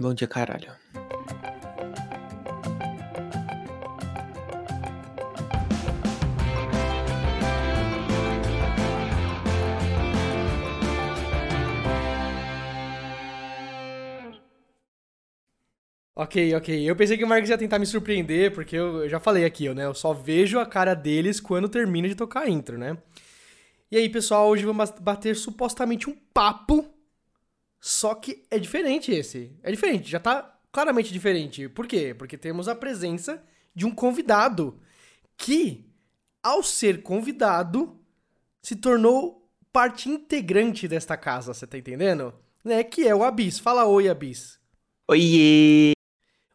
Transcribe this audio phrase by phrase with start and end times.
[0.00, 0.70] Bom dia, caralho.
[16.14, 16.88] Ok, ok.
[16.88, 19.84] Eu pensei que o Marcos ia tentar me surpreender, porque eu, já falei aqui, né?
[19.84, 22.96] Eu só vejo a cara deles quando termina de tocar a intro, né?
[23.90, 26.88] E aí, pessoal, hoje vamos bater supostamente um papo,
[27.80, 29.52] só que é diferente esse.
[29.62, 31.68] É diferente, já tá claramente diferente.
[31.68, 32.14] Por quê?
[32.14, 33.42] Porque temos a presença
[33.74, 34.80] de um convidado
[35.36, 35.84] que,
[36.42, 37.98] ao ser convidado,
[38.60, 42.34] se tornou parte integrante desta casa, você tá entendendo?
[42.64, 42.82] Né?
[42.82, 43.58] Que é o Abis.
[43.58, 44.58] Fala oi, Abis.
[45.06, 45.92] Oiê!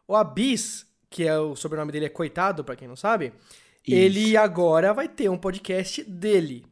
[0.06, 3.32] O Abis, que é o sobrenome dele é Coitado, pra quem não sabe,
[3.86, 3.96] Isso.
[3.96, 6.66] ele agora vai ter um podcast dele.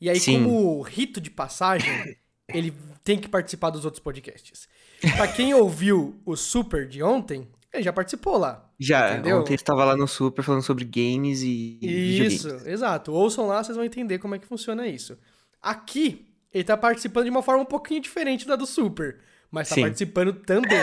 [0.00, 0.44] E aí, Sim.
[0.44, 2.16] como rito de passagem,
[2.48, 2.72] ele
[3.06, 4.68] tem que participar dos outros podcasts.
[5.16, 8.68] Pra quem ouviu o Super de ontem, ele já participou lá.
[8.80, 9.38] Já, entendeu?
[9.38, 11.78] ontem estava lá no Super falando sobre games e.
[11.80, 13.12] Isso, exato.
[13.12, 15.16] Ouçam lá, vocês vão entender como é que funciona isso.
[15.62, 19.20] Aqui, ele tá participando de uma forma um pouquinho diferente da do Super,
[19.52, 19.82] mas tá Sim.
[19.82, 20.76] participando também.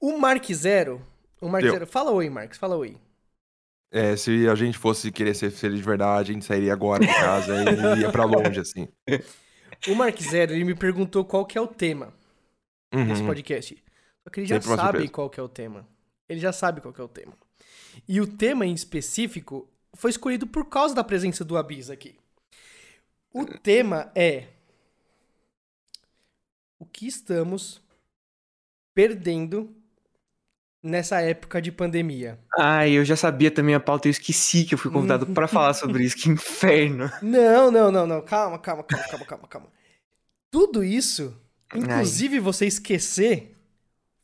[0.00, 1.00] O Mark Zero.
[1.40, 1.86] O Mark Zero.
[1.86, 2.58] Fala oi, Marcos.
[2.58, 2.96] Fala oi.
[3.92, 7.14] É, se a gente fosse querer ser feliz de verdade, a gente sairia agora de
[7.14, 7.54] casa
[7.96, 8.88] e ia pra longe, assim.
[9.88, 12.14] O Mark Zero, ele me perguntou qual que é o tema
[12.94, 13.06] uhum.
[13.06, 13.82] desse podcast.
[14.22, 15.86] Só que ele já Sempre sabe qual que é o tema.
[16.28, 17.36] Ele já sabe qual que é o tema.
[18.08, 22.16] E o tema em específico foi escolhido por causa da presença do Abis aqui.
[23.32, 24.48] O tema é
[26.78, 27.80] o que estamos
[28.94, 29.74] perdendo
[30.82, 32.38] nessa época de pandemia?
[32.58, 35.74] Ah, eu já sabia também a pauta, eu esqueci que eu fui convidado para falar
[35.74, 37.10] sobre isso, que inferno.
[37.22, 39.66] Não, não, não, não, calma, calma, calma, calma, calma, calma.
[40.50, 41.34] Tudo isso,
[41.74, 42.40] inclusive Ai.
[42.40, 43.56] você esquecer,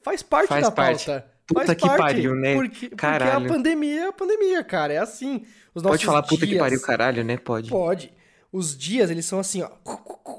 [0.03, 1.07] faz parte faz da parte.
[1.07, 1.39] pauta.
[1.47, 2.55] Puta faz que parte, pariu, né?
[2.55, 3.33] Porque, caralho.
[3.41, 5.47] porque a pandemia é a pandemia, cara, é assim.
[5.75, 7.39] Os Pode falar dias, puta que pariu, caralho, né?
[7.39, 7.71] Pode.
[7.71, 8.13] Pode.
[8.53, 9.71] Os dias, eles são assim, ó,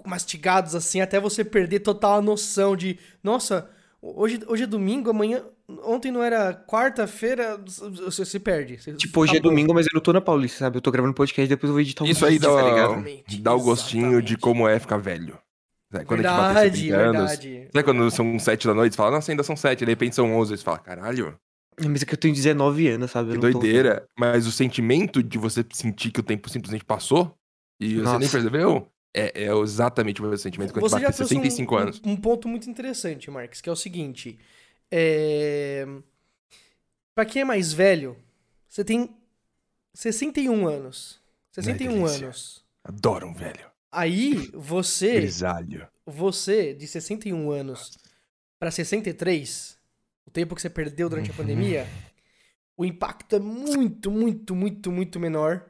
[0.06, 3.70] mastigados assim, até você perder total a noção de, nossa,
[4.02, 5.44] hoje, hoje é domingo, amanhã
[5.84, 7.62] Ontem não era quarta-feira,
[8.04, 8.78] você se perde.
[8.78, 10.78] Você tipo, hoje é domingo, mas eu não tô na Paulista, sabe?
[10.78, 13.04] Eu tô gravando podcast e depois eu vou editar um Isso aí dá, tá
[13.40, 14.28] dá o gostinho Exatamente.
[14.28, 15.38] de como é ficar velho.
[15.92, 16.06] Sabe?
[16.06, 17.68] Quando verdade, a gente bate anos, verdade.
[17.72, 19.86] Sabe quando são sete da noite, você fala, nossa, ainda são sete.
[19.86, 21.38] De repente são onze, você fala, caralho.
[21.80, 23.30] Mas é que eu tenho 19 anos, sabe?
[23.30, 24.02] Eu que doideira.
[24.02, 24.08] Tô...
[24.20, 27.36] Mas o sentimento de você sentir que o tempo simplesmente passou
[27.80, 28.14] e nossa.
[28.14, 32.02] você nem percebeu, é, é, exatamente o mesmo sentimento quando você já 65 um, anos.
[32.06, 34.40] Um ponto muito interessante, Marcos, que é o seguinte.
[34.92, 35.86] É...
[37.16, 38.16] Para quem é mais velho,
[38.68, 39.16] você tem
[39.94, 41.20] 61 anos.
[41.52, 42.64] 61 Ai, anos.
[42.84, 43.70] Adoro um velho.
[43.92, 45.16] Aí você.
[45.16, 45.88] Grisalho.
[46.06, 47.98] Você, de 61 anos
[48.60, 49.78] para 63,
[50.26, 51.88] o tempo que você perdeu durante a pandemia,
[52.78, 55.66] o impacto é muito, muito, muito, muito menor.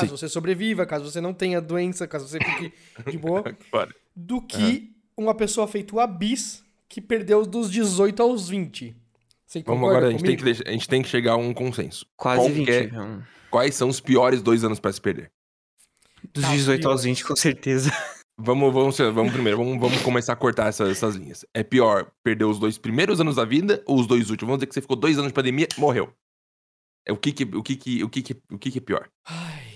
[0.00, 0.16] Caso Sim.
[0.16, 2.72] você sobreviva, caso você não tenha doença, caso você fique
[3.10, 3.44] de boa.
[4.14, 5.24] do que uhum.
[5.24, 8.96] uma pessoa feita o Abis, que perdeu dos 18 aos 20.
[9.46, 12.06] Você Vamos agora, a gente, tem que, a gente tem que chegar a um consenso.
[12.16, 12.70] Quase Qual 20.
[12.70, 12.90] É,
[13.50, 15.30] quais são os piores dois anos para se perder?
[16.32, 16.92] Dos tá, 18 pior.
[16.92, 17.90] aos 20, com certeza.
[18.42, 21.44] Vamos, vamos, vamos primeiro, vamos, vamos começar a cortar essas, essas linhas.
[21.52, 24.48] É pior perder os dois primeiros anos da vida ou os dois últimos?
[24.48, 26.10] Vamos dizer que você ficou dois anos de pandemia, morreu.
[27.06, 29.08] É o que que, o que, que, o que, que, o que, que é pior?
[29.26, 29.69] Ai,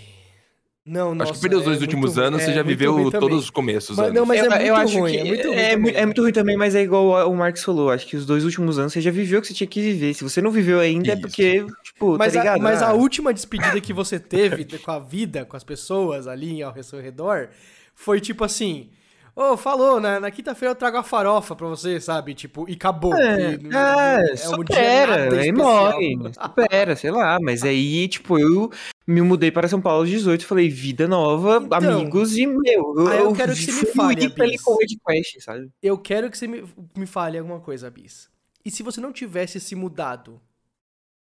[0.87, 3.51] não, Acho que perdeu os dois é últimos anos, é, você já viveu todos os
[3.51, 3.97] começos.
[3.97, 5.57] Mas, não, mas eu, é muito eu acho ruim, que é muito ruim.
[5.57, 7.91] É, é, muito ruim também, mas é igual o Marcos falou.
[7.91, 10.13] Acho que os dois últimos anos você já viveu o que você tinha que viver.
[10.13, 11.17] Se você não viveu ainda, Isso.
[11.17, 12.61] é porque, tipo, tá mas tá ligado?
[12.61, 12.89] A, mas ah.
[12.89, 17.01] a última despedida que você teve com a vida, com as pessoas ali ao seu
[17.01, 17.49] redor,
[17.95, 18.91] foi tipo assim.
[19.37, 22.35] Ô, oh, falou, na, na quinta-feira eu trago a farofa pra você, sabe?
[22.35, 23.13] Tipo, e acabou.
[23.17, 27.39] É, e, é, é supera, aí morre, supera, sei lá.
[27.43, 28.71] Mas aí, tipo, eu
[29.05, 32.95] me mudei para São Paulo aos 18 e falei, vida nova, então, amigos e meu.
[32.97, 35.69] Eu, eu quero que você me fale, Quest, sabe?
[35.83, 36.65] Eu quero que você me,
[36.97, 38.31] me fale alguma coisa, Bis.
[38.65, 40.41] E se você não tivesse se mudado?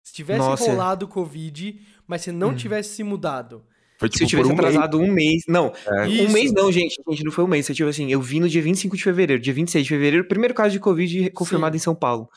[0.03, 0.69] Se tivesse Nossa.
[0.69, 2.55] rolado o Covid, mas você não hum.
[2.55, 3.63] tivesse se mudado,
[4.01, 5.09] foi, tipo, se eu tivesse um atrasado mês.
[5.09, 5.43] um mês.
[5.47, 6.07] Não, é.
[6.07, 6.95] um mês não, gente.
[7.07, 7.67] Gente, não foi um mês.
[7.67, 10.55] Você, tipo assim, eu vim no dia 25 de fevereiro, dia 26 de fevereiro, primeiro
[10.55, 11.77] caso de Covid confirmado Sim.
[11.77, 12.27] em São Paulo.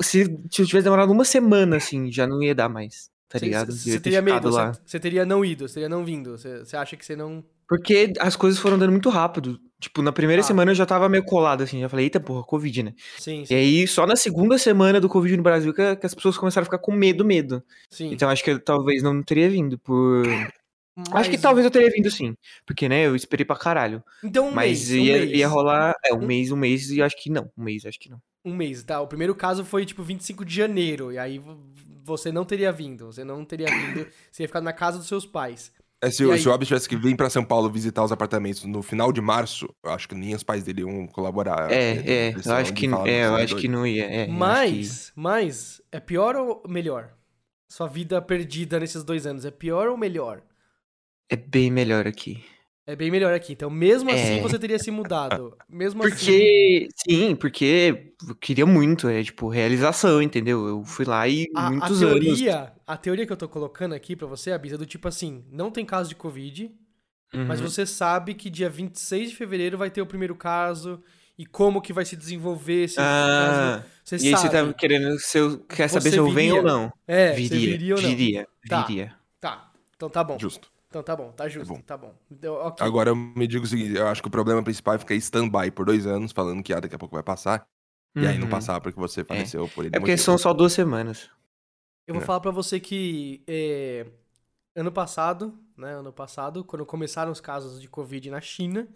[0.00, 3.10] Se, se eu tivesse demorado uma semana, assim, já não ia dar mais.
[3.28, 3.70] Tá ligado?
[3.70, 6.38] Você teria medo, você teria não ido, você teria não vindo.
[6.38, 7.44] Você acha que você não.
[7.68, 9.60] Porque as coisas foram dando muito rápido.
[9.78, 10.44] Tipo, na primeira ah.
[10.44, 11.80] semana eu já tava meio colado, assim.
[11.80, 12.94] Já falei, eita porra, Covid, né?
[13.18, 13.52] Sim, sim.
[13.52, 16.62] E aí, só na segunda semana do Covid no Brasil que, que as pessoas começaram
[16.62, 17.62] a ficar com medo, medo.
[17.90, 18.10] Sim.
[18.10, 20.26] Então acho que eu talvez não teria vindo por
[20.98, 21.14] Mas...
[21.14, 22.34] Acho que talvez eu teria vindo sim.
[22.66, 24.02] Porque, né, eu esperei pra caralho.
[24.22, 25.38] Então um Mas mês, um ia, mês.
[25.38, 25.94] ia rolar.
[26.04, 27.48] É, um, um mês, um mês, e acho que não.
[27.56, 28.20] Um mês, acho que não.
[28.44, 29.00] Um mês, tá?
[29.00, 31.12] O primeiro caso foi, tipo, 25 de janeiro.
[31.12, 31.40] E aí
[32.02, 33.06] você não teria vindo.
[33.06, 34.06] Você não teria vindo.
[34.32, 35.72] Você ia ficar na casa dos seus pais.
[36.00, 36.38] É, se, aí...
[36.38, 39.20] se o Abis tivesse que vir pra São Paulo visitar os apartamentos no final de
[39.20, 41.70] março, eu acho que nem os pais dele iam colaborar.
[41.70, 44.04] É, é, eu acho que, é, eu acho que não ia.
[44.04, 45.20] É, mas, que...
[45.20, 47.12] mas, é pior ou melhor?
[47.68, 50.42] Sua vida perdida nesses dois anos, é pior ou melhor?
[51.28, 52.42] É bem melhor aqui.
[52.88, 53.52] É bem melhor aqui.
[53.52, 54.40] Então, mesmo assim, é...
[54.40, 55.54] você teria se mudado.
[55.68, 57.16] Mesmo porque, assim...
[57.28, 60.66] sim, porque eu queria muito, é tipo, realização, entendeu?
[60.66, 62.72] Eu fui lá e a, muitos a teoria, anos.
[62.86, 65.70] A teoria que eu tô colocando aqui pra você, Abisa, é do tipo assim, não
[65.70, 66.72] tem caso de Covid,
[67.34, 67.44] uhum.
[67.44, 70.98] mas você sabe que dia 26 de fevereiro vai ter o primeiro caso
[71.36, 73.84] e como que vai se desenvolver esse ah, caso.
[74.02, 74.34] Você e sabe.
[74.34, 76.90] aí você tá querendo, se eu, quer saber você se eu venho ou não.
[77.06, 78.08] É, viria, você viria ou não.
[78.08, 79.14] Viria, tá, viria.
[79.38, 80.38] Tá, então tá bom.
[80.38, 80.70] Justo.
[80.88, 81.80] Então tá bom, tá justo, bom.
[81.82, 82.14] tá bom.
[82.30, 82.86] Então, okay.
[82.86, 85.70] Agora eu me digo o seguinte, eu acho que o problema principal é ficar stand-by
[85.70, 87.66] por dois anos, falando que ah, daqui a pouco vai passar.
[88.16, 88.22] Uhum.
[88.22, 89.68] E aí não passar porque você faleceu é.
[89.68, 89.94] por ele.
[89.94, 91.30] É porque são só duas semanas.
[92.06, 92.26] Eu vou é.
[92.26, 94.06] falar pra você que é,
[94.74, 98.88] ano passado, né, ano passado, quando começaram os casos de Covid na China,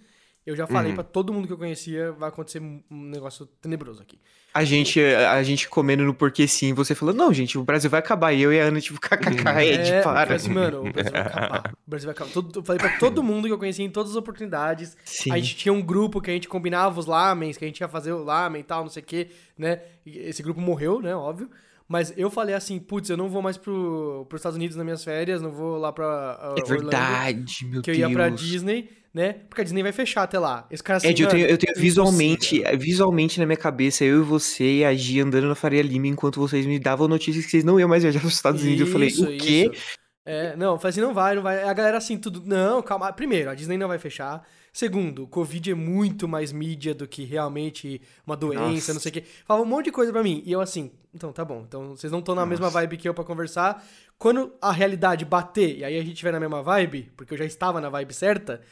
[0.44, 0.96] eu já falei uhum.
[0.96, 4.18] para todo mundo que eu conhecia, vai acontecer um negócio tenebroso aqui.
[4.52, 8.00] A gente, a gente comendo no porquê sim, você falou, não, gente, o Brasil vai
[8.00, 8.32] acabar.
[8.32, 10.34] E eu e a Ana, tipo, kkk, Ed, é, para.
[10.34, 11.72] Assim, mano, o Brasil vai acabar.
[11.86, 12.32] O Brasil vai acabar.
[12.32, 14.96] Todo, eu falei pra todo mundo que eu conhecia em todas as oportunidades.
[15.04, 15.32] Sim.
[15.32, 17.88] A gente tinha um grupo que a gente combinava os lamens, que a gente ia
[17.88, 19.80] fazer o lamen e tal, não sei o quê, né?
[20.04, 21.48] Esse grupo morreu, né, óbvio.
[21.88, 25.04] Mas eu falei assim, putz, eu não vou mais pro, pros Estados Unidos nas minhas
[25.04, 28.10] férias, não vou lá pra uh, É verdade, Orlando, meu que eu Deus.
[28.10, 29.34] ia pra Disney, né?
[29.48, 30.66] Porque a Disney vai fechar até lá.
[30.70, 32.78] Esse cara assim, Ed, eu tenho, eu tenho é visualmente, impossível.
[32.78, 36.40] visualmente na minha cabeça, eu e você e a Gi andando na Faria Lima enquanto
[36.40, 38.80] vocês me davam notícias que vocês não iam mais viajar pros Estados Unidos.
[38.86, 39.70] eu falei, Isso, o quê?
[39.72, 40.02] isso.
[40.24, 41.64] É, não, eu falei assim, não vai, não vai.
[41.64, 42.42] A galera assim, tudo.
[42.46, 43.12] Não, calma.
[43.12, 44.46] Primeiro, a Disney não vai fechar.
[44.72, 48.92] Segundo, o Covid é muito mais mídia do que realmente uma doença, Nossa.
[48.94, 49.24] não sei o quê.
[49.44, 50.40] Falava um monte de coisa pra mim.
[50.46, 51.64] E eu assim, então tá bom.
[51.66, 53.84] Então vocês não estão na mesma vibe que eu pra conversar.
[54.16, 57.44] Quando a realidade bater, e aí a gente estiver na mesma vibe, porque eu já
[57.44, 58.62] estava na vibe certa,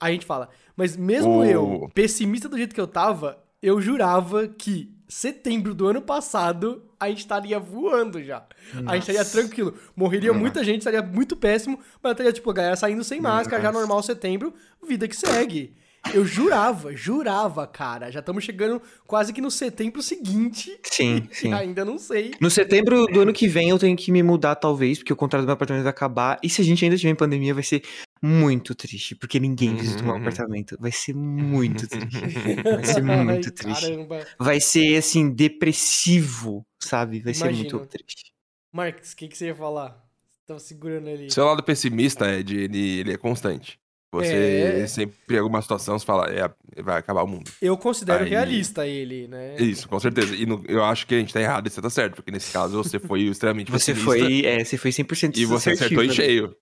[0.00, 0.48] a gente fala.
[0.76, 1.44] Mas mesmo Oh.
[1.44, 7.08] eu, pessimista do jeito que eu tava, eu jurava que setembro do ano passado a
[7.08, 8.44] gente estaria voando já.
[8.86, 9.74] A gente estaria tranquilo.
[9.96, 13.68] Morreria muita gente, estaria muito péssimo, mas estaria, tipo, a galera saindo sem máscara, já
[13.68, 13.78] Nossa.
[13.80, 14.52] normal setembro,
[14.86, 15.74] vida que segue.
[16.14, 18.10] Eu jurava, jurava, cara.
[18.10, 20.78] Já estamos chegando quase que no setembro seguinte.
[20.84, 21.52] Sim, sim.
[21.52, 22.32] ainda não sei.
[22.40, 25.42] No setembro do ano que vem eu tenho que me mudar, talvez, porque o contrato
[25.42, 26.38] do meu apartamento vai acabar.
[26.42, 27.82] E se a gente ainda tiver em pandemia, vai ser
[28.22, 30.20] muito triste, porque ninguém visita o meu Uhum.
[30.20, 30.76] apartamento.
[30.80, 32.20] Vai ser muito triste.
[32.64, 33.80] Vai ser muito Ai, triste.
[33.90, 34.26] Caramba.
[34.38, 37.20] Vai ser, assim, depressivo, sabe?
[37.20, 37.78] Vai ser Imagino.
[37.78, 38.32] muito triste.
[38.72, 40.02] Marcos, o que, que você ia falar?
[40.46, 41.30] Tava segurando ali.
[41.30, 43.78] Seu lado pessimista, Ed, ele, ele é constante.
[44.10, 44.86] Você É.
[44.86, 46.50] sempre, em alguma situação, você fala, é,
[46.82, 47.50] vai acabar o mundo.
[47.60, 49.56] Eu considero Aí- realista ele, né?
[49.60, 50.34] Isso, com certeza.
[50.34, 52.50] E no- eu acho que a gente tá errado e você tá certo, porque nesse
[52.50, 56.06] caso você foi extremamente Você pessimista foi, é, você foi 100% e você acertou em
[56.08, 56.14] né?
[56.14, 56.56] cheio.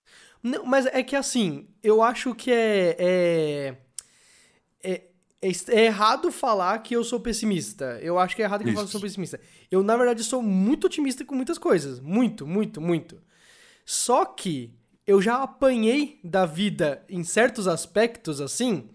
[0.46, 2.96] Não, mas é que assim, eu acho que é.
[3.00, 3.76] É,
[4.80, 5.02] é,
[5.42, 7.98] é, é errado falar que eu sou pessimista.
[8.00, 9.40] Eu acho que é errado que eu falo que eu sou pessimista.
[9.72, 11.98] Eu, na verdade, sou muito otimista com muitas coisas.
[11.98, 13.20] Muito, muito, muito.
[13.84, 14.72] Só que
[15.04, 18.88] eu já apanhei da vida em certos aspectos, assim,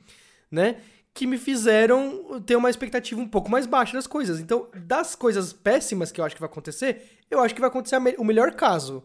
[0.49, 0.77] né?
[1.13, 4.39] Que me fizeram ter uma expectativa um pouco mais baixa das coisas.
[4.39, 7.97] Então, das coisas péssimas que eu acho que vai acontecer, eu acho que vai acontecer
[8.17, 9.03] o melhor caso.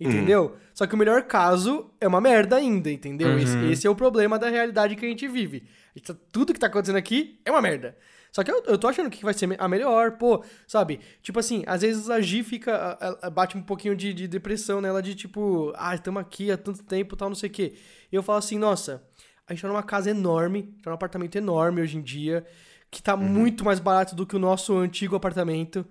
[0.00, 0.56] Entendeu?
[0.72, 3.28] Só que o melhor caso é uma merda ainda, entendeu?
[3.30, 3.38] Uhum.
[3.38, 5.64] Esse, esse é o problema da realidade que a gente vive.
[6.06, 7.96] Tá- tudo que tá acontecendo aqui é uma merda.
[8.30, 11.00] Só que eu, eu tô achando que vai ser a melhor, pô, sabe?
[11.22, 12.76] Tipo assim, às vezes a Gi fica.
[13.00, 16.56] a- a- bate um pouquinho de, de depressão nela, de tipo, ah, estamos aqui há
[16.56, 17.74] tanto tempo tal, não sei o quê.
[18.12, 19.02] E eu falo assim, nossa,
[19.48, 22.46] a gente tá numa casa enorme, tá num apartamento enorme hoje em dia,
[22.90, 25.84] que tá muito mais barato do que o nosso antigo apartamento.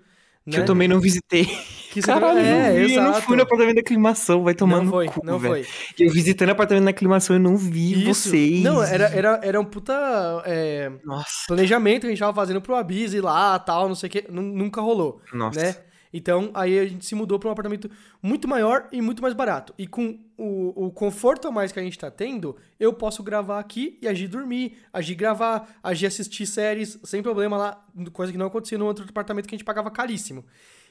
[0.50, 0.64] Que né?
[0.64, 1.46] eu também não visitei.
[1.92, 4.82] Que você- Caralho, é, não vi, eu não fui no apartamento da aclimação, vai tomar
[4.82, 5.66] não foi, cu, não foi.
[6.00, 8.30] Eu visitando o apartamento da aclimação e não vi Isso.
[8.30, 8.64] vocês.
[8.64, 9.94] Não, era, era, era um puta
[10.46, 14.08] é, Nossa, planejamento que a gente tava fazendo pro Abiz ir lá, tal, não sei
[14.08, 14.26] o que.
[14.32, 15.60] Nunca rolou, nossa.
[15.60, 15.76] né?
[16.14, 17.90] Então, aí a gente se mudou pra um apartamento
[18.22, 19.74] muito maior e muito mais barato.
[19.78, 23.60] E com o, o conforto a mais que a gente tá tendo, eu posso gravar
[23.60, 28.48] aqui e agir dormir, agir gravar, agir assistir séries sem problema lá, coisa que não
[28.48, 30.46] acontecia no outro apartamento que a gente pagava caríssimo.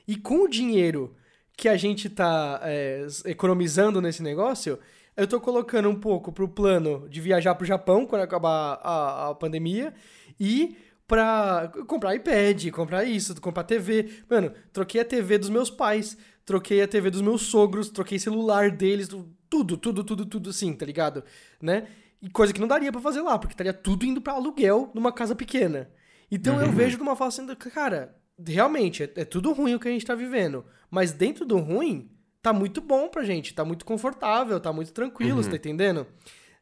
[0.07, 1.15] E com o dinheiro
[1.57, 4.79] que a gente tá é, economizando nesse negócio,
[5.17, 9.35] eu tô colocando um pouco pro plano de viajar pro Japão quando acabar a, a
[9.35, 9.95] pandemia
[10.39, 14.23] e pra comprar iPad, comprar isso, comprar TV.
[14.29, 16.17] Mano, troquei a TV dos meus pais.
[16.45, 19.09] troquei a TV dos meus sogros, troquei celular deles,
[19.49, 21.25] tudo, tudo, tudo, tudo assim, tá ligado?
[21.61, 21.89] Né?
[22.23, 25.13] E coisa que não daria para fazer lá, porque estaria tudo indo para aluguel numa
[25.13, 25.91] casa pequena.
[26.31, 26.63] Então uhum.
[26.63, 29.91] eu vejo de uma forma assim, cara, realmente, é, é, tudo ruim o que a
[29.91, 30.65] gente tá vivendo.
[30.91, 32.11] Mas dentro do ruim,
[32.43, 35.43] tá muito bom pra gente, tá muito confortável, tá muito tranquilo, uhum.
[35.43, 36.07] você tá entendendo?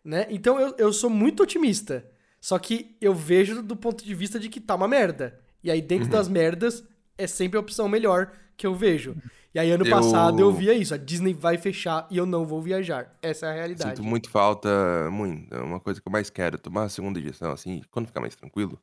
[0.04, 0.26] Né?
[0.30, 2.10] Então eu, eu sou muito otimista.
[2.44, 5.40] Só que eu vejo do ponto de vista de que tá uma merda.
[5.62, 6.10] E aí, dentro uhum.
[6.10, 6.86] das merdas,
[7.16, 9.16] é sempre a opção melhor que eu vejo.
[9.54, 9.90] E aí, ano eu...
[9.90, 10.92] passado, eu via isso.
[10.92, 13.16] A Disney vai fechar e eu não vou viajar.
[13.22, 13.96] Essa é a realidade.
[13.96, 14.68] Sinto muito falta,
[15.10, 15.54] muito.
[15.54, 18.36] É uma coisa que eu mais quero, tomar a segunda injeção, assim, quando ficar mais
[18.36, 18.78] tranquilo,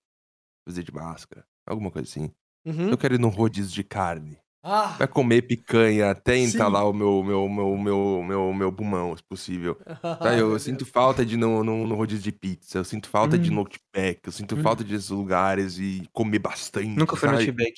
[0.67, 2.31] fazer de máscara, alguma coisa assim.
[2.65, 2.89] Uhum.
[2.89, 4.39] Eu quero ir num rodízio de carne.
[4.63, 9.23] Ah, Vai comer picanha até entalar o meu, meu, meu, meu, meu, meu pulmão, se
[9.23, 9.75] possível.
[10.01, 13.37] Tá, eu, eu sinto falta de no, no, no, rodízio de pizza, eu sinto falta
[13.37, 13.39] hum.
[13.39, 14.61] de notebook, eu sinto hum.
[14.61, 16.87] falta desses lugares e comer bastante.
[16.87, 17.73] Nunca fui no notebook.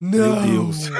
[0.00, 0.46] Não!
[0.46, 0.90] Meu Deus.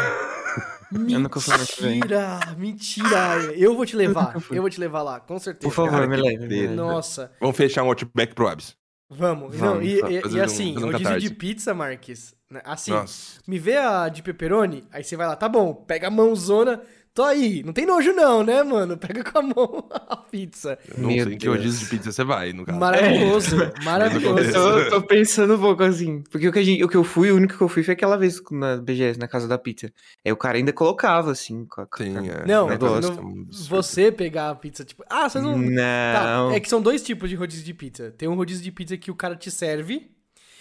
[0.92, 3.54] Mentira, mentira.
[3.56, 4.34] Eu vou te levar.
[4.50, 5.68] Eu vou te levar lá, com certeza.
[5.68, 6.68] Por favor, Cara, me leve.
[6.68, 7.32] Nossa.
[7.40, 8.76] Vamos fechar um Outback pro Abs.
[9.08, 9.56] Vamos.
[9.56, 9.76] Vamos.
[9.76, 12.34] Não, e, e, e assim, um, rodízio de pizza, Marques.
[12.50, 13.40] Né, assim, Nossa.
[13.46, 16.82] me vê a de pepperoni, aí você vai lá, tá bom, pega a mãozona,
[17.14, 17.62] tô aí.
[17.62, 18.96] Não tem nojo não, né, mano?
[18.98, 20.76] Pega com a mão a pizza.
[20.88, 22.76] Eu não Meu sei em que rodízio de pizza você vai, no caso.
[22.76, 23.72] Maravilhoso, é.
[23.84, 24.58] maravilhoso.
[24.58, 27.36] Eu tô pensando um pouco assim, porque o que, gente, o que eu fui, o
[27.36, 29.92] único que eu fui foi aquela vez na BGS, na casa da pizza.
[30.24, 32.44] Aí o cara ainda colocava, assim, com a, Sim, é.
[32.48, 33.14] Não, negócio.
[33.14, 35.56] Não, você pegar a pizza, tipo, ah, vocês não...
[35.56, 36.50] Não.
[36.50, 38.12] Tá, é que são dois tipos de rodízio de pizza.
[38.18, 40.10] Tem um rodízio de pizza que o cara te serve,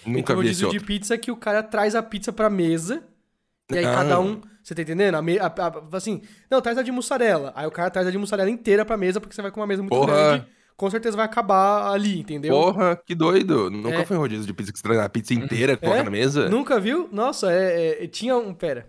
[0.05, 3.03] Nunca tem um rodízio de pizza que o cara traz a pizza pra mesa,
[3.71, 3.93] e aí ah.
[3.93, 5.15] cada um você tá entendendo?
[5.15, 7.51] A, me, a, a, assim, não, traz a de mussarela.
[7.55, 9.65] Aí o cara traz a de mussarela inteira pra mesa, porque você vai com uma
[9.65, 10.13] mesa muito Porra.
[10.13, 10.45] grande.
[10.77, 12.53] Com certeza vai acabar ali, entendeu?
[12.53, 13.69] Porra, que doido.
[13.71, 14.05] Nunca é.
[14.05, 16.03] foi um rodízio de pizza que você traz a pizza inteira, coloca é?
[16.03, 16.47] na mesa?
[16.47, 17.09] Nunca viu?
[17.11, 18.87] Nossa, é, é, tinha um, pera.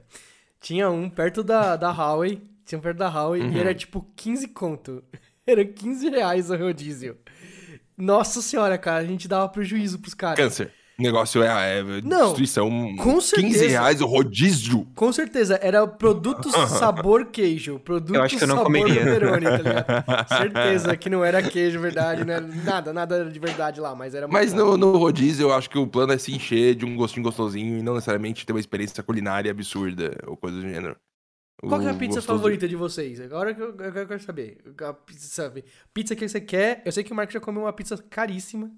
[0.60, 2.42] Tinha um perto da, da Huawei.
[2.66, 3.52] Tinha um perto da Huawei uhum.
[3.52, 5.02] e era tipo 15 conto.
[5.46, 7.16] Era 15 reais o rodízio.
[7.96, 10.38] Nossa senhora, cara, a gente dava prejuízo pros caras.
[10.38, 10.72] Câncer.
[11.00, 12.68] O negócio é, é não, destruição.
[12.96, 13.58] Com certeza.
[13.58, 14.86] 15 reais o rodízio.
[14.94, 15.58] Com certeza.
[15.62, 17.78] Era produto sabor queijo.
[17.78, 19.02] Produto eu acho que eu não sabor comeria.
[19.02, 20.28] pepperoni, tá ligado?
[20.28, 24.28] certeza que não era queijo verdade, não era nada, nada de verdade lá, mas era
[24.28, 27.24] Mas no, no, rodízio eu acho que o plano é se encher de um gostinho
[27.24, 30.96] gostosinho e não necessariamente ter uma experiência culinária absurda ou coisa do gênero.
[31.66, 32.38] Qual é a pizza gostoso...
[32.38, 33.20] favorita de vocês?
[33.20, 34.58] Agora que eu, eu, eu quero saber.
[34.82, 35.64] A pizza, sabe?
[35.92, 36.82] Pizza que você quer.
[36.84, 38.70] Eu sei que o Marco já comeu uma pizza caríssima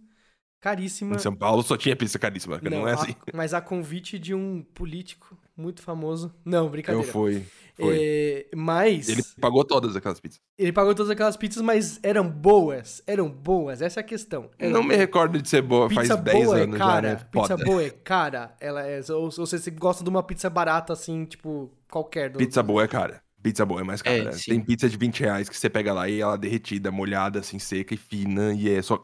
[0.62, 1.16] caríssima.
[1.16, 3.10] Em São Paulo só tinha pizza caríssima, não, não é assim.
[3.10, 6.32] A, mas a convite de um político muito famoso.
[6.44, 7.06] Não, brincadeira.
[7.06, 7.44] Eu fui.
[7.74, 7.98] Foi.
[7.98, 9.08] É, mas.
[9.08, 10.40] Ele pagou todas aquelas pizzas.
[10.56, 13.02] Ele pagou todas aquelas pizzas, mas eram boas.
[13.06, 14.50] Eram boas, essa é a questão.
[14.58, 17.08] Eram não me recordo de ser boa, pizza faz 10 boa é anos é cara,
[17.08, 17.26] já, né?
[17.30, 18.54] Pizza boa é cara.
[18.60, 22.30] Ela é, ou, ou você gosta de uma pizza barata, assim, tipo, qualquer.
[22.30, 22.38] Do...
[22.38, 23.20] Pizza boa é cara.
[23.42, 24.16] Pizza boa é mais cara.
[24.16, 27.40] É, Tem pizza de 20 reais que você pega lá e ela é derretida, molhada,
[27.40, 29.02] assim, seca e fina, e é só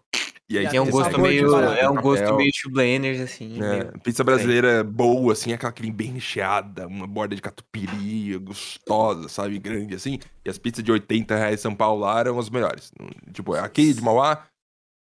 [0.51, 3.63] e aí é um gosto meio, é um gosto meio blenders assim.
[3.63, 3.99] É, meio...
[4.01, 9.59] Pizza brasileira boa, assim, aquela que vem bem recheada, uma borda de catupiry, gostosa, sabe,
[9.59, 10.19] grande, assim.
[10.43, 12.91] E as pizzas de 80 reais São Paulo lá eram as melhores.
[13.33, 14.47] Tipo, aqui de Mauá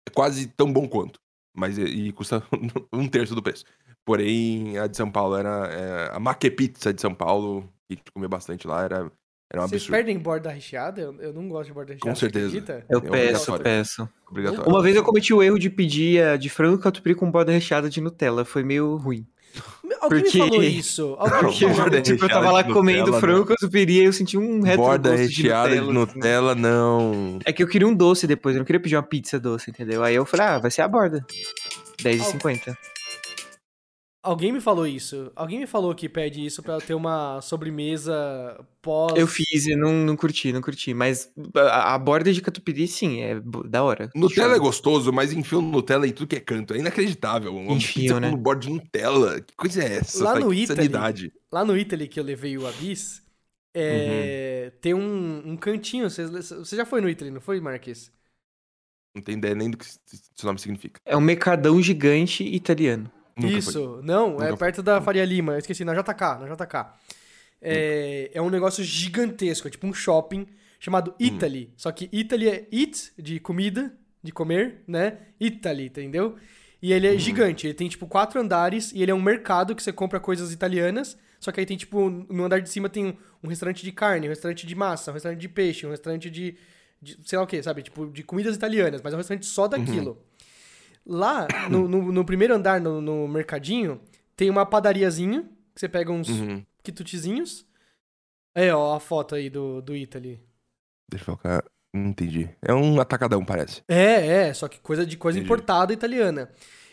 [0.08, 1.20] é quase tão bom quanto,
[1.58, 2.44] mas e, custa
[2.94, 3.66] um terço do preço.
[4.06, 7.96] Porém, a de São Paulo era é, a Maque Pizza de São Paulo, que a
[7.96, 9.12] gente comia bastante lá, era
[9.52, 9.92] era um Vocês absurdo.
[9.98, 11.02] perdem borda recheada?
[11.02, 12.10] Eu, eu não gosto de borda recheada.
[12.10, 12.86] Com certeza.
[12.90, 14.10] Eu é peço, eu peço.
[14.30, 14.72] Obrigatório.
[14.72, 17.90] Uma vez eu cometi o erro de pedir a de frango catupiry com borda recheada
[17.90, 18.46] de Nutella.
[18.46, 19.26] Foi meio ruim.
[20.00, 20.42] Alguém Porque...
[20.42, 21.16] me falou isso.
[21.20, 22.02] Alguém Porque, falou.
[22.02, 25.82] tipo, eu tava lá comendo frango catupiry e eu senti um reto Borda recheada de
[25.82, 26.62] Nutella, de Nutella assim.
[26.62, 27.40] não.
[27.46, 30.02] É que eu queria um doce depois, eu não queria pedir uma pizza doce, entendeu?
[30.02, 31.26] Aí eu falei, ah, vai ser a borda.
[32.04, 32.78] R$10,50.
[34.24, 35.32] Alguém me falou isso.
[35.36, 39.14] Alguém me falou que pede isso pra ter uma sobremesa pós.
[39.16, 40.94] Eu fiz e não, não curti, não curti.
[40.94, 44.12] Mas a, a borda de catupiry, sim, é da hora.
[44.14, 46.76] Nutella é gostoso, mas enfio Nutella em tudo que é canto.
[46.76, 47.56] É inacreditável.
[47.56, 48.30] Uma enfio, né?
[48.30, 49.42] com borda de Nutella.
[49.42, 50.24] Que coisa é essa?
[50.24, 50.92] Lá no Italy,
[51.52, 53.24] lá no Italy que eu levei o Abyss,
[53.74, 54.80] é, uhum.
[54.82, 56.08] tem um, um cantinho.
[56.08, 58.12] Você, você já foi no Italy, não foi, Marques?
[59.16, 61.00] Não tem ideia nem do que esse nome significa.
[61.04, 63.12] É um mercadão gigante italiano.
[63.36, 64.04] Nunca Isso, foi.
[64.04, 64.84] não, Nunca é perto foi.
[64.84, 66.94] da Faria Lima, eu esqueci, na JK, na JK.
[67.62, 70.48] É, é um negócio gigantesco, é tipo um shopping
[70.80, 71.26] chamado hum.
[71.26, 71.70] Italy.
[71.72, 71.74] Hum.
[71.78, 75.18] Só que Italy é it, de comida, de comer, né?
[75.40, 76.36] Italy, entendeu?
[76.82, 77.20] E ele é hum.
[77.20, 80.52] gigante, ele tem tipo quatro andares e ele é um mercado que você compra coisas
[80.52, 81.18] italianas.
[81.40, 84.30] Só que aí tem tipo, no andar de cima tem um restaurante de carne, um
[84.30, 86.56] restaurante de massa, um restaurante de peixe, um restaurante de,
[87.02, 87.82] de sei lá o que, sabe?
[87.82, 90.12] Tipo, de comidas italianas, mas é um restaurante só daquilo.
[90.12, 90.18] Uhum.
[91.06, 94.00] Lá, no, no, no primeiro andar, no, no, mercadinho,
[94.36, 95.44] tem uma padariazinha,
[95.74, 96.64] que você pega uns uhum.
[98.54, 100.40] É, ó, a foto aí do, do Italy.
[101.10, 101.64] Deixa eu colocar.
[101.94, 102.50] Não entendi.
[102.62, 103.82] É um atacadão, parece.
[103.88, 105.48] É, é, só que coisa de coisa Entendi.
[105.48, 106.50] importada italiana.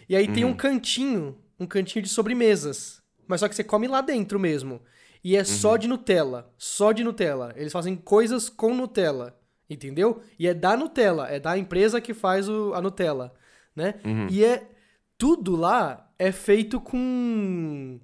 [0.09, 0.57] E aí tem um Uhum.
[0.57, 3.01] cantinho, um cantinho de sobremesas.
[3.27, 4.81] Mas só que você come lá dentro mesmo.
[5.23, 5.79] E é só Uhum.
[5.79, 6.53] de Nutella.
[6.57, 7.53] Só de Nutella.
[7.57, 9.39] Eles fazem coisas com Nutella.
[9.71, 10.23] Entendeu?
[10.39, 11.29] E é da Nutella.
[11.29, 13.33] É da empresa que faz o, a Nutella.
[13.79, 13.95] Né?
[14.05, 14.27] Uhum.
[14.29, 14.69] E é.
[15.17, 17.99] Tudo lá é feito com.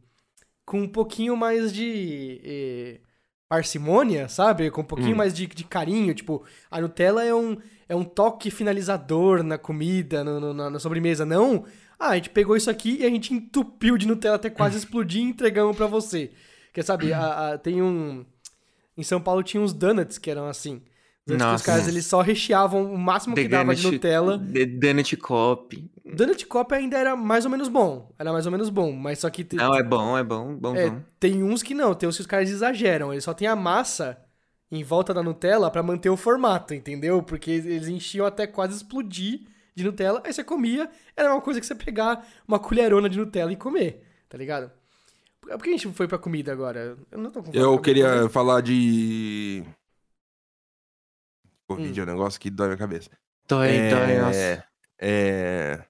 [0.64, 2.40] Com um pouquinho mais de.
[2.44, 3.00] eh,
[3.48, 4.70] parcimônia, sabe?
[4.70, 5.18] Com um pouquinho Hum.
[5.18, 6.14] mais de, de carinho.
[6.14, 7.56] Tipo, a Nutella é um,
[7.88, 11.24] é um toque finalizador na comida, no- no- na, na sobremesa.
[11.26, 11.64] Não.
[11.98, 15.20] Ah, a gente pegou isso aqui e a gente entupiu de Nutella até quase explodir
[15.20, 16.32] e entregamos pra você.
[16.66, 18.24] Porque, sabe, a- a- tem um.
[18.96, 20.82] Em São Paulo tinha uns donuts que eram assim.
[21.26, 21.64] Que os Nossa.
[21.64, 24.38] caras eles só recheavam o máximo que The dava de Nutella.
[24.38, 25.90] The Donut Cop.
[26.04, 28.12] Donut Cop ainda era mais ou menos bom.
[28.18, 30.76] Era mais ou menos bom, mas só que te- Não, é bom, é bom, bonzão.
[30.82, 33.10] é, tem uns que não, tem uns que os caras exageram.
[33.10, 34.18] Eles só tem a massa
[34.70, 37.22] em volta da Nutella pra manter o formato, entendeu?
[37.22, 39.40] Porque eles enchiam até quase explodir
[39.74, 40.20] de Nutella.
[40.26, 44.02] Aí você comia, era uma coisa que você pegar uma colherona de Nutella e comer,
[44.28, 44.70] tá ligado?
[45.40, 46.98] Por que a gente foi pra comida agora?
[47.10, 49.62] Eu não tô com Eu queria falar de.
[51.66, 52.02] Covid Hum.
[52.02, 53.10] é um negócio que dói na cabeça.
[53.48, 53.90] Dói, é...
[53.90, 54.64] dói, nossa.
[55.00, 55.84] É.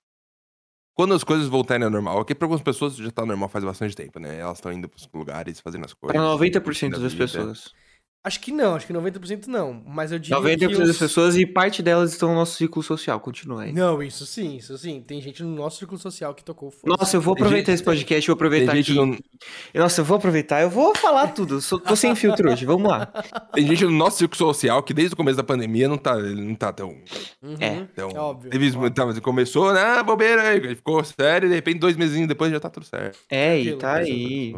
[0.95, 3.97] Quando as coisas voltarem ao normal, porque pra algumas pessoas já tá normal faz bastante
[3.97, 4.39] tempo, né?
[4.39, 6.17] Elas estão indo pros lugares, fazendo as coisas.
[6.17, 7.25] Para 90% curtindo a das vida.
[7.25, 7.73] pessoas.
[8.27, 9.83] Acho que não, acho que 90% não.
[9.87, 10.99] Mas eu diria 90% que das os...
[10.99, 13.21] pessoas e parte delas estão no nosso ciclo social.
[13.21, 13.73] Continua aí.
[13.73, 15.03] Não, isso sim, isso sim.
[15.07, 16.97] Tem gente no nosso círculo social que tocou foda.
[16.99, 18.95] Nossa, eu vou Tem aproveitar gente- esse podcast, vou Tem aproveitar aqui.
[18.95, 19.19] no,
[19.75, 21.61] Nossa, eu vou aproveitar, eu vou falar tudo.
[21.61, 23.07] Sou- tô sem filtro hoje, vamos lá.
[23.53, 26.55] tem gente no nosso círculo social que desde o começo da pandemia não tá, não
[26.55, 26.89] tá tão.
[27.43, 27.85] Uhum, É.
[27.95, 28.51] tão óbvio.
[28.51, 28.91] Teve, óbvio.
[28.91, 30.03] tá, mas começou, né?
[30.03, 30.75] Bobeira aí.
[30.75, 33.19] Ficou sério, e de repente, dois meses depois já tá tudo certo.
[33.31, 34.57] É, e tá aí.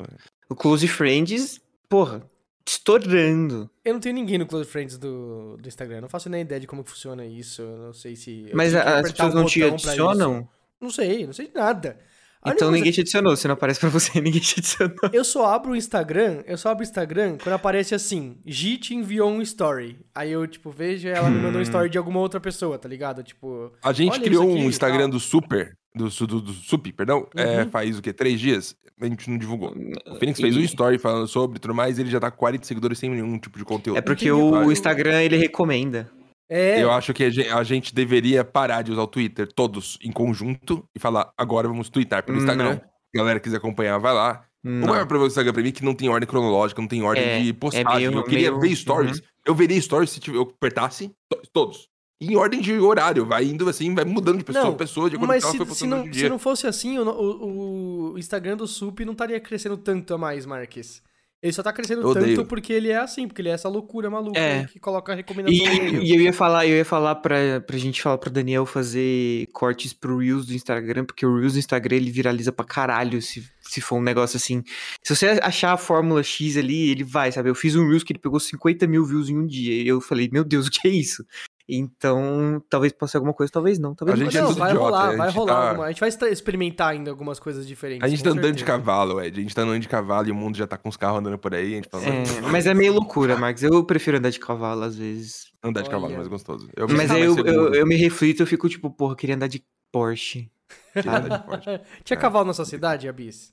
[0.48, 2.22] O Close Friends, porra,
[2.66, 3.70] estourando.
[3.84, 6.00] Eu não tenho ninguém no Close Friends do, do Instagram.
[6.00, 7.62] Não faço nem ideia de como que funciona isso.
[7.62, 8.50] Eu não sei se.
[8.52, 10.48] Mas que as pessoas um não te adicionam?
[10.80, 11.98] Não sei, não sei de nada.
[12.42, 13.34] A Então coisa- ninguém te adicionou.
[13.36, 14.96] Se não aparece pra você, ninguém te adicionou.
[15.12, 18.36] Eu só abro o Instagram, eu só abro o Instagram quando aparece assim,
[18.76, 19.98] te enviou um story.
[20.14, 22.88] Aí eu, tipo, vejo e ela me mandou um story de alguma outra pessoa, tá
[22.88, 23.22] ligado?
[23.22, 27.62] Tipo, A gente criou aqui um Instagram do Super, do, do, do Sup, perdão, é,
[27.62, 27.70] Uhum.
[27.70, 28.12] faz o quê?
[28.12, 28.76] Três dias?
[29.00, 29.74] A gente não divulgou.
[30.06, 32.38] O Phoenix fez um story falando sobre e tudo mais, e ele já tá com
[32.38, 33.98] 40 seguidores sem nenhum tipo de conteúdo.
[33.98, 34.70] É porque o.
[34.72, 36.10] Instagram, ele recomenda.
[36.48, 36.82] é.
[36.82, 40.12] Eu acho que a gen- a gente deveria parar de usar o Twitter todos em
[40.12, 42.70] conjunto e falar, agora vamos twittar pelo Instagram.
[42.70, 42.76] Não.
[42.76, 42.82] Se
[43.16, 44.44] a galera quiser acompanhar, vai lá.
[44.64, 44.88] O Não.
[44.88, 47.22] maior problema do Instagram pra mim é que não tem ordem cronológica, não tem ordem
[47.24, 48.08] É, de é postagem.
[48.08, 49.22] meio- eu queria meio- ver stories.
[49.44, 51.88] Eu veria stories se tiver- eu apertasse to- todos.
[52.20, 55.16] Em ordem de horário, vai indo assim, vai mudando de pessoa Não, a pessoa, de
[55.16, 58.12] acordo Mas com se, ela foi se, postando não, se não fosse assim, o, o-
[58.14, 61.02] o Instagram do Sup não estaria crescendo tanto a mais, Marques.
[61.42, 62.34] Ele só tá crescendo Eu odeio.
[62.34, 64.64] tanto porque ele é assim, porque ele é essa loucura maluca É.
[64.64, 68.00] que coloca a recomendação E, e eu ia falar, eu ia falar pra, pra gente
[68.00, 72.10] falar pro Daniel fazer cortes pro Reels do Instagram, porque o Reels do Instagram ele
[72.10, 74.64] viraliza pra caralho se, se for um negócio assim.
[75.04, 77.50] Se você achar a fórmula X ali, ele vai, sabe?
[77.50, 79.74] Eu fiz um Reels que ele pegou 50 mil views em um dia.
[79.82, 81.22] E eu falei, meu Deus, o que é isso?
[81.68, 83.94] Então, talvez possa ser alguma coisa, talvez não.
[83.94, 85.52] Talvez A gente é não, tudo vai idiota, rolar, a vai rolar.
[85.52, 88.04] tá- alguma- A gente vai experimentar ainda algumas coisas diferentes.
[88.04, 88.78] A gente com tá andando de certeza.
[88.78, 89.38] cavalo, Ed.
[89.38, 91.38] A gente tá andando de cavalo e o mundo já tá com os carros andando
[91.38, 91.72] por aí.
[91.72, 93.62] A gente fala, É, mas é meio loucura, Marcos.
[93.64, 95.46] Eu prefiro andar de cavalo às vezes.
[95.62, 96.16] andar de cavalo é Olha.
[96.18, 96.68] mais gostoso.
[96.76, 99.34] Eu Mas me aí eu, eu, eu me reflito, eu fico tipo, porra, eu queria
[99.34, 100.48] andar de Porsche.
[100.94, 101.80] de andar de Porsche.
[102.04, 102.20] Tinha É.
[102.20, 103.52] cavalo na sua cidade, Abis?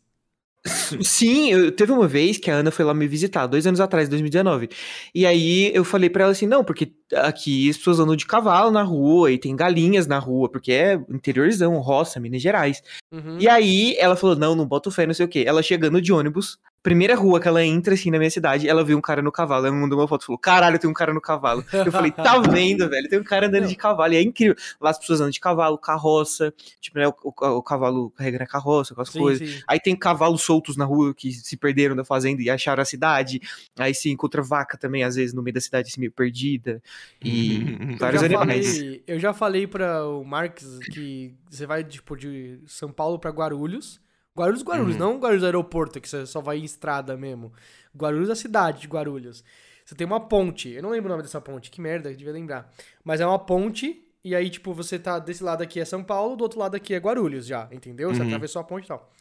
[1.04, 4.08] Sim, eu, teve uma vez que a Ana foi lá me visitar, dois anos atrás,
[4.08, 4.70] 2019.
[5.14, 8.72] E aí eu falei pra ela assim: não, porque aqui as pessoas andam de cavalo
[8.72, 12.82] na rua e tem galinhas na rua, porque é interiorzão, roça, Minas Gerais.
[13.12, 13.38] Uhum.
[13.40, 15.44] E aí ela falou: não, não boto fé, não sei o quê.
[15.46, 18.98] Ela chegando de ônibus, primeira rua que ela entra assim na minha cidade, ela viu
[18.98, 19.66] um cara no cavalo.
[19.66, 21.64] Ela me mandou uma foto e falou: caralho, tem um cara no cavalo.
[21.74, 23.10] Eu falei: tá vendo, velho?
[23.10, 24.14] Tem um cara andando de cavalo.
[24.14, 24.56] E é incrível.
[24.82, 28.46] Lá as pessoas andam de cavalo, carroça, tipo, né, o, o- o cavalo carrega na
[28.46, 29.50] carroça com as Sim, coisas.
[29.50, 29.62] sim.
[29.68, 33.42] Aí tem cavalos soltos na rua que se perderam da fazenda e acharam a cidade.
[33.80, 36.82] Aí se encontra vaca também, às vezes, no meio da cidade, assim, meio perdida.
[37.24, 38.78] E Eu vários animais.
[38.78, 43.32] falei, eu já falei para o Marques que você vai, tipo, de São Paulo pra
[43.32, 44.03] Guarulhos.
[44.38, 45.00] Guarulhos, Guarulhos, Uhum.
[45.00, 47.54] não Guarulhos aeroporto, que você só vai em estrada mesmo.
[47.96, 49.44] Guarulhos é a cidade de Guarulhos.
[49.86, 52.34] Você tem uma ponte, eu não lembro o nome dessa ponte, que merda, eu devia
[52.34, 52.72] lembrar.
[53.04, 56.36] Mas é uma ponte, e aí, tipo, você tá desse lado aqui é São Paulo,
[56.36, 58.10] do outro lado aqui é Guarulhos já, entendeu?
[58.14, 58.28] Você Uhum.
[58.28, 59.12] atravessou a ponte e tal.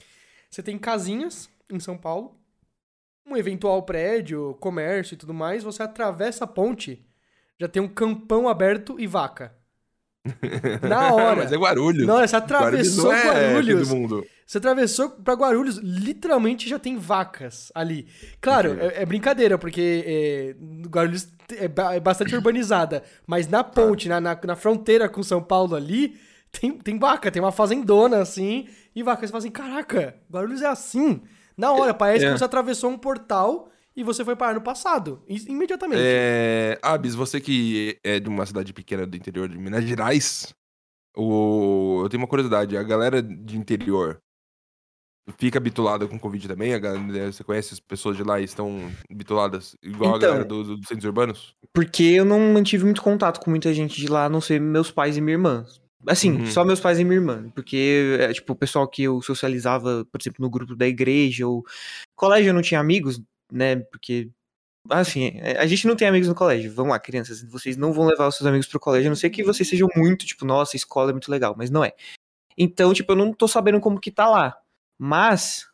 [0.48, 2.38] Você tem casinhas em São Paulo,
[3.26, 7.04] um eventual prédio, comércio e tudo mais, você atravessa a ponte,
[7.60, 9.52] já tem um campão aberto e vaca.
[10.88, 11.36] Na hora.
[11.42, 12.06] Mas é Guarulhos.
[12.06, 13.88] Na hora, você Guarulhos atravessou não é Guarulhos.
[14.52, 18.06] Você atravessou pra Guarulhos, literalmente já tem vacas ali.
[18.38, 20.54] Claro, é, é, brincadeira, porque é,
[20.90, 25.74] Guarulhos é, é, bastante urbanizada, mas na ponte, na, na, na, fronteira com São Paulo
[25.74, 26.20] ali,
[26.52, 31.22] tem, tem vaca, tem uma fazendona assim, e vacas fazem, assim, caraca, Guarulhos é assim.
[31.56, 32.36] Na hora, parece que é.
[32.36, 36.02] você atravessou um portal e você foi parar no passado, imediatamente.
[36.04, 36.78] É...
[36.82, 40.54] Abis, você que é de uma cidade pequena do interior de Minas Gerais,
[41.16, 42.02] o...
[42.04, 44.20] eu tenho uma curiosidade, a galera de interior
[45.38, 46.78] fica bitulada com Covid também?
[46.80, 50.68] Galera, você conhece as pessoas de lá e estão bituladas igual então, a galera dos
[50.68, 51.54] do centros urbanos?
[51.72, 54.90] Porque eu não mantive muito contato com muita gente de lá, a não ser meus
[54.90, 55.66] pais e minha irmã.
[56.06, 56.46] Assim, uhum.
[56.46, 57.50] só meus pais e minha irmã.
[57.54, 61.64] Porque, é, tipo, o pessoal que eu socializava, por exemplo, no grupo da igreja ou
[62.16, 63.20] colégio eu não tinha amigos,
[63.52, 63.76] né?
[63.76, 64.30] Porque
[64.90, 66.72] Assim, é, a gente não tem amigos no colégio.
[66.72, 67.42] Vamos lá, crianças.
[67.44, 69.88] Vocês não vão levar os seus amigos pro colégio, a não ser que vocês sejam
[69.94, 71.92] muito, tipo, nossa, a escola é muito legal, mas não é.
[72.58, 74.56] Então, tipo, eu não tô sabendo como que tá lá.
[75.04, 75.66] Mas,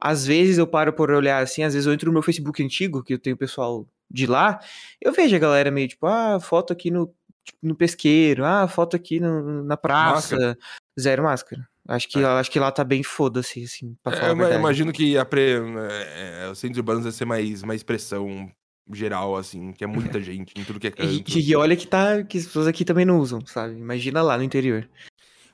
[0.00, 3.02] às vezes eu paro por olhar assim, às vezes eu entro no meu Facebook antigo,
[3.02, 4.60] que eu tenho pessoal de lá,
[5.00, 7.12] eu vejo a galera meio tipo, ah, foto aqui no,
[7.44, 10.58] tipo, no pesqueiro, ah, foto aqui no, na praça, máscara.
[11.00, 11.68] zero máscara.
[11.88, 12.24] Acho que, é.
[12.24, 15.24] acho que lá tá bem foda-se, assim, pra é, falar é, Eu imagino que a
[15.24, 15.54] pre...
[15.54, 18.48] é, os centros urbanos vai ser mais uma expressão
[18.92, 21.36] geral, assim, que é muita gente em tudo que é canto.
[21.36, 23.74] E, e olha que tá, que as pessoas aqui também não usam, sabe?
[23.76, 24.88] Imagina lá no interior.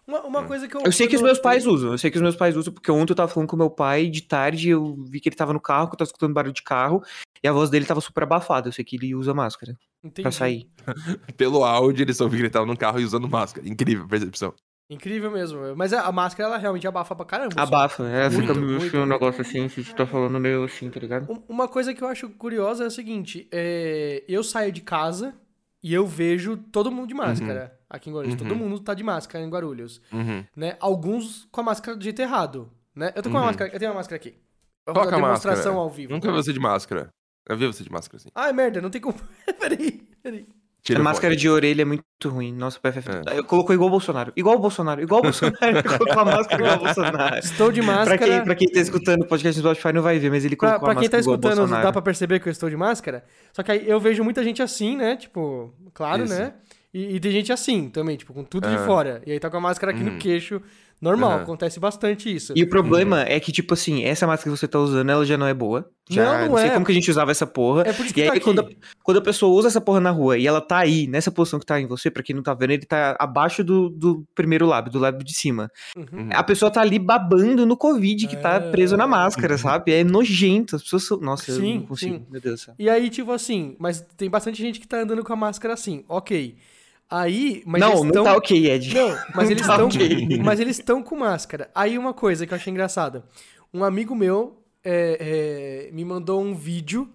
[0.09, 0.81] Uma, uma coisa que eu.
[0.87, 2.91] Eu sei que os meus pais usam, eu sei que os meus pais usam, porque
[2.91, 5.61] ontem eu tava falando com meu pai de tarde, eu vi que ele tava no
[5.61, 7.03] carro, que eu tava escutando barulho de carro,
[7.43, 8.69] e a voz dele tava super abafada.
[8.69, 10.23] Eu sei que ele usa máscara Entendi.
[10.23, 10.67] pra sair.
[11.37, 13.69] Pelo áudio, eles ouviram que ele tava no carro e usando máscara.
[13.69, 14.55] Incrível a percepção.
[14.91, 15.77] Incrível mesmo.
[15.77, 17.61] Mas a máscara, ela realmente abafa pra caramba.
[17.61, 21.45] Abafa, é, fica muito, um negócio assim, se você tá falando meio assim, tá ligado?
[21.47, 24.25] Uma coisa que eu acho curiosa é o seguinte: é...
[24.27, 25.35] eu saio de casa
[25.83, 27.73] e eu vejo todo mundo de máscara.
[27.73, 28.35] Uhum aqui em Guarulhos.
[28.35, 28.49] Uhum.
[28.49, 30.01] Todo mundo tá de máscara em Guarulhos.
[30.13, 30.45] Uhum.
[30.55, 30.77] Né?
[30.81, 32.71] Alguns com a máscara do jeito errado.
[32.95, 33.13] Né?
[33.15, 33.47] Eu tô com uma uhum.
[33.47, 34.35] máscara, eu tenho uma máscara aqui.
[34.87, 35.81] Eu Coloca a demonstração máscara.
[35.81, 36.13] ao vivo.
[36.13, 37.09] Nunca vi você de máscara.
[37.49, 38.29] Eu vi você de máscara assim.
[38.35, 39.19] Ai, merda, não tem como.
[39.59, 40.47] peraí, peraí.
[40.83, 42.53] Tira a máscara de orelha é muito ruim.
[42.53, 43.11] Nossa, PFF.
[43.27, 43.39] É.
[43.39, 44.33] Eu colocou igual o Bolsonaro.
[44.37, 45.03] Igual o Bolsonaro.
[45.03, 45.59] Igual o Bolsonaro.
[45.99, 47.39] colocou a máscara igual o Bolsonaro.
[47.39, 48.19] Estou de máscara.
[48.19, 50.57] pra, quem, pra quem tá escutando o podcast no Spotify não vai ver, mas ele
[50.57, 51.11] colocou pra, pra a máscara.
[51.11, 53.25] Pra quem tá escutando, dá pra perceber que eu estou de máscara.
[53.53, 55.17] Só que aí eu vejo muita gente assim, né?
[55.17, 56.35] Tipo, claro, Isso.
[56.35, 56.55] né?
[56.93, 58.77] E, e, tem gente assim também, tipo, com tudo uhum.
[58.77, 59.21] de fora.
[59.27, 60.13] E aí tá com a máscara aqui uhum.
[60.13, 60.63] no queixo.
[61.01, 61.43] Normal, uhum.
[61.43, 62.53] acontece bastante isso.
[62.57, 65.39] E o problema é que, tipo assim, essa máscara que você tá usando, ela já
[65.39, 65.89] não é boa.
[66.11, 66.71] Já não, não, não sei é.
[66.71, 67.83] como que a gente usava essa porra.
[67.83, 68.69] É por isso que e tá aí, quando a,
[69.03, 71.67] quando a, pessoa usa essa porra na rua e ela tá aí, nessa posição que
[71.67, 74.91] tá em você, pra quem não tá vendo, ele tá abaixo do, do primeiro lábio,
[74.91, 75.71] do lábio de cima.
[75.97, 76.31] Uhum.
[76.33, 78.61] A pessoa tá ali babando no Covid, que tá é...
[78.61, 79.59] tá preso na máscara, uhum.
[79.59, 79.93] sabe?
[79.93, 80.77] É nojento.
[80.77, 81.19] As pessoas são...
[81.21, 82.17] Nossa, sim, eu não consigo.
[82.17, 82.27] Sim.
[82.31, 82.75] Meu Deus do céu.
[82.79, 86.05] E aí, tipo assim, mas tem bastante gente que tá andando com a máscara assim.
[86.09, 86.57] Ok.
[87.11, 88.25] Aí, mas não, não tão...
[88.25, 88.95] tá ok, Ed.
[88.95, 90.39] Não, mas eles estão, tá okay.
[90.43, 91.71] mas eles estão com máscara.
[91.75, 93.25] Aí uma coisa que eu achei engraçada,
[93.73, 97.09] um amigo meu é, é, me mandou um vídeo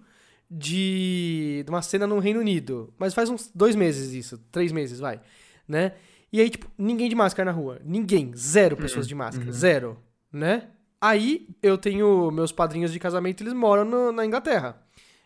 [0.50, 4.98] de, de uma cena no Reino Unido, mas faz uns dois meses isso, três meses,
[4.98, 5.20] vai,
[5.66, 5.92] né?
[6.32, 9.08] E aí tipo ninguém de máscara na rua, ninguém, zero pessoas uhum.
[9.08, 9.52] de máscara, uhum.
[9.52, 9.98] zero,
[10.32, 10.68] né?
[11.00, 14.80] Aí eu tenho meus padrinhos de casamento, eles moram no, na Inglaterra.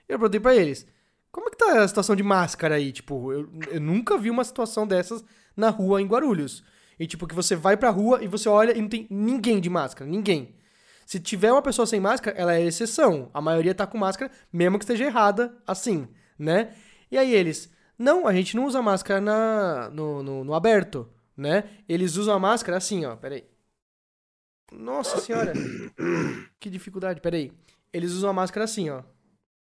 [0.09, 0.87] Eu perguntei para eles
[1.31, 2.93] como é que tá a situação de máscara aí?
[2.93, 5.25] Tipo, eu, eu nunca vi uma situação dessas
[5.57, 6.65] na rua em Guarulhos.
[6.99, 9.71] E tipo, que você vai pra rua e você olha e não tem ninguém de
[9.71, 10.55] máscara, ninguém.
[11.07, 13.31] Se tiver uma pessoa sem máscara, ela é exceção.
[13.33, 16.75] A maioria tá com máscara, mesmo que esteja errada, assim, né?
[17.11, 21.71] E aí eles, não, a gente não usa máscara na, no, no, no aberto, né?
[21.89, 23.45] Eles usam a máscara assim, ó, peraí.
[24.71, 25.55] Nossa senhora,
[26.61, 27.53] que dificuldade, peraí.
[27.91, 29.03] Eles usam a máscara assim, ó.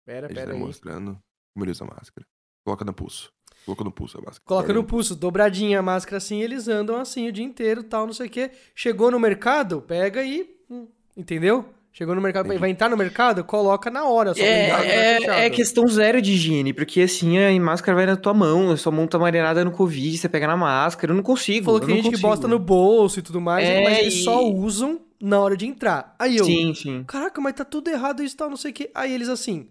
[0.04, 0.58] Pera, pera aí.
[0.58, 1.18] mostrando.
[1.52, 2.26] Como ele usa máscara.
[2.64, 3.30] Coloca no pulso.
[3.64, 4.42] Coloca no pulso a máscara.
[4.44, 8.12] Coloca no pulso, dobradinha a máscara assim, eles andam assim o dia inteiro, tal, não
[8.12, 8.50] sei o quê.
[8.74, 10.48] Chegou no mercado, pega e.
[10.70, 11.64] Hum, entendeu?
[11.94, 12.58] Chegou no mercado, Entendi.
[12.58, 14.32] vai entrar no mercado, coloca na hora.
[14.38, 18.70] é, é, é, questão zero de higiene, porque assim a máscara vai na tua mão,
[18.70, 21.66] a sua mão tá marinada no Covid, você pega na máscara, eu não consigo.
[21.66, 22.22] Falou que tem gente consigo.
[22.22, 24.22] que bosta no bolso e tudo mais, é, mas eles e...
[24.22, 26.16] só usam na hora de entrar.
[26.18, 26.46] Aí eu.
[26.46, 27.04] Sim, sim.
[27.06, 28.90] Caraca, mas tá tudo errado isso tal, não sei o quê.
[28.94, 29.68] Aí eles assim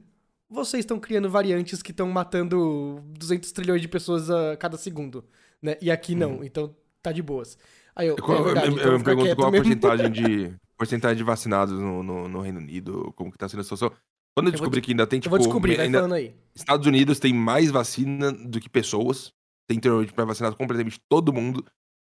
[0.51, 5.23] vocês estão criando variantes que estão matando 200 trilhões de pessoas a cada segundo,
[5.61, 5.77] né?
[5.81, 6.43] E aqui não, uhum.
[6.43, 7.57] então tá de boas.
[7.95, 11.17] Aí eu, qual, é verdade, eu, então eu me pergunto qual a porcentagem de, porcentagem
[11.17, 13.91] de vacinados no, no, no, Reino Unido, como que tá sendo a situação.
[14.35, 15.33] Quando eu, eu descobri que ainda tem, tipo...
[15.33, 16.35] Eu vou tipo, descobrir, ainda, falando aí.
[16.53, 19.33] Estados Unidos tem mais vacina do que pessoas.
[19.67, 21.65] Tem para vacinar completamente todo mundo.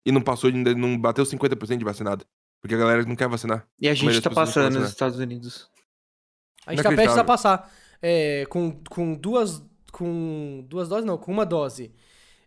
[0.06, 2.26] E não passou, ainda não bateu 50% de vacinado.
[2.60, 3.68] Porque a galera não quer vacinar.
[3.80, 5.70] E a gente tá passando nos Estados Unidos.
[6.66, 9.64] A gente tá prestes a passar é, com, com duas.
[9.92, 11.92] Com duas doses, não, com uma dose.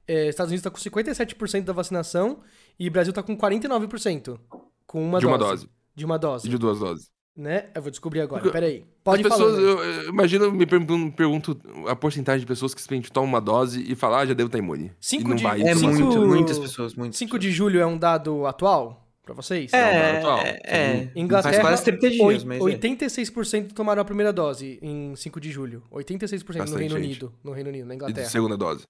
[0.08, 2.40] É, Estados Unidos está com 57% da vacinação
[2.78, 4.38] e Brasil está com 49%
[4.86, 5.34] com uma de dose.
[5.34, 5.68] uma dose.
[5.94, 6.48] De uma dose.
[6.48, 7.10] De duas doses.
[7.36, 7.66] Né?
[7.74, 8.86] Eu vou descobrir agora, Porque peraí.
[9.02, 9.34] Pode falar.
[9.34, 13.40] pessoas, eu, eu, imagino, me pergunto, pergunto, a porcentagem de pessoas que simplesmente tomam uma
[13.40, 14.92] dose e falam, ah, já devo estar imune.
[15.00, 15.42] 5 de...
[15.42, 15.92] Vai, é cinco...
[15.92, 19.03] muito, muitas pessoas, muitas 5 de julho é um dado atual?
[19.24, 19.72] Pra vocês?
[19.72, 20.38] É, é, atual.
[20.40, 21.10] é, é.
[21.16, 23.74] Inglaterra, Faz quase 30 dias, mas 86% é.
[23.74, 25.82] tomaram a primeira dose em 5 de julho.
[25.90, 27.04] 86% Bastante no Reino gente.
[27.06, 27.32] Unido.
[27.42, 28.26] No Reino Unido, na Inglaterra.
[28.26, 28.84] E segunda dose.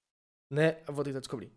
[0.51, 0.77] Né?
[0.87, 1.51] Eu vou tentar descobrir.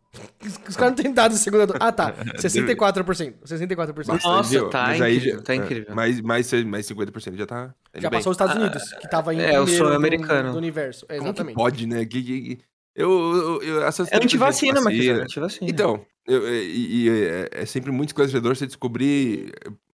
[0.68, 1.80] Os caras não têm dados de segunda dose.
[1.82, 2.14] Ah, tá.
[2.38, 3.34] 64%.
[3.46, 4.24] 64%.
[4.24, 5.38] Nossa, tá mas incrível.
[5.38, 5.96] Já, tá incrível.
[5.96, 7.76] Mais, mais, mais 50% já tá.
[7.96, 10.52] Já passou os Estados ah, Unidos, que tava em É, o sonho americano.
[10.52, 11.06] Do, universo.
[11.10, 11.56] É, exatamente.
[11.56, 12.06] pode, né?
[12.06, 12.60] Que, que,
[12.98, 15.70] eu, eu, eu, essas é antivacina, mas é antivacina.
[15.70, 19.54] Então, eu, e, e é, é, sempre muito esclarecedor você descobrir.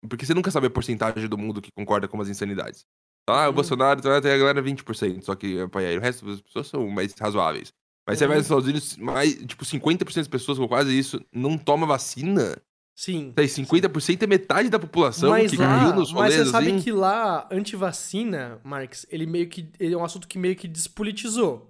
[0.06, 2.84] Porque você nunca sabe a porcentagem do mundo que concorda com as insanidades.
[3.26, 3.54] Ah, o hum.
[3.54, 7.72] Bolsonaro tem a galera 20%, só que o resto das pessoas são mais razoáveis.
[8.06, 11.56] Mas você vai nos Estados Unidos, mais, tipo, 50% das pessoas, ou quase isso, não
[11.56, 12.56] toma vacina.
[12.94, 13.32] Sim.
[13.36, 16.66] Aí 50% é metade da população mas que lá, caiu nos rolês, Mas você sabe
[16.66, 16.80] assim.
[16.80, 19.70] que lá, antivacina, Marx, ele meio que.
[19.78, 21.69] Ele é um assunto que meio que despolitizou.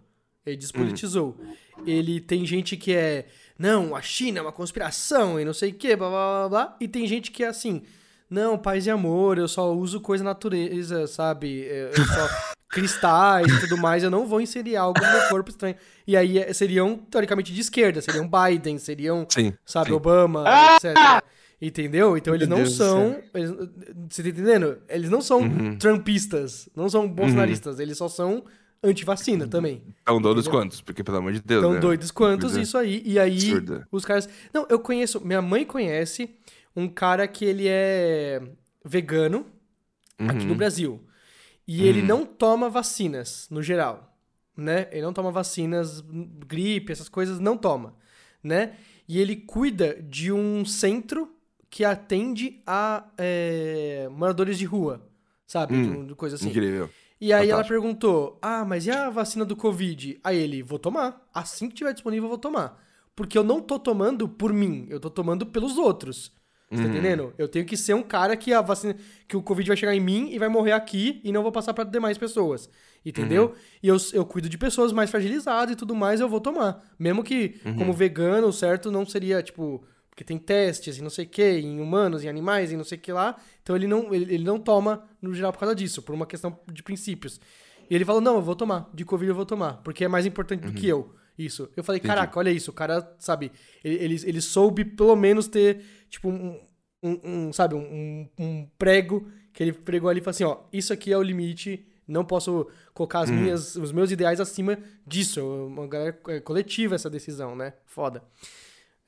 [0.51, 1.37] Ele despolitizou.
[1.41, 1.83] Hum.
[1.87, 3.27] Ele tem gente que é.
[3.59, 6.77] Não, a China é uma conspiração e não sei o que, blá blá blá blá.
[6.81, 7.83] E tem gente que é assim.
[8.29, 11.67] Não, paz e amor, eu só uso coisa natureza, sabe?
[11.67, 12.29] Eu só
[12.71, 15.75] cristais e tudo mais, eu não vou inserir algo no meu corpo estranho.
[16.07, 19.97] E aí eh, seriam, teoricamente, de esquerda, seriam Biden, seriam, sim, sabe, sim.
[19.97, 20.77] Obama, ah!
[20.77, 20.97] etc.
[21.61, 22.17] Entendeu?
[22.17, 23.21] Então eles não são.
[23.35, 23.51] Eles,
[24.09, 24.79] você tá entendendo?
[24.89, 25.77] Eles não são uhum.
[25.77, 27.83] trumpistas, não são bolsonaristas, uhum.
[27.83, 28.45] eles só são
[28.83, 29.83] anti-vacina também.
[30.05, 30.81] Tão doidos quantos?
[30.81, 31.63] Porque, pelo amor de Deus.
[31.63, 31.81] Tão né?
[31.81, 33.03] doidos quantos, isso aí.
[33.05, 33.89] E aí, Absurda.
[33.91, 34.29] os caras.
[34.53, 35.21] Não, eu conheço.
[35.25, 36.35] Minha mãe conhece
[36.75, 38.43] um cara que ele é
[38.85, 39.47] vegano
[40.19, 40.27] uhum.
[40.29, 40.57] aqui no uhum.
[40.57, 41.01] Brasil.
[41.67, 42.07] E ele uhum.
[42.07, 44.17] não toma vacinas, no geral.
[44.57, 44.89] Né?
[44.91, 46.03] Ele não toma vacinas,
[46.47, 47.95] gripe, essas coisas, não toma.
[48.43, 48.77] Né?
[49.09, 51.33] E ele cuida de um centro
[51.69, 55.09] que atende a é, moradores de rua,
[55.47, 55.75] sabe?
[55.75, 56.49] Hum, de, coisa assim.
[56.49, 56.91] Incrível.
[57.21, 57.53] E aí Fantástico.
[57.53, 60.19] ela perguntou: Ah, mas e a vacina do Covid?
[60.25, 61.29] Aí ele, vou tomar.
[61.35, 62.83] Assim que tiver disponível, eu vou tomar.
[63.15, 66.33] Porque eu não tô tomando por mim, eu tô tomando pelos outros.
[66.71, 66.95] Você tá uhum.
[66.95, 67.35] entendendo?
[67.37, 68.95] Eu tenho que ser um cara que a vacina.
[69.27, 71.75] que o Covid vai chegar em mim e vai morrer aqui e não vou passar
[71.75, 72.71] para demais pessoas.
[73.05, 73.47] Entendeu?
[73.47, 73.55] Uhum.
[73.83, 76.81] E eu, eu cuido de pessoas mais fragilizadas e tudo mais, eu vou tomar.
[76.97, 77.77] Mesmo que, uhum.
[77.77, 79.85] como vegano, certo, não seria, tipo.
[80.21, 82.99] Porque tem testes e não sei o que, em humanos, em animais e não sei
[82.99, 83.41] o que lá.
[83.63, 86.59] Então ele não, ele, ele não toma, no geral, por causa disso, por uma questão
[86.71, 87.41] de princípios.
[87.89, 88.91] E ele falou: não, eu vou tomar.
[88.93, 89.79] De Covid eu vou tomar.
[89.83, 90.99] Porque é mais importante do que uhum.
[90.99, 91.15] eu.
[91.39, 91.71] Isso.
[91.75, 92.15] Eu falei, Entendi.
[92.15, 92.71] caraca, olha isso.
[92.71, 93.51] O cara, sabe,
[93.83, 96.61] ele, ele, ele soube pelo menos ter, tipo, um,
[97.03, 100.93] um, um sabe, um, um, prego que ele pregou ali e falou assim, ó, isso
[100.93, 103.37] aqui é o limite, não posso colocar as hum.
[103.37, 105.41] minhas, os meus ideais acima disso.
[105.41, 107.73] É uma galera é coletiva essa decisão, né?
[107.87, 108.23] Foda.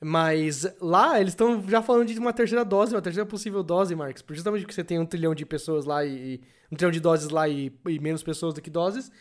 [0.03, 4.23] Mas lá eles estão já falando de uma terceira dose, uma terceira possível dose, Marcos.
[4.29, 6.41] Justamente porque você tem um trilhão de pessoas lá e.
[6.71, 9.11] um trilhão de doses lá e, e menos pessoas do que doses.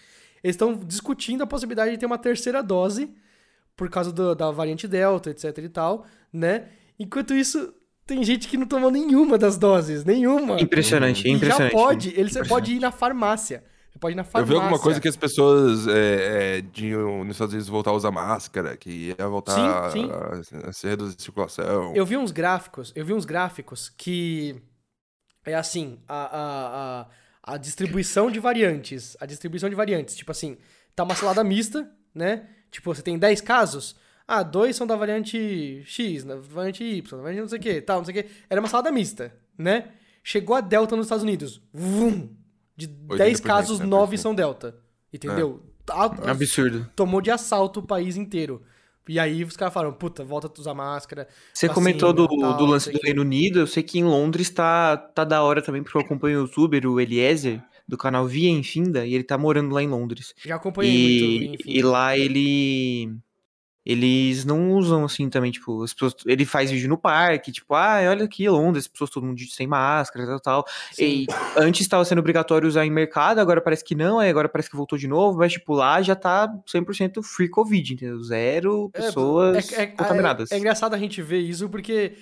[0.42, 3.14] Eles estão discutindo a possibilidade de ter uma terceira dose
[3.76, 6.68] por causa do, da variante Delta, etc e tal, né?
[6.98, 7.72] Enquanto isso,
[8.06, 10.60] tem gente que não tomou nenhuma das doses, nenhuma.
[10.60, 11.72] Impressionante, impressionante.
[11.72, 13.64] já pode, ele você pode ir na farmácia.
[14.02, 14.52] Pode ir na farmácia.
[14.52, 17.94] Eu vi alguma coisa que as pessoas é, é, de, nos Estados Unidos voltar a
[17.94, 20.10] usar máscara, que ia voltar sim, sim.
[20.10, 21.94] A, a, se reduzir a circulação.
[21.94, 24.60] Eu vi uns gráficos, eu vi uns gráficos que
[25.46, 30.58] é assim, a, a, a, a distribuição de variantes, a distribuição de variantes, tipo assim,
[30.96, 32.48] tá uma salada mista, né?
[32.72, 33.94] Tipo, você tem 10 casos,
[34.26, 37.80] ah, dois são da variante X, da variante Y, da variante não sei o que,
[37.80, 38.30] tal, não sei o que.
[38.50, 39.92] Era uma salada mista, né?
[40.24, 41.62] Chegou a Delta nos Estados Unidos.
[41.72, 42.41] Vum!
[42.76, 44.76] De 10 casos, 9 são Delta.
[45.12, 45.62] Entendeu?
[45.90, 46.30] É.
[46.30, 46.88] Absurdo.
[46.94, 48.62] Tomou de assalto o país inteiro.
[49.08, 51.26] E aí os caras falaram, puta, volta a usar máscara.
[51.52, 54.48] Você vacina, comentou do, tal, do lance do Reino Unido, eu sei que em Londres
[54.48, 58.48] tá, tá da hora também, porque eu acompanho o youtuber, o Eliezer, do canal Via
[58.48, 60.32] Infinda, e ele tá morando lá em Londres.
[60.44, 63.12] Já acompanhei e, muito, E lá ele
[63.84, 67.98] eles não usam assim também, tipo, as pessoas, ele faz vídeo no parque, tipo, ah,
[68.08, 70.64] olha aqui Londres, as pessoas todo mundo sem máscara, tal, tal.
[70.98, 74.70] E antes estava sendo obrigatório usar em mercado, agora parece que não, aí agora parece
[74.70, 78.22] que voltou de novo, mas tipo, lá já tá 100% free covid, entendeu?
[78.22, 80.52] Zero é, pessoas é, é, contaminadas.
[80.52, 82.12] É, é, engraçado a gente ver isso porque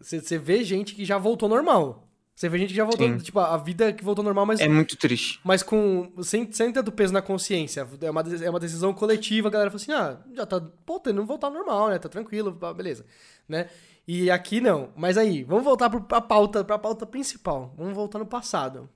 [0.00, 2.07] você é, vê gente que já voltou normal.
[2.38, 3.18] Você vê gente que já voltou, Sim.
[3.18, 4.60] tipo, a vida que voltou normal, mas...
[4.60, 5.40] É muito triste.
[5.42, 6.12] Mas com...
[6.22, 7.84] Sem, sem ter do peso na consciência.
[8.00, 10.60] É uma, é uma decisão coletiva, a galera fala assim, ah, já tá...
[10.86, 11.98] Pô, tendo voltar ao normal, né?
[11.98, 13.04] Tá tranquilo, beleza.
[13.48, 13.68] Né?
[14.06, 14.92] E aqui não.
[14.94, 17.74] Mas aí, vamos voltar pra pauta, pra pauta principal.
[17.76, 18.88] Vamos voltar no passado.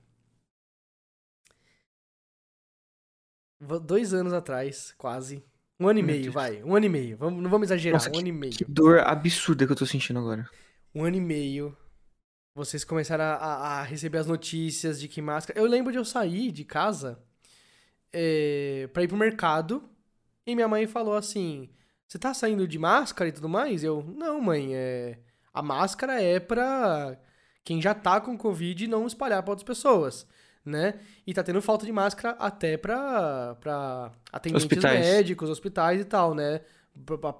[3.59, 5.43] Dois anos atrás, quase.
[5.77, 6.63] Um ano e meio, vai.
[6.63, 7.17] Um ano e meio.
[7.17, 8.53] Vamos, não vamos exagerar, Nossa, um que, ano e meio.
[8.53, 10.49] Que dor absurda que eu tô sentindo agora.
[10.95, 11.75] Um ano e meio
[12.55, 15.59] vocês começaram a, a, receber as notícias de que máscara.
[15.59, 17.19] Eu lembro de eu sair de casa
[18.11, 19.83] é, pra ir pro mercado
[20.45, 21.69] e minha mãe falou assim:
[22.07, 23.83] Você tá saindo de máscara e tudo mais?
[23.83, 25.17] Eu, não, mãe, é.
[25.53, 27.17] A máscara é pra
[27.63, 30.27] quem já tá com Covid não espalhar pra outras pessoas,
[30.65, 30.99] né?
[31.25, 34.99] E tá tendo falta de máscara até pra, pra atendentes hospitais.
[34.99, 36.61] médicos, hospitais e tal, né?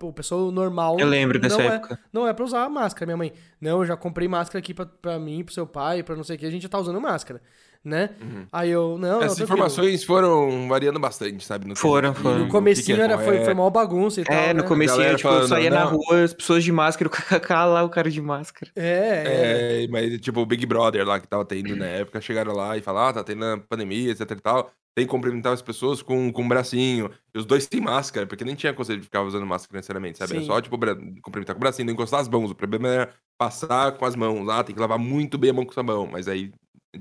[0.01, 0.99] O pessoal normal.
[0.99, 1.93] Eu lembro dessa não é, época.
[1.93, 3.33] É, não é pra usar máscara, minha mãe.
[3.61, 6.35] Não, eu já comprei máscara aqui pra, pra mim, pro seu pai, pra não sei
[6.35, 7.41] o que, a gente já tá usando máscara
[7.83, 8.11] né?
[8.21, 8.45] Uhum.
[8.51, 11.67] Aí eu, não, Essas não, informações foram variando bastante, sabe?
[11.67, 12.39] No foram, foram.
[12.39, 14.67] No comecinho era, foi, foi mal bagunça e é, tal, É, no né?
[14.67, 15.77] comecinho, tipo, falando, saía não.
[15.77, 18.71] na rua, as pessoas de máscara, o kkk lá, o cara de máscara.
[18.75, 19.83] É, é.
[19.83, 22.81] é mas tipo, o Big Brother lá que tava tendo na época, chegaram lá e
[22.81, 24.71] falaram, ah, tá tendo pandemia, etc e tal.
[24.95, 27.09] Tem que cumprimentar as pessoas com, com um bracinho.
[27.33, 30.29] E os dois têm máscara, porque nem tinha conselho de ficar usando máscara necessariamente, sabe?
[30.29, 30.37] Sim.
[30.37, 30.77] Era só, tipo,
[31.23, 32.51] cumprimentar com o bracinho, não encostar as mãos.
[32.51, 34.47] O problema era passar com as mãos.
[34.49, 36.05] Ah, tem que lavar muito bem a mão com a mão.
[36.05, 36.51] Mas aí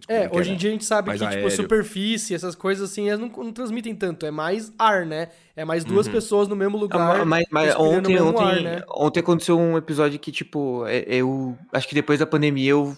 [0.09, 3.28] é, hoje em dia a gente sabe que, tipo, superfície, essas coisas assim, elas não,
[3.28, 4.24] não, transmitem tanto.
[4.24, 5.28] É mais ar, né?
[5.55, 6.12] É mais duas uhum.
[6.12, 7.20] pessoas no mesmo lugar.
[7.20, 8.83] Ah, mas, mas ontem, ontem, ar, né?
[8.88, 12.96] ontem aconteceu um episódio que, tipo, é, eu acho que depois da pandemia eu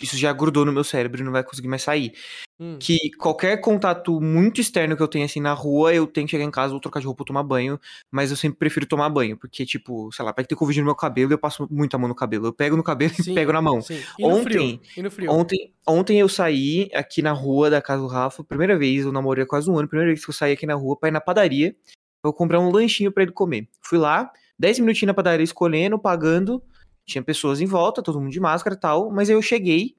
[0.00, 2.12] isso já grudou no meu cérebro e não vai conseguir mais sair.
[2.60, 2.76] Hum.
[2.80, 6.44] Que qualquer contato muito externo que eu tenha assim na rua, eu tenho que chegar
[6.44, 7.78] em casa ou trocar de roupa ou tomar banho,
[8.10, 10.94] mas eu sempre prefiro tomar banho, porque, tipo, sei lá, vai ter Covid no meu
[10.94, 12.46] cabelo e eu passo muito a mão no cabelo.
[12.46, 13.80] Eu pego no cabelo sim, e pego na mão.
[14.20, 14.80] Ontem?
[15.28, 19.44] Ontem, ontem eu saí aqui na rua da casa do Rafa, primeira vez, eu namorei
[19.44, 21.20] há quase um ano, primeira vez que eu saí aqui na rua pra ir na
[21.20, 21.76] padaria,
[22.24, 23.68] eu comprar um lanchinho para ele comer.
[23.80, 26.62] Fui lá, 10 minutinhos na padaria escolhendo, pagando,
[27.08, 29.96] tinha pessoas em volta, todo mundo de máscara e tal, mas aí eu cheguei,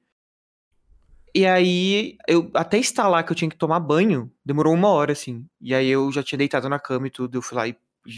[1.33, 5.45] e aí, eu até instalar que eu tinha que tomar banho, demorou uma hora, assim.
[5.61, 7.75] E aí eu já tinha deitado na cama e tudo, eu fui lá e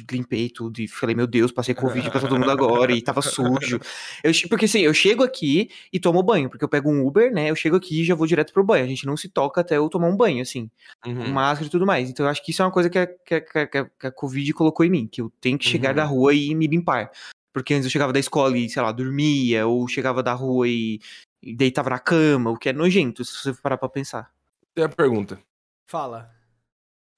[0.10, 3.80] limpei tudo e falei, meu Deus, passei Covid pra todo mundo agora e tava sujo.
[4.23, 7.49] Eu, porque assim, eu chego aqui e tomo banho, porque eu pego um Uber, né?
[7.49, 8.86] Eu chego aqui e já vou direto pro banho.
[8.86, 10.69] A gente não se toca até eu tomar um banho, assim,
[11.06, 11.32] uhum.
[11.32, 12.10] máscara e tudo mais.
[12.10, 14.08] Então eu acho que isso é uma coisa que a, que a, que a, que
[14.08, 15.95] a Covid colocou em mim, que eu tenho que chegar uhum.
[15.95, 17.12] da rua e me limpar.
[17.54, 21.00] Porque antes eu chegava da escola e, sei lá, dormia, ou chegava da rua e
[21.42, 24.32] e deitava na cama, o que é nojento, se você parar pra pensar.
[24.76, 25.40] Tem a pergunta.
[25.88, 26.30] Fala.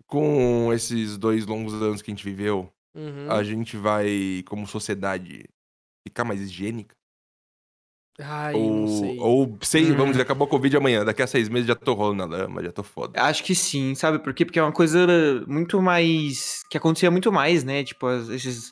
[0.08, 3.30] Com esses dois longos anos que a gente viveu, uhum.
[3.30, 5.46] a gente vai, como sociedade,
[6.08, 6.96] ficar mais higiênica?
[8.20, 9.20] Ai, ou, não sei.
[9.20, 9.96] Ou, sei, hum.
[9.96, 12.64] vamos dizer, acabou a Covid amanhã, daqui a seis meses já tô rolando na lama,
[12.64, 13.20] já tô foda.
[13.20, 14.46] Acho que sim, sabe por quê?
[14.46, 15.08] Porque é uma coisa
[15.48, 16.64] muito mais.
[16.70, 17.84] que acontecia muito mais, né?
[17.84, 18.72] Tipo, esses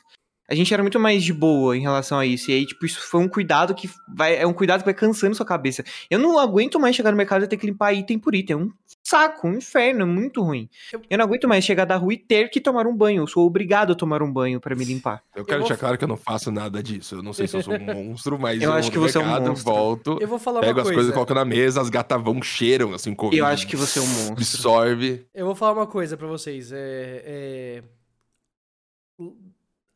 [0.52, 2.50] a gente era muito mais de boa em relação a isso.
[2.50, 4.36] E aí, tipo, isso foi um cuidado que vai.
[4.36, 5.82] É um cuidado que vai cansando sua cabeça.
[6.10, 8.54] Eu não aguento mais chegar no mercado e ter que limpar item por item.
[8.54, 8.70] É um
[9.02, 10.68] saco, um inferno, é muito ruim.
[11.08, 13.22] Eu não aguento mais chegar da rua e ter que tomar um banho.
[13.22, 15.22] Eu sou obrigado a tomar um banho para me limpar.
[15.34, 17.14] Eu quero eu deixar claro que eu não faço nada disso.
[17.14, 19.40] Eu não sei se eu sou um monstro, mas eu, eu acho que você mercado,
[19.40, 19.72] é um monstro.
[19.72, 23.14] volto, eu vou falar pego as coisas, coloco na mesa, as gatas vão, cheiram, assim,
[23.14, 23.38] Covid.
[23.38, 24.32] Eu acho que você é um monstro.
[24.34, 25.26] Absorve.
[25.32, 26.72] Eu vou falar uma coisa para vocês.
[26.72, 27.82] É, é...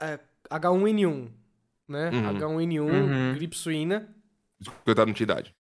[0.01, 0.19] é
[0.51, 1.29] H1N1,
[1.89, 2.11] né?
[2.11, 2.39] Uhum.
[2.39, 3.35] H1N1, uhum.
[3.35, 4.09] gripe suína.
[4.87, 5.55] Eu tava não tinha idade.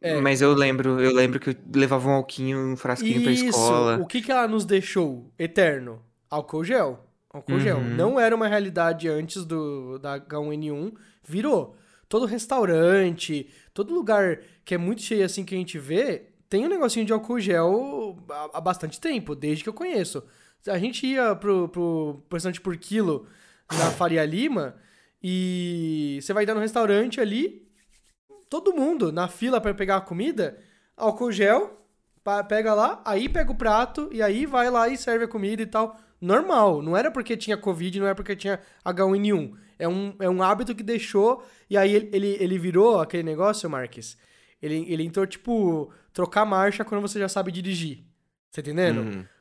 [0.00, 0.20] É.
[0.20, 3.42] Mas eu lembro, eu lembro que eu levava um alquinho, um frasquinho Isso.
[3.42, 3.98] pra escola.
[3.98, 6.02] O que que ela nos deixou eterno?
[6.30, 7.06] Álcool gel.
[7.30, 7.60] Álcool uhum.
[7.60, 7.80] gel.
[7.80, 11.76] Não era uma realidade antes do da H1N1, virou.
[12.08, 16.68] Todo restaurante, todo lugar que é muito cheio assim que a gente vê, tem um
[16.68, 20.22] negocinho de álcool gel há, há bastante tempo, desde que eu conheço.
[20.68, 23.26] A gente ia pro, pro, pro restaurante por quilo
[23.72, 24.76] na Faria Lima
[25.22, 27.66] e você vai dar no restaurante ali,
[28.48, 30.58] todo mundo na fila para pegar a comida,
[30.96, 31.86] álcool gel,
[32.48, 35.66] pega lá, aí pega o prato e aí vai lá e serve a comida e
[35.66, 35.98] tal.
[36.20, 39.56] Normal, não era porque tinha Covid, não era porque tinha H1N1.
[39.78, 43.68] É um, é um hábito que deixou e aí ele, ele, ele virou aquele negócio,
[43.68, 44.16] Marques.
[44.62, 48.04] Ele, ele entrou, tipo, trocar marcha quando você já sabe dirigir.
[48.50, 49.00] Tá entendendo?
[49.00, 49.33] Uhum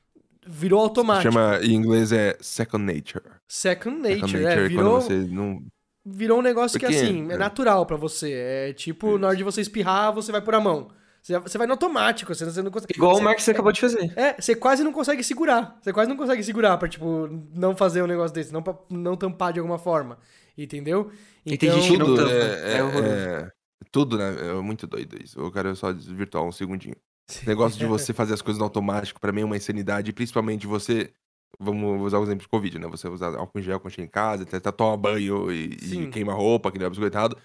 [0.45, 1.31] virou automático.
[1.31, 3.23] Chama, em inglês é second nature.
[3.47, 5.01] Second nature, second nature é, virou...
[5.01, 5.63] você não...
[6.05, 8.33] Virou um negócio Porque, que, assim, é, é natural para você.
[8.33, 9.17] É tipo, Isso.
[9.19, 10.89] na hora de você espirrar, você vai por a mão.
[11.21, 12.93] Você vai no automático, você não consegue.
[12.93, 14.11] Igual você, o Marcos acabou de fazer.
[14.17, 15.79] É, você quase não consegue segurar.
[15.81, 19.15] Você quase não consegue segurar pra, tipo, não fazer um negócio desse, não pra não
[19.15, 20.17] tampar de alguma forma.
[20.57, 21.09] Entendeu?
[21.45, 22.29] Então, e tem gente que não tampa.
[22.29, 23.51] É, é, é,
[23.89, 24.35] tudo, né?
[24.49, 25.39] É muito doido isso.
[25.39, 26.97] Eu quero só desvirtuar um segundinho.
[27.43, 30.67] O negócio de você fazer as coisas no automático, para mim é uma insanidade, principalmente
[30.67, 31.11] você.
[31.59, 32.87] Vamos usar o exemplo de Covid, né?
[32.87, 36.33] Você usar álcool em gel quando chega em casa, até toma banho e, e queima
[36.33, 37.37] roupa, que não é biscoitado.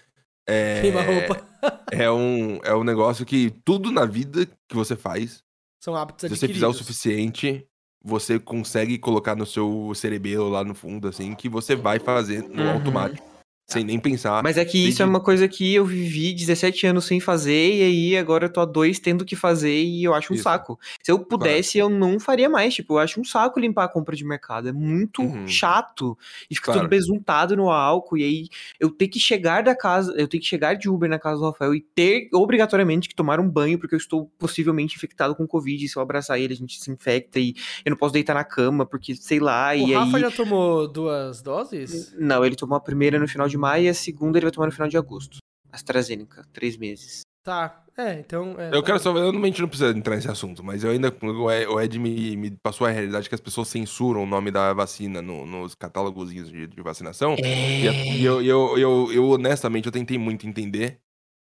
[0.47, 1.47] É, queima roupa.
[1.91, 5.43] é, um, é um negócio que tudo na vida que você faz.
[5.79, 7.67] São hábitos Se você fizer o suficiente,
[8.03, 12.63] você consegue colocar no seu cerebelo lá no fundo, assim, que você vai fazer no
[12.63, 12.71] uhum.
[12.71, 13.28] automático.
[13.69, 14.41] Sem nem pensar.
[14.41, 17.83] Mas é que isso é uma coisa que eu vivi 17 anos sem fazer, e
[17.83, 20.43] aí agora eu tô a dois tendo que fazer, e eu acho um isso.
[20.43, 20.79] saco.
[21.03, 21.93] Se eu pudesse, claro.
[21.93, 22.73] eu não faria mais.
[22.73, 24.69] Tipo, eu acho um saco limpar a compra de mercado.
[24.69, 25.47] É muito uhum.
[25.47, 26.17] chato.
[26.49, 26.81] E fica claro.
[26.81, 28.47] tudo besuntado no álcool, e aí
[28.79, 31.45] eu tenho que chegar da casa, eu tenho que chegar de Uber na casa do
[31.45, 35.87] Rafael e ter obrigatoriamente que tomar um banho, porque eu estou possivelmente infectado com Covid.
[35.87, 37.53] Se eu abraçar ele, a gente se infecta, e
[37.85, 39.69] eu não posso deitar na cama, porque sei lá.
[39.71, 40.23] O e Rafa aí...
[40.23, 42.15] já tomou duas doses?
[42.17, 44.67] Não, ele tomou a primeira no final de maio e a segunda ele vai tomar
[44.67, 45.37] no final de agosto.
[45.71, 47.21] AstraZeneca, três meses.
[47.43, 48.55] Tá, é, então.
[48.57, 48.87] É, eu tá.
[48.87, 49.15] quero só.
[49.17, 51.13] Eu não, a gente não precisa entrar nesse assunto, mas eu ainda.
[51.21, 55.21] O Ed me, me passou a realidade que as pessoas censuram o nome da vacina
[55.21, 57.35] no, nos catálogos de, de vacinação.
[57.39, 58.17] É...
[58.17, 60.99] E, eu, eu, eu, eu, honestamente, eu tentei muito entender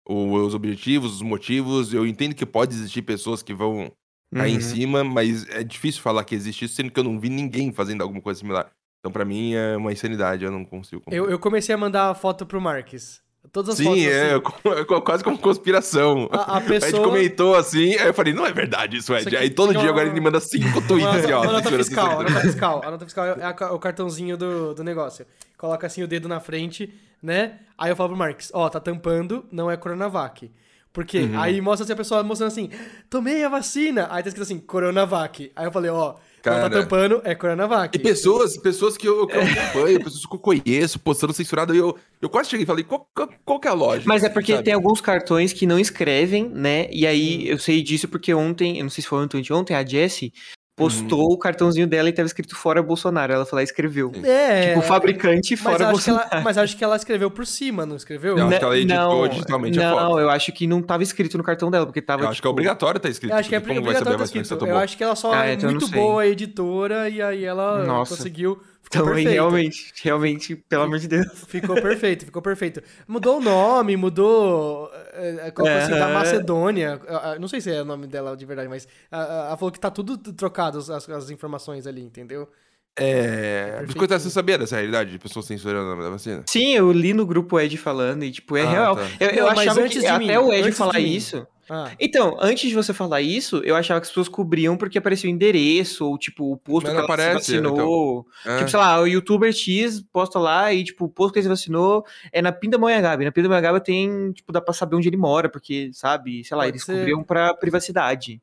[0.09, 1.93] os objetivos, os motivos.
[1.93, 3.93] Eu entendo que pode existir pessoas que vão
[4.35, 4.59] cair uhum.
[4.59, 7.73] em cima, mas é difícil falar que existe isso, sendo que eu não vi ninguém
[7.73, 8.71] fazendo alguma coisa similar.
[9.01, 11.03] Então, pra mim, é uma insanidade, eu não consigo.
[11.09, 13.21] Eu, eu, comecei a mandar a foto pro Marques.
[13.53, 15.01] Todas as Sim, fotos é, assim.
[15.05, 16.29] quase como conspiração.
[16.33, 16.93] A, a pessoa...
[16.93, 19.29] O Ed comentou assim, aí eu falei, não é verdade isso, Ed.
[19.29, 19.91] Isso aí todo dia uma...
[19.91, 21.45] agora ele manda cinco tweets assim, ó.
[21.45, 22.83] Anota fiscal, anota fiscal.
[22.85, 25.25] A nota fiscal é o cartãozinho do, do negócio.
[25.57, 26.93] Coloca assim o dedo na frente,
[27.23, 27.61] né?
[27.79, 30.51] Aí eu falo pro Marques, ó, tá tampando, não é Coronavac.
[30.93, 31.41] Porque uhum.
[31.41, 32.71] aí mostra assim a pessoa mostrando assim,
[33.09, 34.09] tomei a vacina.
[34.11, 35.53] Aí tá escrito assim, Coronavac.
[35.55, 36.17] Aí eu falei, ó,
[36.49, 37.97] Cara, não tá tampando, é Coronavac.
[37.97, 41.97] E pessoas, pessoas que eu, que eu acompanho, pessoas que eu conheço, postando censurado, eu,
[42.21, 44.05] eu quase cheguei e falei, qual, qual, qual que é a lógica?
[44.07, 44.65] Mas é porque sabe?
[44.65, 46.89] tem alguns cartões que não escrevem, né?
[46.91, 47.53] E aí hum.
[47.53, 50.33] eu sei disso porque ontem, eu não sei se foi ontem, ontem a Jessie
[50.79, 51.35] postou uhum.
[51.35, 53.33] o cartãozinho dela e tava escrito fora Bolsonaro.
[53.33, 54.13] Ela falou, escreveu.
[54.25, 54.71] É.
[54.71, 56.29] Tipo, fabricante fora Bolsonaro.
[56.31, 58.39] Ela, mas acho que ela escreveu por cima, não escreveu?
[58.39, 60.11] Eu acho que ela editou não, digitalmente não, a foto.
[60.11, 62.23] Não, eu acho que não tava escrito no cartão dela, porque tava.
[62.23, 62.43] Eu acho tipo...
[62.43, 63.33] que é tipo, obrigatório tá escrito.
[63.33, 64.67] Eu acho que é obrigatório tá escrito.
[64.67, 68.17] Eu acho que ela só ah, é então muito boa editora e aí ela Nossa.
[68.17, 69.31] conseguiu então, perfeito.
[69.31, 71.45] realmente, realmente, pelo amor de Deus.
[71.47, 72.83] Ficou perfeito, ficou perfeito.
[73.07, 74.91] Mudou o nome, mudou.
[75.19, 77.01] É, é, assim, da Macedônia.
[77.41, 80.17] Não sei se é o nome dela de verdade, mas ela falou que tá tudo
[80.33, 82.49] trocado as, as informações ali, entendeu?
[82.97, 83.83] É.
[83.85, 86.43] Biscoito, você sabia dessa realidade de pessoas censurando o nome da vacina?
[86.47, 88.97] Sim, eu li no grupo Ed falando e, tipo, é ah, real.
[88.97, 89.03] Tá.
[89.21, 91.47] Eu, eu Não, achava que até mim, o Ed falar isso.
[91.69, 91.91] Ah.
[92.01, 95.33] Então, antes de você falar isso, eu achava que as pessoas cobriam porque aparecia o
[95.33, 98.27] endereço, ou tipo, o posto Mas que ela aparece, se vacinou.
[98.41, 98.53] Então.
[98.53, 98.59] É.
[98.59, 101.49] Tipo, sei lá, o youtuber X posta lá e, tipo, o posto que ele se
[101.49, 103.25] vacinou é na Pindamonhangaba.
[103.25, 106.73] Na Pindamonhangaba tem, tipo, dá pra saber onde ele mora, porque, sabe, sei lá, Pode
[106.73, 106.97] eles ser...
[106.97, 108.41] cobriam pra privacidade.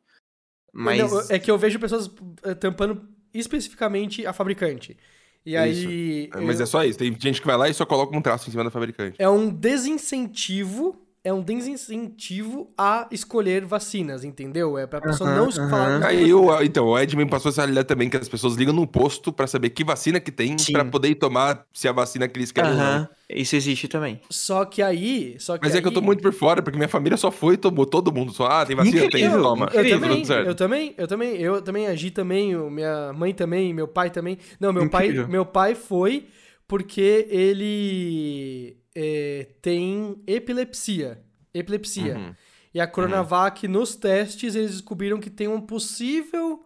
[0.72, 1.00] Mas.
[1.00, 2.12] Não, é que eu vejo pessoas
[2.44, 3.02] eh, tampando
[3.34, 4.98] especificamente a fabricante.
[5.46, 6.30] E aí.
[6.34, 6.64] Mas eu...
[6.64, 7.00] é só isso.
[7.00, 9.16] Tem gente que vai lá e só coloca um traço em cima da fabricante.
[9.20, 14.78] É um desincentivo é um desincentivo a escolher vacinas, entendeu?
[14.78, 15.70] É pra pessoa uhum, não uhum.
[15.72, 16.06] falar.
[16.06, 18.86] Aí eu, então, o Ed me passou essa realidade também, que as pessoas ligam no
[18.86, 22.52] posto para saber que vacina que tem, para poder tomar se a vacina que eles
[22.52, 22.78] querem uhum.
[22.78, 23.10] ou não.
[23.28, 24.22] Isso existe também.
[24.30, 25.36] Só que aí.
[25.40, 25.80] Só que Mas aí...
[25.80, 28.14] é que eu tô muito por fora, porque minha família só foi e tomou todo
[28.14, 28.32] mundo.
[28.32, 29.32] Só, ah, tem vacina, Incrível.
[29.32, 29.72] tem, toma.
[29.74, 34.12] Eu também, eu também, eu também, eu também agi também, minha mãe também, meu pai
[34.12, 34.38] também.
[34.60, 35.24] Não, meu Incrível.
[35.24, 36.28] pai, meu pai foi
[36.68, 41.24] porque ele é, tem epilepsia
[41.60, 42.18] epilepsia.
[42.18, 42.36] Uhum.
[42.74, 43.74] E a Coronavac, uhum.
[43.74, 46.66] nos testes, eles descobriram que tem uma possível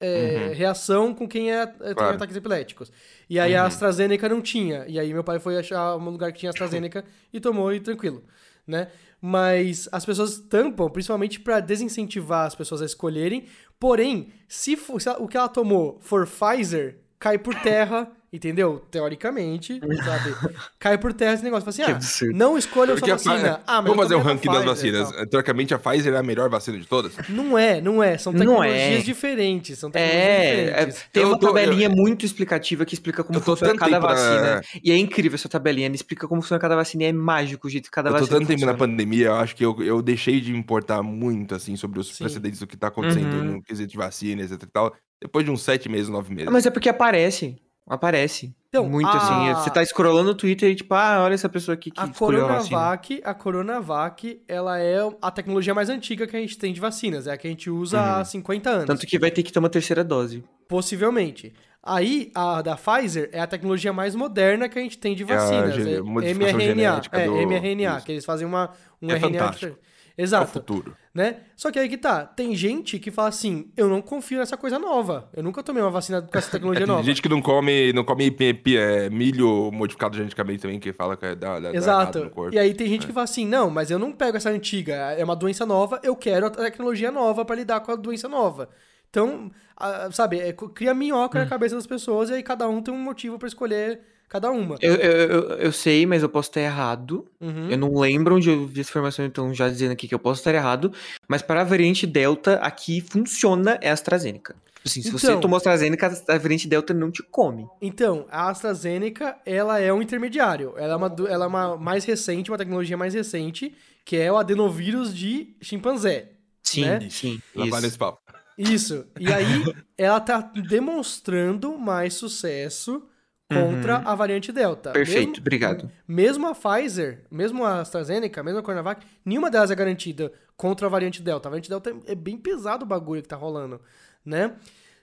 [0.00, 0.54] é, uhum.
[0.54, 2.92] reação com quem é, é, tem ataques epiléticos.
[3.28, 3.66] E aí a uhum.
[3.66, 4.84] AstraZeneca não tinha.
[4.86, 8.24] E aí meu pai foi achar um lugar que tinha AstraZeneca e tomou e tranquilo,
[8.66, 8.88] né?
[9.20, 13.44] Mas as pessoas tampam, principalmente para desincentivar as pessoas a escolherem.
[13.78, 18.80] Porém, se, for, se o que ela tomou for Pfizer, cai por terra Entendeu?
[18.92, 20.34] Teoricamente, sabe?
[20.78, 21.70] Cai por terra esse negócio.
[21.72, 23.60] Fala assim, ah, não escolha a sua vacina.
[23.66, 25.10] Ah, mas Vamos fazer um ranking das vacinas.
[25.28, 27.12] Teoricamente, a Pfizer é a melhor vacina de todas?
[27.28, 28.16] Não é, não é.
[28.18, 29.02] São tecnologias é.
[29.02, 29.78] diferentes.
[29.80, 31.00] São tecnologias é, diferentes.
[31.00, 34.14] É, tem uma tô, tabelinha eu, muito explicativa que explica como funciona cada pra...
[34.14, 34.60] vacina.
[34.82, 35.86] E é incrível essa tabelinha.
[35.86, 38.26] Ela explica como funciona cada vacina e é mágico o jeito que cada eu vacina
[38.28, 41.52] Eu tô tanto tempo na pandemia, eu acho que eu, eu deixei de importar muito,
[41.52, 42.24] assim, sobre os Sim.
[42.24, 43.44] precedentes do que tá acontecendo uhum.
[43.44, 44.94] no quesito de vacina, etc e tal.
[45.20, 46.50] Depois de uns sete meses, nove meses.
[46.50, 47.56] Mas é porque aparece.
[47.90, 48.54] Aparece.
[48.68, 49.16] Então, Muito a...
[49.16, 49.54] assim.
[49.54, 53.20] Você tá scrollando o Twitter e tipo, ah, olha essa pessoa aqui que a Coronavac,
[53.24, 57.26] a, a Coronavac, ela é a tecnologia mais antiga que a gente tem de vacinas.
[57.26, 58.20] É a que a gente usa uhum.
[58.20, 58.86] há 50 anos.
[58.86, 60.44] Tanto que vai ter que ter uma terceira dose.
[60.68, 61.52] Possivelmente.
[61.82, 65.76] Aí, a da Pfizer é a tecnologia mais moderna que a gente tem de vacinas.
[65.76, 67.02] É, é mRNA.
[67.10, 67.34] É, do...
[67.34, 68.06] mRNA, Isso.
[68.06, 68.70] que eles fazem uma,
[69.02, 69.20] um é RNA.
[69.20, 69.76] Fantástico.
[70.22, 70.44] Exato.
[70.44, 70.96] É o futuro.
[71.12, 71.38] Né?
[71.56, 72.24] Só que aí que tá.
[72.24, 75.28] Tem gente que fala assim: eu não confio nessa coisa nova.
[75.34, 77.00] Eu nunca tomei uma vacina com essa tecnologia é, nova.
[77.00, 78.36] Tem gente que não come, não come
[78.76, 82.30] é, milho modificado geneticamente também, que fala que é da, da Exato.
[82.52, 83.06] E aí tem gente é.
[83.06, 84.94] que fala assim: não, mas eu não pego essa antiga.
[84.94, 88.68] É uma doença nova, eu quero a tecnologia nova para lidar com a doença nova.
[89.10, 91.42] Então, a, sabe, é, cria minhoca hum.
[91.42, 94.00] na cabeça das pessoas e aí cada um tem um motivo para escolher
[94.30, 94.76] cada uma.
[94.80, 97.26] Eu, eu, eu, eu, sei, mas eu posso estar errado.
[97.40, 97.68] Uhum.
[97.68, 100.40] Eu não lembro onde eu vi essa informação, então já dizendo aqui que eu posso
[100.40, 100.92] estar errado.
[101.26, 104.54] Mas para a variante Delta, aqui funciona é a AstraZeneca.
[104.86, 107.66] Assim, se então, você tomou AstraZeneca, a variante Delta não te come.
[107.82, 110.74] Então, a AstraZeneca, ela é um intermediário.
[110.76, 114.36] Ela é uma, ela é uma mais recente, uma tecnologia mais recente, que é o
[114.36, 116.30] adenovírus de chimpanzé.
[116.62, 117.08] Sim, né?
[117.10, 117.42] sim.
[117.54, 118.20] Lá vale esse papo.
[118.56, 119.04] Isso.
[119.18, 119.44] E aí,
[119.98, 123.02] ela tá demonstrando mais sucesso
[123.50, 124.08] contra uhum.
[124.08, 124.92] a variante Delta.
[124.92, 125.90] Perfeito, mesmo, obrigado.
[126.06, 130.90] Mesmo a Pfizer, mesmo a AstraZeneca, mesmo a Coronavac, nenhuma delas é garantida contra a
[130.90, 131.48] variante Delta.
[131.48, 133.80] A variante Delta é bem pesado o bagulho que tá rolando
[134.24, 134.54] né?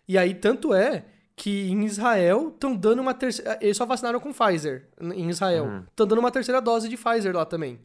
[0.07, 3.59] E aí, tanto é que em Israel estão dando uma terceira.
[3.61, 5.65] Eles só vacinaram com Pfizer em Israel.
[5.89, 6.07] Estão uhum.
[6.07, 7.79] dando uma terceira dose de Pfizer lá também.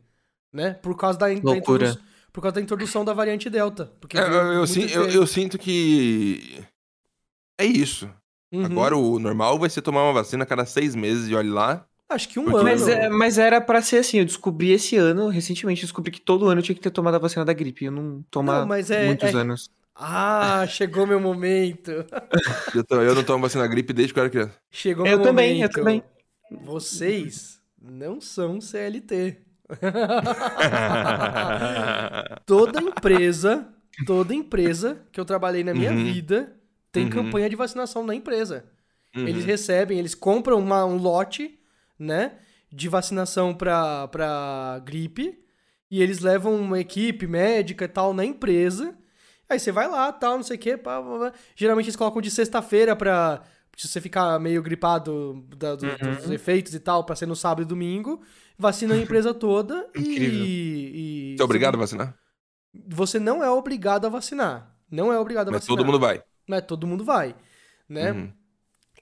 [0.52, 0.74] Né?
[0.74, 1.98] Por causa da, Loucura.
[2.32, 3.92] por causa da introdução da variante Delta.
[4.00, 6.62] Porque é, eu, eu, sim, eu, eu, sinto que.
[7.58, 8.08] É isso.
[8.52, 8.66] Uhum.
[8.66, 11.86] Agora o normal vai ser tomar uma vacina a cada seis meses e olhe lá.
[12.08, 12.56] Acho que um Porque...
[12.56, 12.64] ano.
[12.64, 14.18] Mas, é, mas era para ser assim.
[14.18, 17.18] Eu descobri esse ano, recentemente, descobri que todo ano eu tinha que ter tomado a
[17.18, 17.86] vacina da gripe.
[17.86, 19.70] Eu não tomar não, é, muitos é, anos.
[19.94, 21.90] Ah, chegou meu momento.
[22.74, 24.54] eu, tô, eu não tomo vacina gripe desde que eu era criança.
[24.70, 25.70] Chegou eu meu também, momento.
[25.70, 26.04] Eu também,
[26.50, 26.66] eu também.
[26.66, 29.38] Vocês não são CLT.
[32.44, 33.66] toda empresa,
[34.06, 36.04] toda empresa que eu trabalhei na minha uhum.
[36.04, 36.54] vida
[36.92, 37.10] tem uhum.
[37.10, 38.64] campanha de vacinação na empresa.
[39.16, 39.26] Uhum.
[39.26, 41.58] Eles recebem, eles compram uma, um lote,
[41.98, 42.38] né,
[42.70, 45.38] de vacinação pra, pra gripe
[45.90, 48.96] e eles levam uma equipe médica e tal na empresa
[49.52, 50.76] Aí você vai lá, tal, não sei o quê.
[50.78, 51.32] Pá, pá, pá.
[51.54, 53.42] Geralmente eles colocam de sexta-feira pra
[53.76, 56.14] se você ficar meio gripado da, do, uhum.
[56.16, 58.22] dos efeitos e tal, pra ser no sábado e domingo.
[58.58, 61.36] Vacina a empresa toda e, e.
[61.36, 62.16] Você é obrigado a vacinar?
[62.88, 64.74] Você não é obrigado a vacinar.
[64.90, 65.76] Não é obrigado a Mas vacinar.
[65.76, 66.22] todo mundo vai.
[66.48, 67.34] Mas todo mundo vai.
[67.88, 68.12] Né?
[68.12, 68.32] Uhum.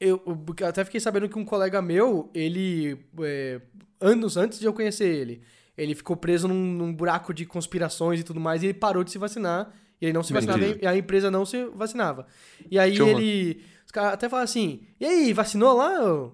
[0.00, 2.98] Eu, eu, até fiquei sabendo que um colega meu, ele.
[3.22, 3.60] É,
[4.00, 5.42] anos antes de eu conhecer ele,
[5.76, 9.10] ele ficou preso num, num buraco de conspirações e tudo mais, e ele parou de
[9.10, 12.26] se vacinar e ele não se vacinava e a empresa não se vacinava.
[12.70, 13.62] E aí ele.
[13.84, 16.30] Os caras até falam assim: e aí, vacinou lá?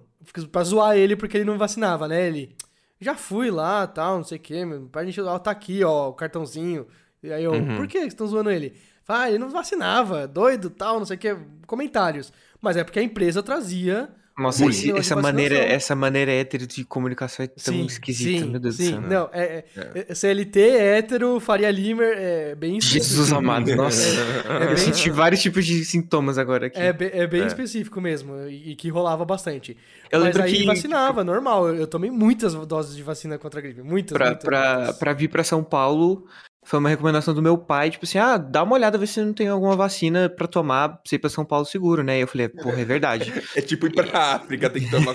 [0.51, 2.27] Pra zoar ele porque ele não vacinava, né?
[2.27, 2.55] Ele.
[2.99, 4.63] Já fui lá, tal, não sei o quê.
[4.91, 5.19] Pra gente.
[5.19, 6.87] Ó, tá aqui, ó, o cartãozinho.
[7.21, 7.75] E aí eu, uhum.
[7.75, 8.73] por que vocês estão zoando ele?
[9.07, 11.37] Ah, ele não vacinava, doido, tal, não sei o quê.
[11.65, 12.31] Comentários.
[12.61, 17.43] Mas é porque a empresa trazia nossa, esse, essa, maneira, essa maneira hétero de comunicação
[17.43, 18.91] é tão sim, esquisita, sim, meu Deus sim.
[18.91, 19.01] do céu.
[19.01, 20.05] Não, é, é, é.
[20.09, 23.05] é CLT, hétero, Faria Limer, é bem específico.
[23.07, 24.07] Jesus amado, nossa.
[24.07, 26.77] É, é Eu senti vários tipos de sintomas agora aqui.
[26.77, 27.47] É, é bem é.
[27.47, 29.75] específico mesmo, e que rolava bastante.
[30.11, 30.65] Eu Mas aí que...
[30.67, 31.73] vacinava, normal.
[31.73, 34.97] Eu tomei muitas doses de vacina contra a gripe, muitas, pra, muitas, pra, muitas.
[34.97, 36.27] pra vir pra São Paulo,
[36.67, 39.31] foi uma recomendação do meu pai, tipo assim, ah, dá uma olhada, ver se não
[39.31, 42.17] tem alguma vacina para tomar pra ir pra São Paulo seguro, né?
[42.17, 43.31] E eu falei, porra, é verdade.
[43.55, 45.13] é tipo ir pra África, tem que tomar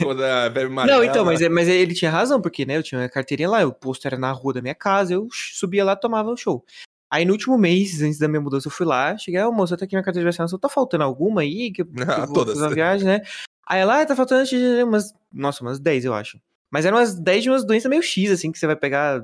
[0.48, 0.96] bebe amarela.
[0.96, 3.66] Não, então, mas, é, mas ele tinha razão, porque, né, eu tinha uma carteirinha lá,
[3.66, 6.64] o posto era na rua da minha casa, eu subia lá tomava o show.
[7.10, 9.76] Aí no último mês, antes da minha mudança, eu fui lá, cheguei, ô oh, moço,
[9.76, 11.70] tá aqui minha carteira de vacinação, tá faltando alguma aí?
[11.70, 12.58] Que, que ah, eu todas.
[12.58, 13.20] fazer viagem, né?
[13.68, 14.48] Aí ela, ah, tá faltando
[14.86, 16.40] umas, nossa, umas 10, eu acho.
[16.70, 19.22] Mas eram umas 10 de umas doenças meio X, assim, que você vai pegar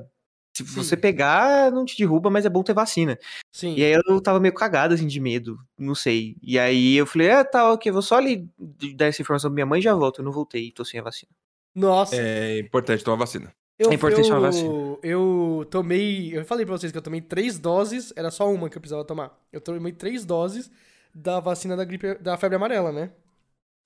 [0.53, 0.75] se Sim.
[0.75, 3.17] você pegar, não te derruba, mas é bom ter vacina.
[3.51, 3.75] Sim.
[3.75, 6.35] E aí eu tava meio cagado, assim, de medo, não sei.
[6.41, 8.47] E aí eu falei, ah, tá, ok, vou só ali
[8.95, 10.19] dar essa informação pra minha mãe e já volto.
[10.19, 11.31] Eu não voltei, tô sem a vacina.
[11.73, 12.15] Nossa.
[12.15, 13.53] É importante tomar vacina.
[13.77, 14.69] Eu, é importante eu, tomar vacina.
[15.01, 18.77] Eu tomei, eu falei pra vocês que eu tomei três doses, era só uma que
[18.77, 19.39] eu precisava tomar.
[19.53, 20.69] Eu tomei três doses
[21.15, 23.11] da vacina da gripe, da febre amarela, né?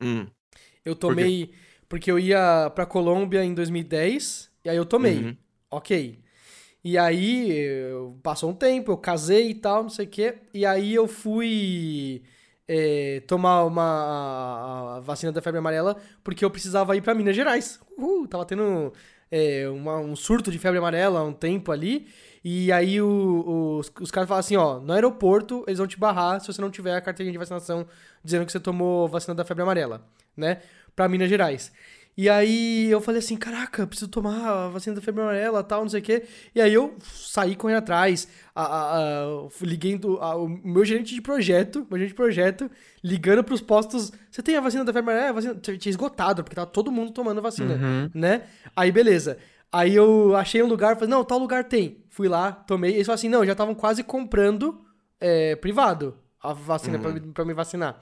[0.01, 0.25] Hum.
[0.83, 1.55] Eu tomei, Por
[1.87, 5.17] porque eu ia pra Colômbia em 2010, e aí eu tomei.
[5.17, 5.37] Uhum.
[5.69, 6.22] Ok.
[6.83, 7.65] E aí,
[8.21, 10.35] passou um tempo, eu casei e tal, não sei o quê.
[10.53, 12.23] E aí eu fui
[12.67, 17.79] é, tomar uma vacina da febre amarela porque eu precisava ir para Minas Gerais.
[17.97, 18.91] Uhul, tava tendo
[19.31, 22.07] é, uma, um surto de febre amarela há um tempo ali.
[22.43, 26.41] E aí o, os, os caras falam assim, ó, no aeroporto eles vão te barrar
[26.41, 27.87] se você não tiver a carteirinha de vacinação
[28.23, 30.05] dizendo que você tomou vacina da febre amarela,
[30.35, 30.61] né?
[30.95, 31.71] Pra Minas Gerais.
[32.15, 35.89] E aí eu falei assim, caraca, preciso tomar a vacina da febre amarela tal, não
[35.89, 36.23] sei o quê.
[36.53, 41.15] E aí eu saí correndo atrás, a, a, a, liguei do, a, o meu gerente
[41.15, 42.69] de projeto, meu gerente de projeto,
[43.03, 45.33] ligando pros postos, você tem a vacina da febre amarela?
[45.33, 45.55] Vacina...
[45.55, 48.11] Tinha esgotado, porque tava todo mundo tomando vacina, uhum.
[48.13, 48.43] né?
[48.75, 49.37] Aí beleza.
[49.71, 52.03] Aí eu achei um lugar, falei, não, tal lugar tem.
[52.09, 54.85] Fui lá, tomei, eles falaram assim, não, já estavam quase comprando
[55.19, 57.19] é, privado a vacina uhum.
[57.19, 57.99] pra, pra me vacinar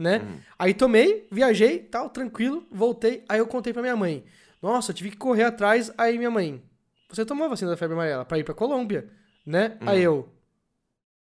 [0.00, 0.18] né?
[0.18, 0.40] Uhum.
[0.58, 3.22] Aí tomei, viajei, tal, tranquilo, voltei.
[3.28, 4.24] Aí eu contei pra minha mãe.
[4.62, 5.92] Nossa, tive que correr atrás.
[5.96, 6.60] Aí minha mãe,
[7.08, 9.08] você tomou a vacina da febre amarela pra ir pra Colômbia,
[9.44, 9.76] né?
[9.80, 9.88] Uhum.
[9.88, 10.28] Aí eu,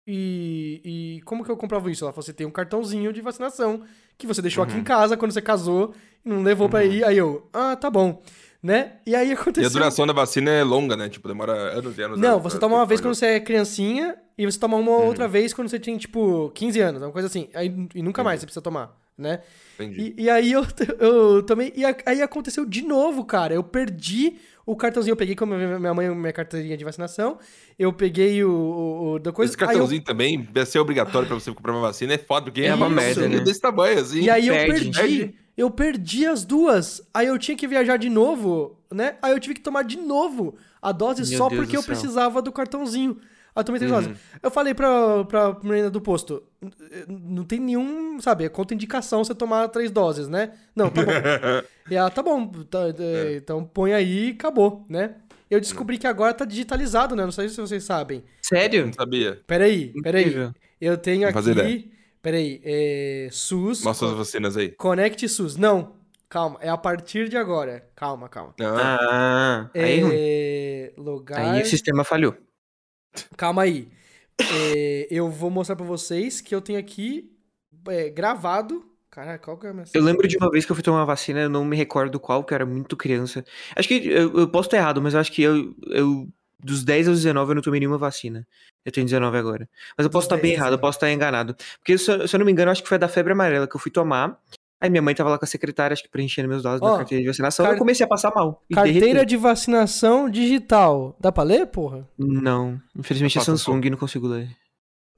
[0.06, 0.82] E,
[1.18, 2.06] e como que eu comprovo isso?
[2.06, 3.84] Ela falou, você tem um cartãozinho de vacinação
[4.18, 4.70] que você deixou uhum.
[4.70, 5.94] aqui em casa quando você casou
[6.26, 6.72] e não levou uhum.
[6.72, 7.04] pra ir.
[7.04, 8.22] Aí eu, ah, tá bom.
[8.62, 8.94] Né?
[9.06, 9.64] E aí aconteceu...
[9.64, 11.10] E a duração da vacina é longa, né?
[11.10, 12.20] Tipo, demora anos e anos.
[12.20, 15.06] Não, você toma uma vez quando você é criancinha e você toma uma uhum.
[15.06, 17.50] outra vez quando você tem, tipo, 15 anos, uma coisa assim.
[17.54, 19.42] Aí, e nunca mais você precisa tomar, né?
[19.76, 20.16] Entendi.
[20.18, 20.66] E, e aí eu,
[21.00, 21.72] eu também...
[21.76, 23.54] E aí aconteceu de novo, cara.
[23.54, 24.38] Eu perdi
[24.68, 27.40] o cartãozinho eu peguei com a minha mãe, minha carteirinha de vacinação.
[27.80, 29.50] Eu peguei o, o, o da coisa.
[29.50, 30.04] Esse cartãozinho eu...
[30.04, 32.14] também vai ser obrigatório para você comprar uma vacina.
[32.14, 33.40] É foda, porque é uma merda, né?
[33.40, 34.20] desse tamanho, assim.
[34.20, 34.92] E aí eu perdi.
[34.92, 35.36] Perde.
[35.56, 37.02] Eu perdi as duas.
[37.14, 39.16] Aí eu tinha que viajar de novo, né?
[39.22, 42.42] Aí eu tive que tomar de novo a dose Meu só Deus porque eu precisava
[42.42, 43.18] do cartãozinho.
[43.58, 44.02] Aí eu tomei três uhum.
[44.02, 44.18] doses.
[44.44, 46.44] Eu falei pra, pra menina do posto,
[47.08, 50.52] não tem nenhum, sabe, é contraindicação você tomar três doses, né?
[50.76, 51.12] Não, tá bom.
[51.90, 53.38] e ela, tá bom, tá, é.
[53.38, 55.16] então põe aí e acabou, né?
[55.50, 57.24] Eu descobri que agora tá digitalizado, né?
[57.24, 58.24] Não sei se vocês sabem.
[58.44, 58.86] Sério?
[58.86, 59.42] Não sabia.
[59.48, 60.52] Peraí, peraí.
[60.80, 61.92] Eu tenho aqui.
[62.22, 63.84] Peraí, é, SUS.
[63.84, 64.70] Mostra as vacinas aí.
[64.70, 65.56] Connect SUS.
[65.58, 65.96] Não,
[66.30, 67.90] calma, é a partir de agora.
[67.96, 68.54] Calma, calma.
[68.60, 71.40] Ah, é, aí, logar.
[71.40, 72.36] Aí o sistema falhou.
[73.36, 73.88] Calma aí.
[74.40, 77.32] É, eu vou mostrar pra vocês que eu tenho aqui
[77.88, 78.86] é, gravado.
[79.10, 81.00] Caraca, qual que é a minha Eu lembro de uma vez que eu fui tomar
[81.00, 83.44] uma vacina, eu não me recordo qual, que eu era muito criança.
[83.76, 86.28] Acho que eu, eu posso estar errado, mas eu acho que eu, eu.
[86.60, 88.46] Dos 10 aos 19 eu não tomei nenhuma vacina.
[88.84, 89.70] Eu tenho 19 agora.
[89.98, 91.56] Mas eu posso estar bem errado, eu posso estar enganado.
[91.80, 93.80] Porque, se, se eu não me engano, acho que foi da febre amarela que eu
[93.80, 94.40] fui tomar.
[94.80, 97.24] Aí minha mãe tava lá com a secretária, acho que preenchendo meus dados da carteira
[97.24, 97.66] de vacinação.
[97.66, 97.74] Car...
[97.74, 98.64] Eu comecei a passar mal.
[98.72, 101.18] Carteira de vacinação digital.
[101.20, 102.08] Dá pra ler, porra?
[102.18, 102.80] Não.
[102.96, 104.56] Infelizmente é Samsung e não consigo ler.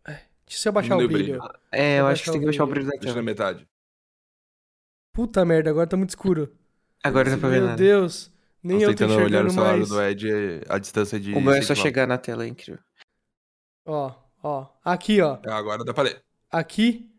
[0.08, 0.22] É.
[0.48, 1.12] Deixa eu baixar o brilho.
[1.12, 1.42] brilho.
[1.72, 3.68] É, eu acho que tem que baixar o brilho da Deixa na metade.
[5.14, 6.54] Puta merda, agora tá muito escuro.
[7.04, 7.78] Agora dá pra ver Meu nada.
[7.78, 8.32] Deus.
[8.64, 11.34] Nem eu tô tentando olhar no celular do Ed a distância de...
[11.34, 12.82] O meu é só chegar na tela, é incrível.
[13.86, 14.68] Ó, ó.
[14.84, 15.40] Aqui, ó.
[15.48, 16.22] Agora dá pra ler.
[16.52, 17.10] Aqui,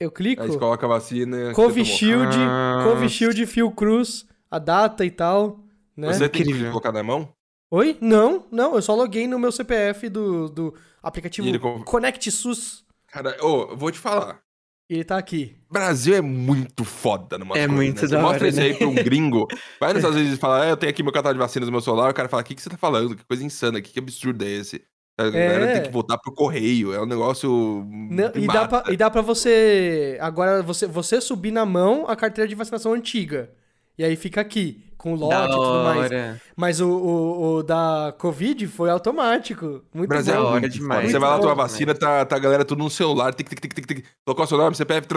[0.00, 0.42] eu clico.
[0.42, 1.52] Aí você coloca a vacina.
[1.52, 2.84] Covishield, ah.
[2.84, 5.60] Covishield Fiocruz, a data e tal.
[5.96, 6.12] Né?
[6.12, 7.32] Você tem que colocar na mão?
[7.70, 7.98] Oi?
[8.00, 11.58] Não, não, eu só loguei no meu CPF do, do aplicativo ele...
[11.58, 12.84] Connect SUS.
[13.08, 14.40] Cara, ô, oh, vou te falar.
[14.88, 15.54] Ele tá aqui.
[15.70, 18.08] Brasil é muito foda numa É coisas, muito né?
[18.08, 19.46] da mostra isso aí pra um gringo.
[19.78, 21.72] Vai nos Estados Unidos e fala, ah, eu tenho aqui meu catálogo de vacinas no
[21.72, 22.10] meu celular.
[22.10, 23.14] O cara fala, o que, que você tá falando?
[23.14, 24.82] Que coisa insana, que, que absurdo é esse?
[25.18, 25.72] A galera é.
[25.74, 26.94] tem que voltar pro correio.
[26.94, 27.84] É um negócio.
[27.90, 30.16] Não, e, dá pra, e dá pra você.
[30.20, 33.50] Agora, você, você subir na mão a carteira de vacinação antiga.
[33.98, 36.12] E aí fica aqui, com o lote e tudo mais.
[36.56, 39.82] Mas o, o, o, da Covid foi automático.
[39.92, 40.40] Muito Brasil bom.
[40.40, 41.10] É hora demais.
[41.10, 43.34] Você vai lá tomar vacina, tá, tá a galera tudo no celular.
[43.34, 44.06] Tic, tic, tic, tic, tic.
[44.24, 45.08] Tocou seu nome, CPF,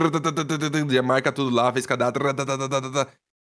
[0.89, 2.23] já marca tudo lá, fez cadastro.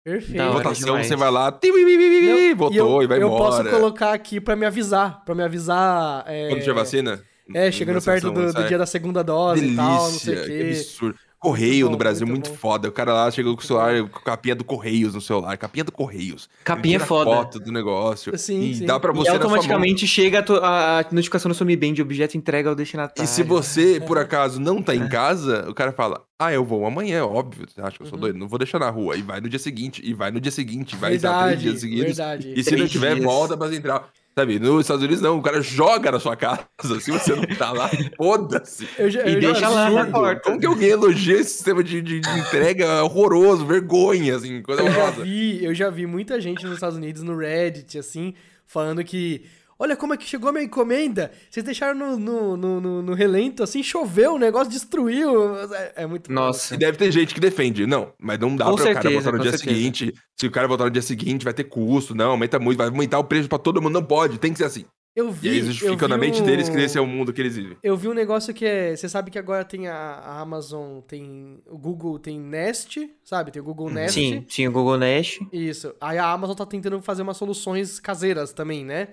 [0.05, 0.53] Perfeito.
[0.53, 3.57] Votação, você vai lá, Não, votou e, eu, e vai eu embora.
[3.57, 6.25] Eu posso colocar aqui pra me avisar, pra me avisar...
[6.27, 6.49] É...
[6.49, 7.23] Quando tiver vacina?
[7.55, 10.45] É, chegando perto do, do, dia da segunda dose Delícia, e tal, não sei o
[10.45, 10.59] quê.
[10.59, 11.19] Que absurdo.
[11.43, 12.89] Correio no Brasil, muito, muito foda.
[12.89, 15.59] O cara lá chegou com o celular, com capinha do Correios no celular.
[15.59, 16.49] Capinha do Correios.
[16.63, 17.33] Capinha é foda.
[17.33, 18.39] foto do negócio.
[18.39, 18.87] Sim, e sim.
[18.87, 22.69] dá pra você e automaticamente chega a, a, notificação no seu Mi Band objeto entrega
[22.69, 23.25] ao destinatário.
[23.25, 26.87] E se você, por acaso, não tá em casa, o cara fala, ah, eu vou
[26.87, 27.67] amanhã, óbvio.
[27.69, 28.21] Você acha que eu sou uhum.
[28.21, 28.39] doido?
[28.39, 29.17] Não vou deixar na rua.
[29.17, 32.17] E vai no dia seguinte, e vai no dia seguinte, vai verdade, três dias seguidos.
[32.17, 32.53] Verdade.
[32.57, 33.25] E se não tiver, dias.
[33.25, 34.09] volta pra central.
[34.35, 36.67] Sabe, nos Estados Unidos não, o cara joga na sua casa.
[37.01, 38.89] Se você não tá lá, foda-se.
[38.99, 40.41] E deixa lá na porta.
[40.41, 44.87] Como que alguém elogia esse sistema de, de, de entrega horroroso, vergonha, assim, coisa eu
[44.87, 45.17] horrorosa.
[45.19, 48.33] Já vi, eu já vi muita gente nos Estados Unidos, no Reddit, assim,
[48.67, 49.45] falando que
[49.83, 51.33] Olha como é que chegou a minha encomenda.
[51.51, 55.57] Vocês deixaram no, no, no, no relento, assim, choveu, o negócio destruiu.
[55.75, 56.77] É, é muito Nossa.
[56.77, 57.85] E deve ter gente que defende.
[57.85, 59.75] Não, mas não dá com pra certeza, o cara votar no dia certeza.
[59.75, 60.15] seguinte.
[60.39, 62.15] Se o cara votar no dia seguinte, vai ter custo.
[62.15, 63.95] Não, aumenta muito, vai aumentar o preço pra todo mundo.
[63.95, 64.85] Não pode, tem que ser assim.
[65.17, 65.49] Eu vi.
[65.49, 66.45] E eles ficam na mente um...
[66.45, 67.77] deles que esse é o mundo que eles vivem.
[67.83, 68.95] Eu vi um negócio que é.
[68.95, 71.61] Você sabe que agora tem a, a, Amazon, tem.
[71.67, 73.51] O Google tem Nest, sabe?
[73.51, 74.15] Tem o Google Nest.
[74.15, 75.45] Sim, sim, o Google Nest.
[75.53, 75.93] Isso.
[76.01, 79.09] Aí a Amazon tá tentando fazer umas soluções caseiras também, né?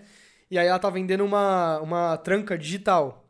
[0.50, 3.26] E aí ela tá vendendo uma, uma tranca digital.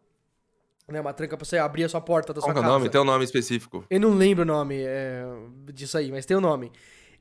[0.87, 2.65] Né, uma tranca pra você abrir a sua porta da Qual sua casa.
[2.65, 2.89] Qual é o nome?
[2.89, 3.85] Tem um nome específico.
[3.89, 5.23] Eu não lembro o nome é,
[5.71, 6.71] disso aí, mas tem o um nome.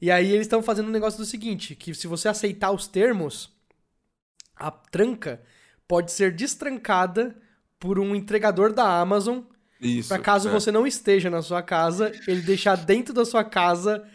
[0.01, 3.53] E aí eles estão fazendo um negócio do seguinte, que se você aceitar os termos,
[4.57, 5.43] a tranca
[5.87, 7.37] pode ser destrancada
[7.79, 9.41] por um entregador da Amazon.
[9.81, 10.09] Isso.
[10.09, 10.53] Pra caso é.
[10.53, 14.09] você não esteja na sua casa, ele deixar dentro da sua casa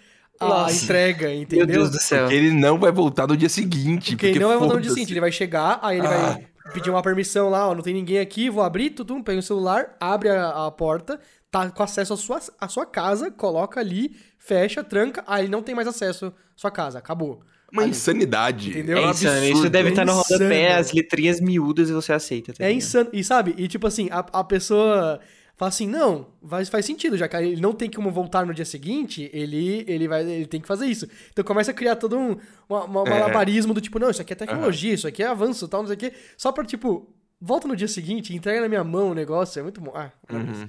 [0.51, 1.65] a entrega, entendeu?
[1.65, 2.23] Meu Deus do céu.
[2.23, 4.11] Porque ele não vai voltar no dia seguinte.
[4.11, 6.09] Porque, porque ele não vai voltar no dia seguinte, ele vai chegar, aí ele ah.
[6.09, 9.43] vai pedir uma permissão lá, ó, não tem ninguém aqui, vou abrir, tudo, pega o
[9.43, 11.19] celular, abre a, a, porta,
[11.51, 15.75] tá com acesso à sua, à sua casa, coloca ali, fecha, tranca, aí não tem
[15.75, 17.43] mais acesso à sua casa, acabou.
[17.71, 18.69] Uma insanidade.
[18.69, 18.99] Entendeu?
[18.99, 19.37] É insano.
[19.37, 20.79] absurdo, Isso deve é estar no rodapé, insano.
[20.79, 22.53] as letrinhas miúdas e você aceita.
[22.53, 22.77] tá É ligado?
[22.77, 23.09] insano.
[23.11, 25.19] E sabe, e tipo assim, a, a pessoa
[25.55, 28.65] fala assim, não, faz, faz sentido, já que ele não tem como voltar no dia
[28.65, 31.07] seguinte, ele, ele, vai, ele tem que fazer isso.
[31.31, 32.35] Então começa a criar todo um
[32.67, 33.09] uma, uma- É.
[33.09, 35.95] malabarismo do tipo, não, isso aqui é tecnologia, isso aqui é avanço, tal, não sei
[35.95, 36.13] o quê.
[36.37, 39.79] Só pra, tipo, volta no dia seguinte, entrega na minha mão o negócio, é muito
[39.79, 39.91] bom.
[39.95, 40.67] Ah, maravilhoso.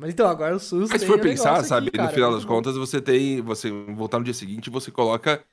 [0.00, 0.88] Mas então, agora o SUS Uhum.
[0.90, 2.54] Mas se for pensar, sabe, aqui, no cara, final é das bom.
[2.54, 3.40] contas, você tem.
[3.42, 5.44] Você voltar no dia seguinte, você coloca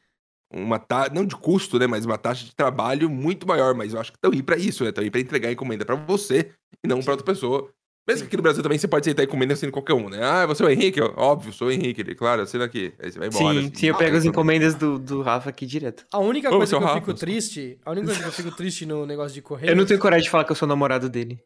[0.52, 1.12] uma taxa.
[1.14, 1.86] Não de custo, né?
[1.88, 3.76] Mas uma taxa de trabalho muito maior.
[3.76, 4.90] Mas eu acho que estão aí pra isso, né?
[4.90, 6.50] Estão aí pra entregar a encomenda pra você
[6.84, 7.70] e não pra outra pessoa.
[8.08, 10.20] Mesmo que aqui no Brasil também você pode aceitar encomenda sendo qualquer um, né?
[10.22, 11.00] Ah, você é o Henrique?
[11.02, 12.02] Ó, Óbvio, sou o Henrique.
[12.02, 12.94] Ele, claro, assina aqui.
[13.02, 13.54] Aí você vai embora.
[13.54, 13.72] Sim, assim.
[13.76, 16.06] sim, eu pego as Ah, encomendas do, do Rafa aqui direto.
[16.12, 18.52] A única Ô, coisa que eu Rafa, fico triste, a única coisa que eu fico
[18.52, 19.72] triste no negócio de correio...
[19.72, 21.40] Eu não tenho coragem de falar que eu sou namorado dele.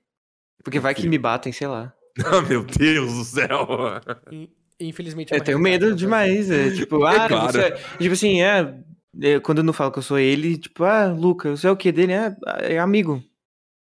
[0.64, 1.94] Porque vai que me batem, sei lá.
[2.26, 3.68] Ah, meu Deus do céu.
[4.32, 4.50] in-
[4.80, 5.96] Infelizmente é Eu tenho medo né?
[5.96, 6.50] demais.
[6.50, 7.52] É, tipo, ah, claro.
[7.52, 7.72] você...
[8.00, 8.76] Tipo assim, é,
[9.22, 11.78] é, Quando eu não falo que eu sou ele, tipo, ah, Luca, você é o
[11.78, 12.14] que dele?
[12.14, 12.36] É,
[12.74, 13.24] é amigo.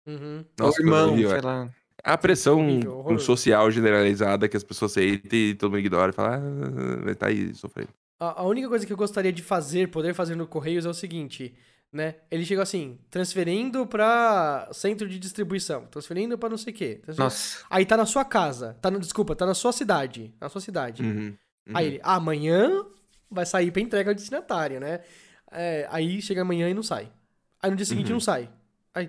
[0.06, 0.42] Uhum.
[0.58, 1.40] Nossa, irmão, sei é.
[1.42, 1.70] lá.
[2.04, 3.24] A pressão Horrível, horroroso.
[3.24, 7.54] social generalizada que as pessoas aceitam e todo mundo ignora e fala, ah, tá aí
[7.54, 7.90] sofrendo.
[8.18, 10.94] A, a única coisa que eu gostaria de fazer, poder fazer no Correios é o
[10.94, 11.54] seguinte,
[11.92, 12.16] né?
[12.30, 17.00] Ele chegou assim, transferindo pra centro de distribuição, transferindo pra não sei o quê.
[17.16, 17.64] Nossa.
[17.70, 21.02] Aí tá na sua casa, tá no, desculpa, tá na sua cidade, na sua cidade.
[21.04, 21.26] Uhum,
[21.68, 21.72] uhum.
[21.74, 22.84] Aí ele, "Ah, amanhã
[23.30, 25.00] vai sair pra entrega ao destinatário, né?
[25.52, 27.12] É, aí chega amanhã e não sai.
[27.62, 28.14] Aí no dia seguinte Uhum.
[28.14, 28.50] não sai.
[28.92, 29.08] Aí,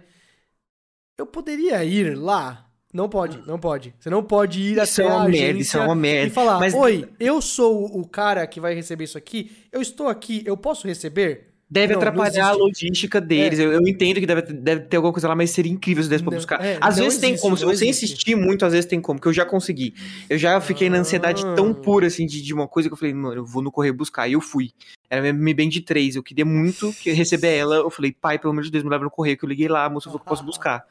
[1.18, 2.70] eu poderia ir lá?
[2.94, 3.94] Não pode, não pode.
[4.00, 6.28] Você não pode ir Isso até é a uma agência merda, isso é uma merda.
[6.28, 10.08] e falar, Mas- oi, eu sou o cara que vai receber isso aqui, eu estou
[10.08, 11.48] aqui, eu posso receber?
[11.68, 12.62] Deve Não, não atrapalhar a existe.
[12.62, 13.58] logística deles.
[13.58, 16.24] Eu, eu entendo que deve, deve ter alguma coisa lá, mas seria incrível se desse
[16.24, 16.64] pra Não, buscar.
[16.64, 17.58] é, às não vezes tem existe, como.
[17.58, 18.06] Se não você existe.
[18.06, 19.96] insistir muito, às vezes tem como, que eu já consegui.
[20.30, 21.74] Eu já fiquei na ansiedade tão Ah.
[21.74, 24.28] pura, assim, de, de uma coisa que eu falei, mano, eu vou no correio buscar.
[24.28, 24.70] E eu fui.
[25.14, 26.16] Era minha Mi Band de 3.
[26.16, 27.76] Eu queria muito que receber ela.
[27.76, 29.38] Eu falei, pai, pelo amor de Deus, me leva no correio.
[29.38, 30.84] Que eu liguei lá, a moça falou que eu posso buscar.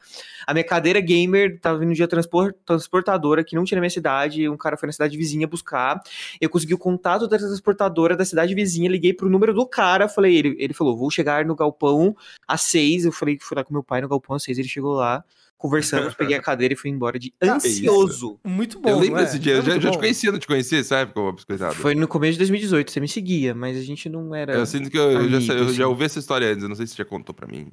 [0.47, 4.47] A minha cadeira gamer tava vindo de transpor, transportadora que não tinha na minha cidade.
[4.47, 6.01] Um cara foi na cidade vizinha buscar.
[6.39, 8.89] Eu consegui o contato da transportadora da cidade vizinha.
[8.89, 10.07] Liguei pro número do cara.
[10.07, 12.15] Falei, ele, ele falou, vou chegar no galpão
[12.47, 13.03] às seis.
[13.03, 14.57] Eu falei que fui lá com meu pai no galpão às seis.
[14.57, 15.21] Ele chegou lá.
[15.57, 18.39] Conversamos, peguei a cadeira e fui embora de Ah, ansioso.
[18.43, 19.23] Muito bom, eu lembro é?
[19.23, 20.81] desse dia, É eu já, já te conhecia, não te conhecia
[21.15, 21.75] ô biscoitado?
[21.75, 24.53] Foi no começo de 2018, você me seguia, mas a gente não era.
[24.53, 25.81] Eu sinto que eu, eu já, amigo, eu já assim.
[25.83, 27.71] ouvi essa história antes, eu não sei se você já contou pra mim.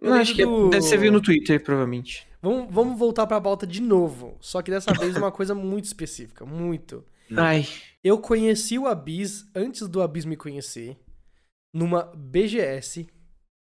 [0.00, 2.26] Eu Não, acho que do- deve ser viu no Twitter, provavelmente.
[2.42, 6.44] Vamos, vamos voltar pra pauta de novo, só que dessa vez uma coisa muito específica,
[6.44, 7.04] muito.
[7.36, 7.64] Ai,
[8.02, 10.98] Eu conheci o Abyss antes do Abyss me conhecer,
[11.72, 13.06] numa BGS.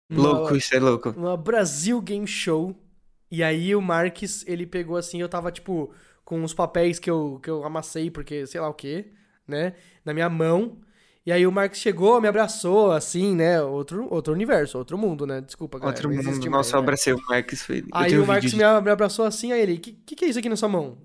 [0.09, 1.11] numa- louco, isso é louco.
[1.11, 2.79] Uma Brasil Game Show.
[3.33, 5.91] E aí o Marques, ele pegou assim, eu tava tipo
[6.23, 9.07] com os papéis que eu, que eu amassei, porque sei lá o que,
[9.49, 9.73] né?
[10.05, 10.83] Na minha mão.
[11.25, 13.63] E aí o Marques chegou, me abraçou, assim, né?
[13.63, 15.41] Outro, outro universo, outro mundo, né?
[15.41, 15.97] Desculpa, galera.
[15.97, 16.23] Outro mundo.
[16.23, 16.85] mais, Nossa, eu né?
[16.85, 17.63] abracei o Marcos.
[17.63, 17.79] Foi...
[17.79, 20.51] eu Aí o vídeo me, abraçou assim, aí ele, que, que que é isso aqui
[20.51, 20.99] na sua mão?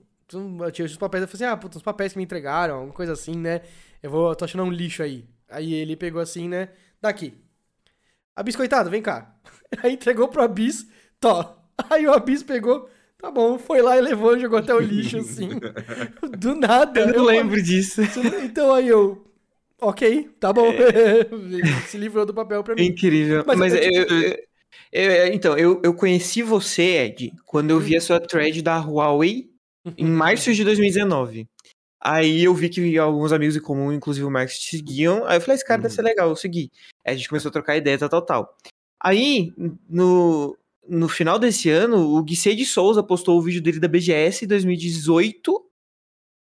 [0.59, 2.93] Eu tinha os papéis, eu falei assim, ah, puta, uns papéis que me entregaram, uma
[2.93, 3.61] coisa assim, né?
[4.03, 5.25] Eu vou, eu tô achando um lixo aí.
[5.47, 6.69] Aí ele pegou assim, né?
[7.01, 7.41] Daqui.
[8.35, 9.33] Abis, coitado, vem cá.
[9.81, 10.85] Aí entregou pro Abis,
[11.21, 11.56] tó.
[11.89, 15.17] Aí o Abis pegou, tá bom, foi lá e levou e jogou até o lixo,
[15.17, 15.49] assim.
[16.37, 17.01] Do nada.
[17.01, 18.01] Eu não lembro disso.
[18.43, 19.25] Então aí eu,
[19.79, 20.71] ok, tá bom.
[20.73, 22.87] Ele Se livrou do papel pra É mim.
[22.87, 23.43] incrível.
[23.45, 24.37] Mas Mas, eu- eu,
[24.91, 29.49] eu- então, eu, eu conheci você, Ed, quando eu vi a sua thread da Huawei
[29.97, 31.47] em março de 2019.
[31.99, 35.25] Aí eu vi que alguns amigos em comum, inclusive o Marcos, te seguiam.
[35.25, 35.95] Aí eu falei, esse cara deve Uhum.
[35.95, 36.69] ser legal, eu segui.
[37.05, 38.57] Aí a gente começou a trocar ideia, tal, tal, tal.
[39.03, 39.51] Aí,
[39.89, 40.55] no,
[40.89, 45.63] no final desse ano, o Guissei de Souza postou o vídeo dele da BGS 2018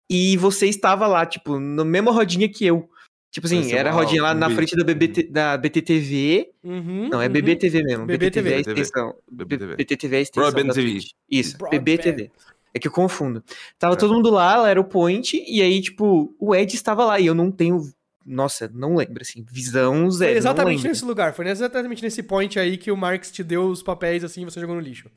[0.10, 2.90] e você estava lá, tipo, na mesma rodinha que eu.
[3.32, 4.56] Tipo assim, era a rodinha lá na vídeo.
[4.58, 6.52] frente da, BBT, da BTTV.
[6.64, 7.32] Uhum, Não, é uhum.
[7.34, 8.06] BBTV mesmo.
[8.06, 8.52] BBTV.
[8.52, 9.16] BTTV é a extensão.
[9.32, 9.76] BBTV.
[9.76, 10.52] BTTV é a extensão.
[10.52, 11.00] Broadband TV.
[11.32, 11.80] Isso, Broadband.
[11.80, 12.32] BBTV.
[12.76, 13.44] É que eu confundo.
[13.80, 13.98] Tava É.
[13.98, 17.26] todo mundo lá, lá era o point, e aí, tipo, o Ed estava lá, e
[17.26, 17.82] eu não tenho.
[18.26, 19.46] Nossa, não lembro, assim.
[19.52, 20.32] Visão Foi zero.
[20.32, 23.84] não exatamente nesse lugar, foi exatamente nesse point aí que o Marx te deu os
[23.84, 25.10] papéis assim e você jogou no lixo.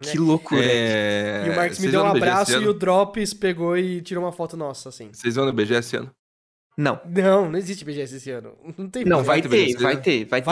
[0.00, 0.64] Que loucura.
[0.64, 1.44] É...
[1.46, 4.56] e o Marx me deu um abraço e o Drops pegou e tirou uma foto
[4.56, 5.10] nossa, assim.
[5.12, 6.10] Vocês vão no BGS esse ano?
[6.76, 7.00] Não.
[7.04, 8.56] Não, não existe BGS esse ano.
[8.76, 9.26] Não tem Não, BGS.
[9.26, 10.00] vai ter ter, BGS, vai né?
[10.00, 10.46] ter, vai ter.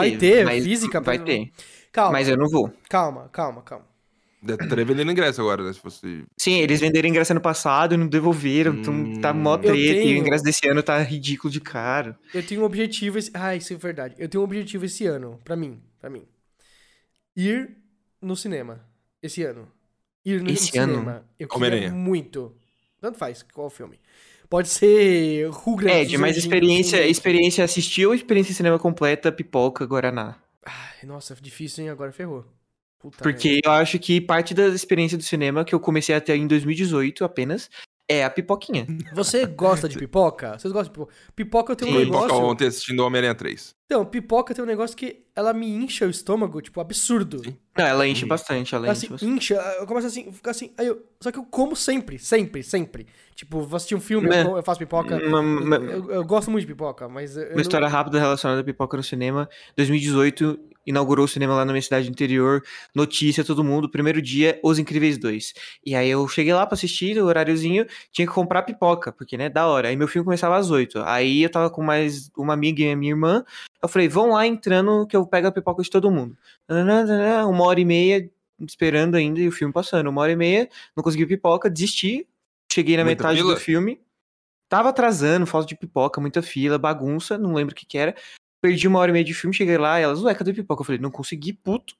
[0.45, 1.51] Vai ter, física, Vai ter.
[1.91, 2.71] Calma, Mas eu não vou.
[2.87, 3.85] calma, calma, calma.
[4.43, 5.71] Estaria vendendo ingresso agora, né?
[5.71, 6.25] Se fosse.
[6.37, 9.59] Sim, eles venderam ingresso ano passado e não devolveram, então tá mó Hum.
[9.59, 12.15] treta, Eu e o tenho- ingresso desse ano tá ridículo de caro.
[12.33, 13.29] Eu tenho um objetivo esse...
[13.35, 14.15] Ah, isso é verdade.
[14.17, 16.25] Eu tenho um objetivo esse ano, pra mim, pra mim.
[17.35, 17.77] Ir
[18.21, 18.83] no cinema
[19.21, 19.67] esse ano.
[20.25, 20.93] Ir no Esse ano?
[20.93, 21.25] cinema.
[21.39, 22.55] Eu queria muito.
[22.99, 23.99] Tanto faz qual filme.
[24.49, 26.13] Pode ser Rugrats.
[26.13, 30.35] É, mas experiência, experiência assistir ou experiência cinema completa, pipoca, Guaraná?
[30.65, 31.89] Ai, nossa, difícil, hein?
[31.89, 32.45] Agora ferrou.
[33.01, 36.35] Puta Porque eu acho que parte da experiência do cinema que eu comecei a ter
[36.35, 37.69] em 2018 apenas
[38.11, 38.85] é a pipoquinha.
[39.15, 40.59] Você gosta de pipoca?
[40.59, 41.13] Vocês gostam de pipoca?
[41.33, 41.97] Pipoca eu tenho Sim.
[41.97, 42.27] um negócio...
[42.27, 43.75] pipoca ontem assistindo Homem-Aranha 3.
[43.85, 47.43] Então, pipoca tem um negócio que ela me incha o estômago, tipo, absurdo.
[47.43, 47.57] Sim.
[47.77, 49.31] Não, ela enche bastante, ela assim, enche bastante.
[49.31, 53.07] Incha, eu começo assim, ficar assim, aí eu, só que eu como sempre, sempre, sempre.
[53.33, 55.17] Tipo, vou assistir um filme, eu, eu, faço pipoca.
[55.17, 57.35] Uma, eu, eu, eu, gosto muito de pipoca, mas...
[57.35, 57.61] Uma não...
[57.61, 59.49] história rápida relacionada à pipoca no cinema.
[59.77, 62.63] 2018, inaugurou o cinema lá na minha cidade interior,
[62.93, 65.53] notícia, todo mundo, primeiro dia, Os Incríveis 2.
[65.85, 69.49] E aí eu cheguei lá pra assistir, o horáriozinho, tinha que comprar pipoca, porque, né,
[69.49, 69.89] da hora.
[69.89, 71.01] Aí meu filme começava às 8.
[71.03, 73.43] Aí eu tava com mais uma amiga e a minha irmã,
[73.81, 76.37] eu falei, vão lá entrando que eu pego a pipoca de todo mundo.
[76.69, 78.29] Uma hora e meia
[78.67, 80.07] esperando ainda e o filme passando.
[80.07, 82.27] Uma hora e meia, não consegui pipoca, desisti,
[82.71, 83.53] cheguei na Muita metade fila?
[83.55, 83.99] do filme.
[84.69, 88.15] Tava atrasando, falta de pipoca, muita fila, bagunça, não lembro o que que era.
[88.61, 90.81] Perdi uma hora e meia de filme, cheguei lá, e elas, ué, cadê pipoca?
[90.81, 91.95] Eu falei, não consegui, puto.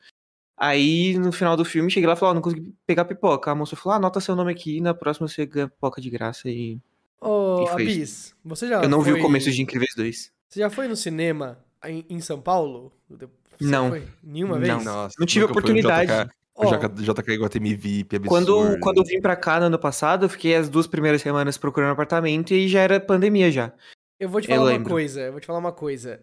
[0.55, 3.49] Aí, no final do filme, cheguei lá e falei, ó, oh, não consegui pegar pipoca.
[3.49, 6.47] A moça falou, ah, anota seu nome aqui, na próxima você ganha pipoca de graça
[6.47, 6.79] e...
[7.19, 9.13] Ô, oh, Abis, você já Eu não foi...
[9.13, 10.31] vi o começo de Incríveis 2.
[10.47, 12.91] Você já foi no cinema em, em São Paulo?
[13.09, 13.27] Você
[13.59, 13.89] não.
[13.89, 14.03] Foi?
[14.23, 14.69] Nenhuma vez?
[14.69, 16.29] Não, Nossa, não tive oportunidade.
[16.53, 18.29] O JK, JK Iguatemi VIP, absurdo.
[18.29, 21.57] Quando, quando eu vim pra cá no ano passado, eu fiquei as duas primeiras semanas
[21.57, 23.73] procurando apartamento e já era pandemia já.
[24.19, 24.91] Eu vou te falar eu uma lembro.
[24.91, 26.21] coisa, eu vou te falar uma coisa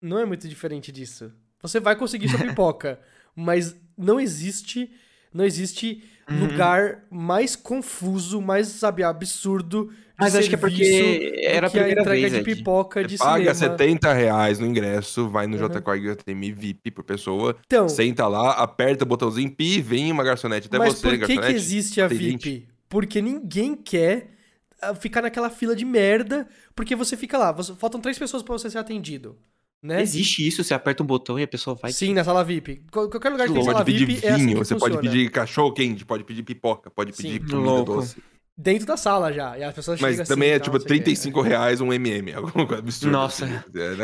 [0.00, 1.32] não é muito diferente disso.
[1.62, 3.00] Você vai conseguir sua pipoca,
[3.34, 4.90] mas não existe,
[5.32, 6.40] não existe uhum.
[6.40, 12.02] lugar mais confuso, mais, sabe, absurdo mas acho que é porque era a primeira a
[12.02, 13.78] entrega vez, de pipoca de paga cinema.
[13.78, 15.68] 70 reais no ingresso, vai no uhum.
[15.68, 20.76] JK VIP por pessoa, então, senta lá, aperta o botãozinho pi, vem uma garçonete até
[20.76, 21.46] mas você, por que garçonete.
[21.46, 22.30] que existe a VIP?
[22.30, 22.68] Gente.
[22.88, 24.30] Porque ninguém quer
[24.82, 28.58] ah, ficar naquela fila de merda, porque você fica lá, você, faltam três pessoas para
[28.58, 29.36] você ser atendido.
[29.82, 30.02] Né?
[30.02, 31.92] Existe isso, você aperta um botão e a pessoa vai.
[31.92, 32.82] Sim, na sala VIP.
[32.90, 34.96] Qualquer lugar que tem sala VIP vinho, é assim Você funciona.
[34.96, 37.46] pode pedir cachorro quente, pode pedir pipoca, pode pedir Sim.
[37.46, 37.94] comida Louco.
[37.94, 38.16] doce.
[38.60, 39.56] Dentro da sala já.
[39.56, 41.48] E as pessoas Mas também assim, é tipo 35 é.
[41.48, 43.16] reais um MM, alguma coisa absurda.
[43.16, 43.44] Nossa.
[43.44, 43.54] Assim.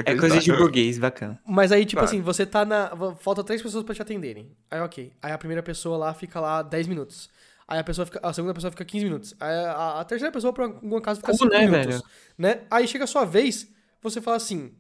[0.07, 1.41] É, é coisa de burguês, bacana.
[1.45, 2.93] Mas aí, tipo assim, você tá na.
[3.19, 4.53] Falta três pessoas pra te atenderem.
[4.71, 5.13] Aí, ok.
[5.21, 7.29] Aí a primeira pessoa lá fica lá 10 minutos.
[7.67, 9.35] Aí a pessoa fica, a segunda pessoa fica 15 minutos.
[9.41, 11.87] Aí a, a terceira pessoa, por algum caso, fica Como 5 né, minutos.
[11.87, 12.03] Velho?
[12.39, 12.61] Né?
[12.71, 13.69] Aí chega a sua vez,
[14.01, 14.73] você fala assim: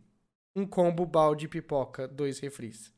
[0.54, 2.92] um combo balde pipoca, dois refris.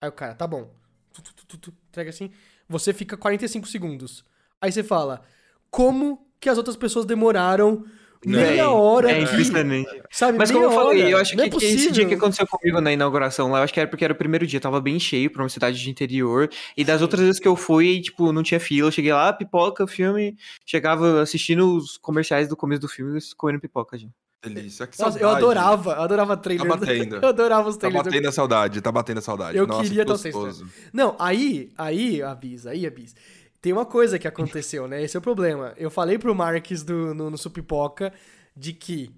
[0.00, 0.70] Aí o cara, tá bom.
[1.12, 2.30] Tu, tu, tu, entrega assim.
[2.68, 4.24] Você fica 45 segundos.
[4.60, 5.22] Aí você fala,
[5.70, 7.84] como que as outras pessoas demoraram
[8.24, 10.02] meia hora É impressionante.
[10.10, 12.80] Sabe, Mas como eu falei, eu acho que, é que, esse dia que aconteceu comigo
[12.80, 15.30] na inauguração lá, eu acho que era porque era o primeiro dia, tava bem cheio
[15.30, 16.48] pra uma cidade de interior.
[16.76, 18.88] E das outras vezes que eu fui, tipo, não tinha fila.
[18.88, 20.36] Eu cheguei lá, pipoca, filme,
[20.66, 24.12] chegava assistindo os comerciais do começo do filme, comendo pipoca, gente.
[24.42, 26.66] Delícia, que Nossa, eu adorava, eu adorava trailer.
[26.66, 27.16] Tá batendo.
[27.20, 28.02] Eu adorava os trailers.
[28.02, 29.58] Tá batendo a saudade, tá batendo a saudade.
[29.58, 30.66] Eu Nossa, queria gostoso.
[30.92, 33.14] Não, aí, aí, Abis, aí, Abis.
[33.60, 35.02] Tem uma coisa que aconteceu, né?
[35.02, 35.74] Esse é o problema.
[35.76, 38.12] Eu falei pro Marques do, no, no Supipoca
[38.56, 39.14] de que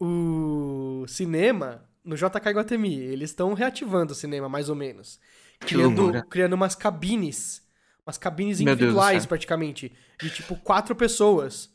[0.00, 5.20] o cinema, no JK Iguatemi, eles estão reativando o cinema, mais ou menos.
[5.60, 7.62] Criando, criando umas cabines.
[8.06, 9.92] Umas cabines individuais, praticamente.
[10.18, 11.73] De tipo quatro pessoas.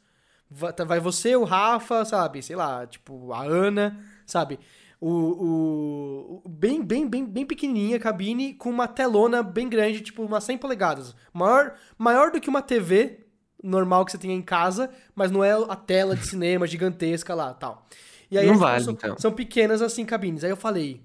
[0.76, 2.41] Tá, vai você, o Rafa, sabe?
[2.41, 4.60] Sei lá, tipo, a Ana, sabe?
[5.00, 10.24] O, o, bem, bem, bem, bem pequenininha a cabine com uma telona bem grande, tipo
[10.24, 11.16] umas 100 polegadas.
[11.32, 13.26] Maior, maior do que uma TV
[13.64, 17.54] normal que você tem em casa, mas não é a tela de cinema gigantesca lá,
[17.54, 17.88] tal.
[18.32, 19.18] E aí não vale, são, então.
[19.18, 20.43] são pequenas assim cabines.
[20.43, 21.02] Aí eu falei,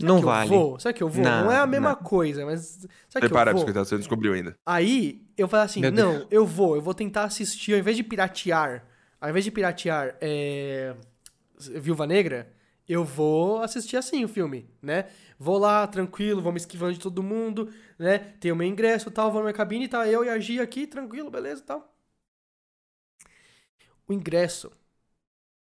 [0.00, 0.48] não vale.
[0.48, 0.78] Vou?
[0.78, 1.22] Será que eu vou?
[1.22, 1.96] Não, não é a mesma não.
[1.96, 2.86] coisa, mas.
[3.08, 3.84] Será Prepara, que eu vou?
[3.84, 4.56] Você descobriu ainda.
[4.64, 8.86] Aí eu falei assim: não, eu vou, eu vou tentar assistir, ao invés de piratear
[9.22, 10.96] ao invés de piratear é,
[11.80, 12.52] Viúva Negra,
[12.88, 15.08] eu vou assistir assim o filme, né?
[15.38, 18.18] Vou lá, tranquilo, vou me esquivando de todo mundo, né?
[18.18, 20.88] Tenho meu ingresso e tal, vou na minha cabine, tá eu e a Gia aqui,
[20.88, 21.96] tranquilo, beleza e tal.
[24.08, 24.72] O ingresso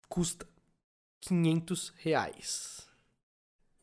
[0.09, 0.45] custa
[1.21, 2.89] 500 reais.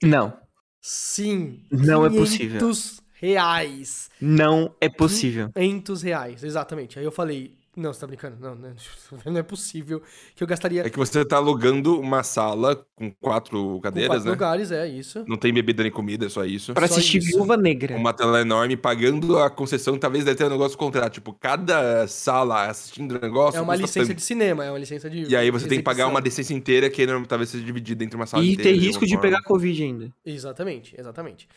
[0.04, 0.38] Não.
[0.82, 1.66] Sim.
[1.72, 2.60] Não é possível.
[2.60, 4.10] 500 reais.
[4.20, 5.50] Não é possível.
[5.56, 7.00] 500 reais, exatamente.
[7.00, 8.36] Aí eu falei, não, você tá brincando?
[8.40, 8.56] Não,
[9.32, 10.02] não é possível
[10.36, 10.86] que eu gastaria.
[10.86, 14.32] É que você tá alugando uma sala com quatro cadeiras, com quatro né?
[14.32, 15.24] lugares, é isso.
[15.26, 16.74] Não tem bebida nem comida, é só isso.
[16.74, 17.38] Pra só assistir isso.
[17.38, 17.96] Viúva Negra.
[17.96, 21.10] Uma tela enorme, pagando a concessão, talvez deve ter um negócio contrário.
[21.10, 23.58] Tipo, cada sala assistindo o negócio.
[23.58, 24.18] É uma licença tanto.
[24.18, 25.32] de cinema, é uma licença de.
[25.32, 28.26] E aí você tem que pagar uma licença inteira que talvez seja dividida entre uma
[28.26, 28.70] sala e inteira.
[28.70, 30.14] E tem risco de pegar Covid ainda.
[30.26, 31.48] Exatamente, exatamente.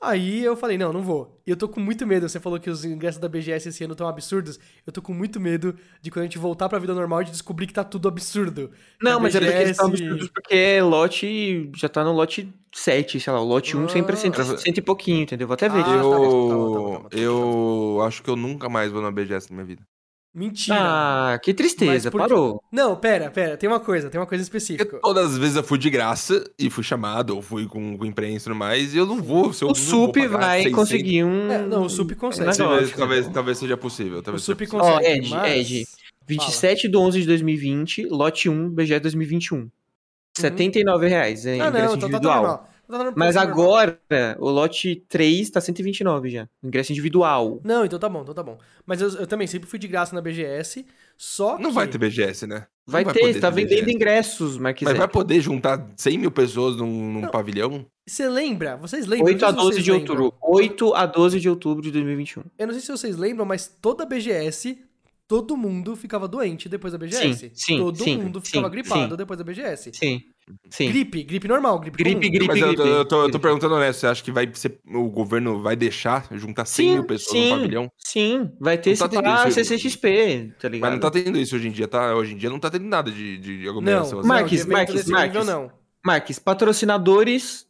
[0.00, 1.40] Aí eu falei, não, não vou.
[1.46, 2.28] E eu tô com muito medo.
[2.28, 4.58] Você falou que os ingressos da BGS esse ano estão absurdos.
[4.86, 7.66] Eu tô com muito medo de quando a gente voltar pra vida normal de descobrir
[7.66, 8.70] que tá tudo absurdo.
[9.00, 9.46] Não, mas BGS...
[9.46, 13.74] era porque estão absurdos porque lote já tá no lote 7, sei lá, o lote
[13.76, 14.58] 1 100%, ah.
[14.58, 15.46] cento e pouquinho, entendeu?
[15.46, 15.82] Vou até ver.
[15.82, 19.50] Ah, eu, tá, tá, tá, tá, eu acho que eu nunca mais vou na BGS
[19.50, 19.82] na minha vida.
[20.36, 20.76] Mentira.
[20.78, 22.18] Ah, que tristeza, por...
[22.18, 22.62] parou.
[22.70, 24.96] Não, pera, pera, tem uma coisa, tem uma coisa específica.
[24.96, 28.04] Eu, todas as vezes eu fui de graça e fui chamado, ou fui com, com
[28.04, 29.54] imprensa e tudo mais, e eu não vou.
[29.54, 30.78] Se eu o SUP vai 600...
[30.78, 31.50] conseguir um.
[31.50, 32.54] É, não, o SUP consegue.
[32.54, 34.22] Talvez, talvez, talvez seja possível.
[34.22, 34.94] Talvez o SUP consegue.
[34.94, 35.70] Ó, oh, Ed, mas...
[35.70, 35.86] Ed.
[36.28, 36.90] 27 Fala.
[36.90, 39.56] de 11 de 2020, lote 1, BG 2021.
[39.56, 39.70] Uhum.
[40.36, 42.42] 79 reais, é ah, ingresso não, individual.
[42.42, 42.75] Tá, tá, tá,
[43.14, 43.98] mas agora,
[44.38, 46.48] o lote 3 tá 129 já.
[46.62, 47.60] Ingresso individual.
[47.64, 48.58] Não, então tá bom, então tá bom.
[48.84, 51.62] Mas eu, eu também sempre fui de graça na BGS, só que...
[51.62, 52.66] Não vai ter BGS, né?
[52.86, 54.92] Vai, vai ter, tá vendendo ingressos, Marquinhos.
[54.92, 57.84] Mas vai poder juntar 100 mil pessoas num, num pavilhão?
[58.06, 58.76] Você lembra?
[58.76, 59.26] Vocês lembram?
[59.26, 60.24] 8 a 12 de lembram.
[60.24, 60.38] outubro.
[60.40, 62.44] 8 a 12 de outubro de 2021.
[62.56, 64.78] Eu não sei se vocês lembram, mas toda BGS
[65.28, 67.36] todo mundo ficava doente depois da BGS.
[67.36, 69.16] Sim, sim, todo sim, mundo ficava sim, gripado sim.
[69.16, 69.90] depois da BGS.
[69.92, 70.22] Sim.
[70.70, 70.88] Sim.
[70.88, 72.30] Gripe, gripe normal, gripe Gripe, comum.
[72.30, 72.88] gripe, Mas eu, gripe.
[72.88, 76.26] eu, tô, eu tô perguntando honesto, você acha que vai ser, o governo vai deixar
[76.32, 77.92] juntar 100 sim, mil pessoas sim, no pavilhão?
[77.98, 80.90] Sim, vai ter não esse tá CCXP, tá ligado?
[80.90, 82.14] Mas não tá tendo isso hoje em dia, tá?
[82.14, 84.20] Hoje em dia não tá tendo nada de, de aglomeração.
[84.20, 85.46] Não, Marques, Marques, Marques,
[86.04, 87.65] Marques, patrocinadores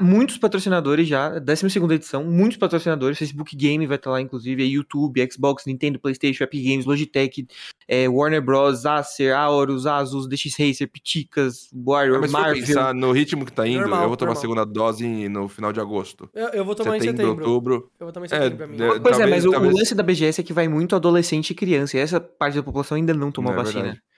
[0.00, 5.64] muitos patrocinadores já, 12 edição, muitos patrocinadores, Facebook Game vai estar lá, inclusive, YouTube, Xbox,
[5.66, 7.46] Nintendo, Playstation, Epic Games, Logitech,
[7.86, 12.56] é, Warner Bros, Acer, Aorus, Asus, DX Racer, Piticas, Warrior, Mas Marvel...
[12.56, 14.38] Mas pensar no ritmo que tá indo, normal, eu vou tomar normal.
[14.38, 16.28] a segunda dose no final de agosto.
[16.34, 17.44] Eu, eu vou tomar setembro, em setembro.
[17.44, 17.90] outubro.
[17.98, 18.76] Eu vou tomar em setembro é, pra mim.
[18.76, 19.74] De, pois talvez, é, mas talvez...
[19.74, 22.62] o, lance da BGS é que vai muito adolescente e criança, e essa parte da
[22.62, 23.88] população ainda não tomou não, vacina.
[23.88, 24.11] É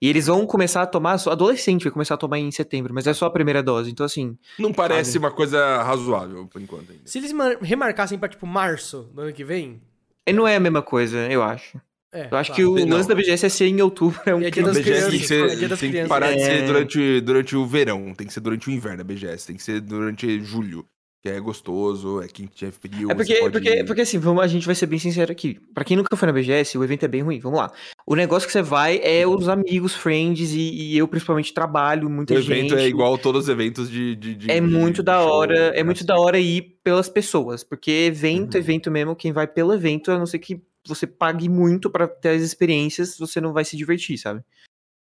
[0.00, 3.14] e eles vão começar a tomar, adolescente vai começar a tomar em setembro, mas é
[3.14, 4.36] só a primeira dose, então assim.
[4.58, 5.24] Não parece sabe?
[5.24, 7.02] uma coisa razoável por enquanto ainda.
[7.04, 9.80] Se eles remarcassem pra tipo março do ano que vem.
[10.26, 11.80] E não é a mesma coisa, eu acho.
[12.12, 12.54] É, eu acho claro.
[12.54, 14.18] que o lance da BGS é ser em outubro.
[14.24, 16.66] É um é dia das crianças, tem que, ser, é tem que parar de ser
[16.66, 19.80] durante, durante o verão, tem que ser durante o inverno a BGS, tem que ser
[19.80, 20.86] durante julho
[21.22, 23.10] que é gostoso, é quente, é frio.
[23.10, 23.52] É porque, pode...
[23.52, 25.58] porque, porque assim, vamos, a gente vai ser bem sincero aqui.
[25.74, 27.40] Pra quem nunca foi na BGS, o evento é bem ruim.
[27.40, 27.72] Vamos lá.
[28.06, 32.40] O negócio que você vai é os amigos, friends, e, e eu principalmente trabalho, muita
[32.40, 32.50] gente.
[32.50, 34.14] O evento é igual todos os eventos de.
[34.14, 35.58] de, de é muito de da show, hora.
[35.68, 35.82] É né?
[35.82, 37.64] muito da hora ir pelas pessoas.
[37.64, 38.60] Porque evento, uhum.
[38.60, 42.30] evento mesmo, quem vai pelo evento, a não ser que você pague muito para ter
[42.30, 44.42] as experiências, você não vai se divertir, sabe?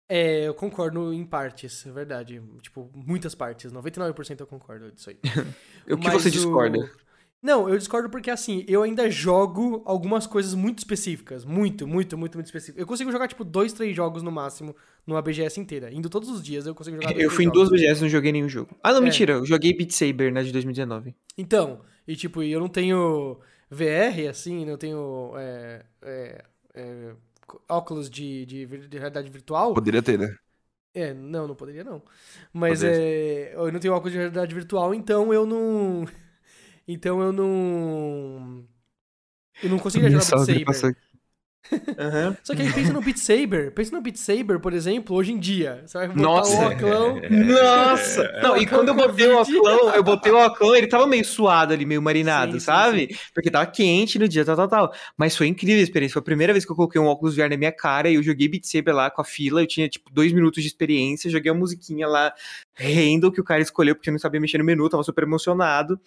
[0.09, 2.41] É, eu concordo em partes, é verdade.
[2.61, 3.71] Tipo, muitas partes.
[3.71, 5.17] 99% eu concordo disso aí.
[5.91, 6.79] o que Mas você discorda?
[6.79, 7.07] O...
[7.41, 11.43] Não, eu discordo porque, assim, eu ainda jogo algumas coisas muito específicas.
[11.43, 12.79] Muito, muito, muito, muito específicas.
[12.79, 15.91] Eu consigo jogar, tipo, dois, três jogos no máximo numa BGS inteira.
[15.93, 18.09] Indo todos os dias eu consigo jogar dois, Eu fui em duas BGS e não
[18.09, 18.75] joguei nenhum jogo.
[18.81, 19.03] Ah, não, é.
[19.03, 19.33] mentira.
[19.33, 21.13] Eu joguei Beat Saber, né, de 2019.
[21.37, 23.39] Então, e tipo, eu não tenho
[23.69, 25.33] VR, assim, não tenho...
[25.37, 27.13] É, é, é
[27.69, 29.73] óculos de, de, de, realidade virtual.
[29.73, 30.35] Poderia ter, né?
[30.93, 32.01] É, não, não poderia não.
[32.51, 36.05] Mas é, eu não tenho óculos de realidade virtual, então eu não.
[36.89, 38.65] Então eu não.
[39.61, 40.97] Eu não conseguia jogar Beat Saber.
[41.71, 42.35] Uhum.
[42.43, 43.71] Só que aí pensa no Beat Saber.
[43.73, 45.83] Pensa no Beat Saber, por exemplo, hoje em dia.
[45.85, 46.57] Você vai botar Nossa.
[46.57, 47.21] o oclão.
[47.29, 48.31] Nossa!
[48.41, 51.73] Não, e quando eu botei o oclão, eu botei o oclão, ele tava meio suado
[51.73, 53.07] ali, meio marinado, sim, sabe?
[53.07, 53.19] Sim, sim.
[53.33, 54.93] Porque tava quente no dia, tal, tal, tal.
[55.17, 56.13] Mas foi incrível a experiência.
[56.13, 58.23] Foi a primeira vez que eu coloquei um óculos VR na minha cara e eu
[58.23, 59.61] joguei Beat Saber lá com a fila.
[59.61, 61.29] Eu tinha, tipo, dois minutos de experiência.
[61.29, 62.33] Joguei a musiquinha lá,
[62.75, 65.99] Handle, que o cara escolheu porque eu não sabia mexer no menu, tava super emocionado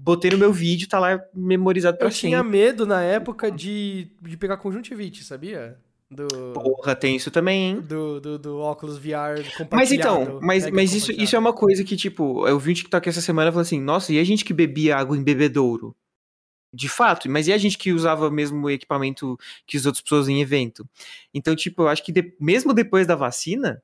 [0.00, 4.36] botei no meu vídeo, tá lá memorizado pra Eu tinha medo na época de, de
[4.36, 5.78] pegar conjuntivite, sabia?
[6.10, 7.80] Do, Porra, tem isso também, hein?
[7.82, 9.76] Do, do, do óculos VR compartilhado.
[9.76, 13.06] Mas então, mas, mas isso, isso é uma coisa que, tipo, eu vi um TikTok
[13.08, 15.94] essa semana falando assim, nossa, e a gente que bebia água em bebedouro?
[16.72, 20.28] De fato, mas e a gente que usava mesmo o equipamento que as outras pessoas
[20.28, 20.88] em evento?
[21.32, 23.82] Então, tipo, eu acho que de, mesmo depois da vacina,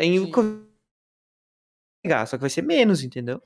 [0.00, 0.30] em,
[2.26, 3.40] só que vai ser menos, entendeu?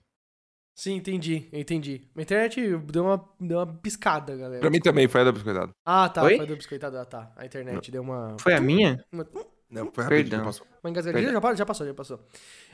[0.74, 2.02] Sim, entendi, entendi.
[2.16, 4.60] A internet deu uma, deu uma piscada, galera.
[4.60, 5.70] Pra mim também foi a da biscoitada.
[5.86, 6.36] Ah, tá, Oi?
[6.36, 7.32] foi a da biscoitada, ah, tá.
[7.36, 8.36] A internet deu uma...
[8.40, 9.04] Foi a minha?
[9.12, 9.24] Uma...
[9.70, 10.44] Não, foi rapidinho, Perdão.
[10.44, 10.66] passou.
[10.82, 12.20] Uma engasgadinha, já, já passou, já passou.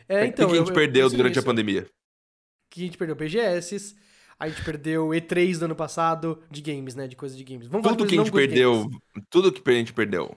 [0.08, 1.86] É, então, o que a gente eu, perdeu eu durante a pandemia?
[2.70, 3.96] Que a gente perdeu BGS,
[4.38, 7.68] a gente perdeu E3 do ano passado, de games, né, de coisas de games.
[7.68, 8.90] Vamos tudo que a gente perdeu,
[9.28, 10.34] tudo que a gente perdeu,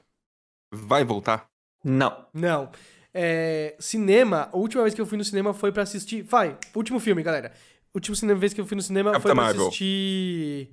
[0.71, 1.47] vai voltar?
[1.83, 2.25] Não.
[2.33, 2.71] Não.
[3.13, 6.23] É, cinema, a última vez que eu fui no cinema foi para assistir.
[6.23, 7.51] Vai, último filme, galera.
[7.93, 9.67] A última vez que eu fui no cinema Capitã foi pra Marvel.
[9.67, 10.69] assistir.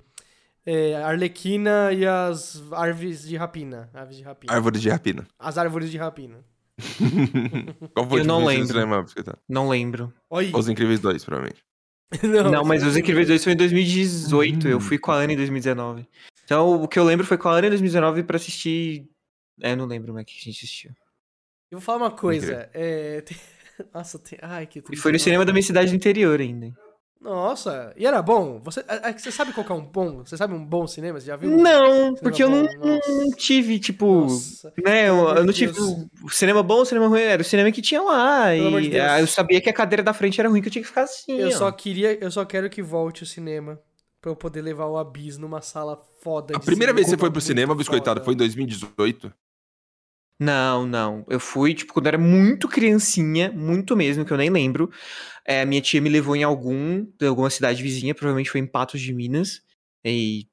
[0.65, 3.89] É, Arlequina e as árvores de rapina.
[3.93, 4.53] Aves de rapina.
[4.53, 5.27] Árvores de rapina.
[5.39, 6.43] As árvores de rapina.
[7.93, 8.67] Qual foi eu não lembro.
[8.67, 9.05] Cinema,
[9.47, 10.13] não lembro.
[10.29, 10.51] Oi.
[10.53, 11.63] Os Incríveis 2, provavelmente.
[12.23, 14.67] não, não mas Os Incríveis 2 foi em 2018.
[14.67, 14.71] Hum.
[14.71, 16.07] Eu fui com a Ana em 2019.
[16.43, 19.07] Então, o que eu lembro foi com a Ana em 2019 pra assistir.
[19.61, 20.91] É, eu não lembro como é que a gente assistiu.
[21.71, 22.69] Eu vou falar uma coisa.
[22.73, 23.23] É...
[23.95, 24.37] Nossa, tem...
[24.41, 26.73] Ai, que E foi no cinema da minha cidade do interior ainda.
[27.21, 28.59] Nossa, e era bom?
[28.63, 30.25] Você, é, é você sabe qual é um bom?
[30.25, 31.19] Você sabe um bom cinema?
[31.19, 31.51] Você já viu?
[31.51, 34.21] Não, porque eu não, não, tive, tipo.
[34.21, 34.73] Nossa.
[34.83, 35.79] Né, eu, eu não tive.
[36.23, 38.47] O cinema bom, o cinema ruim, era o cinema que tinha lá.
[38.47, 40.81] Pelo e de eu sabia que a cadeira da frente era ruim, que eu tinha
[40.81, 41.37] que ficar assim.
[41.37, 41.51] Eu ó.
[41.51, 43.79] só queria, eu só quero que volte o cinema.
[44.19, 46.55] Pra eu poder levar o Abis numa sala foda.
[46.55, 49.31] A primeira vez que você foi pro cinema, Biscoitado, foi em 2018?
[50.41, 51.23] Não, não.
[51.29, 54.89] Eu fui, tipo, quando eu era muito criancinha, muito mesmo, que eu nem lembro.
[55.45, 58.99] É, minha tia me levou em algum, de alguma cidade vizinha, provavelmente foi em Patos
[58.99, 59.61] de Minas.
[60.03, 60.47] E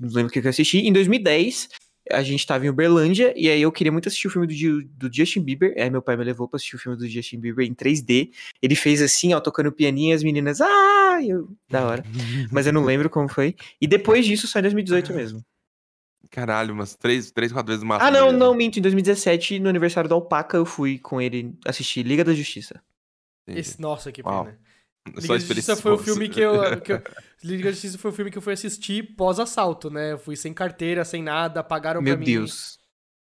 [0.00, 0.78] não lembro o que eu assisti.
[0.78, 1.68] Em 2010,
[2.10, 5.14] a gente tava em Uberlândia, e aí eu queria muito assistir o filme do, do
[5.14, 5.74] Justin Bieber.
[5.76, 8.30] Aí meu pai me levou pra assistir o filme do Justin Bieber em 3D.
[8.62, 11.18] Ele fez assim, ó, tocando pianinho, as meninas, ah!
[11.22, 12.02] Eu, da hora.
[12.50, 13.54] Mas eu não lembro como foi.
[13.78, 15.44] E depois disso, só em 2018 mesmo.
[16.30, 18.02] Caralho, umas três, três quatro vezes mais.
[18.02, 18.78] Ah, não, não, minto.
[18.78, 22.80] Em 2017, no aniversário da Alpaca, eu fui com ele assistir Liga da Justiça.
[23.46, 24.34] Esse, nossa, que pena.
[24.34, 24.48] Uau.
[25.16, 27.02] Liga da Justiça foi o filme que eu, que eu,
[27.42, 30.12] Liga da Justiça foi o filme que eu fui assistir pós-assalto, né?
[30.12, 32.30] Eu fui sem carteira, sem nada, pagaram Meu pra mim.
[32.30, 32.77] Meu Deus.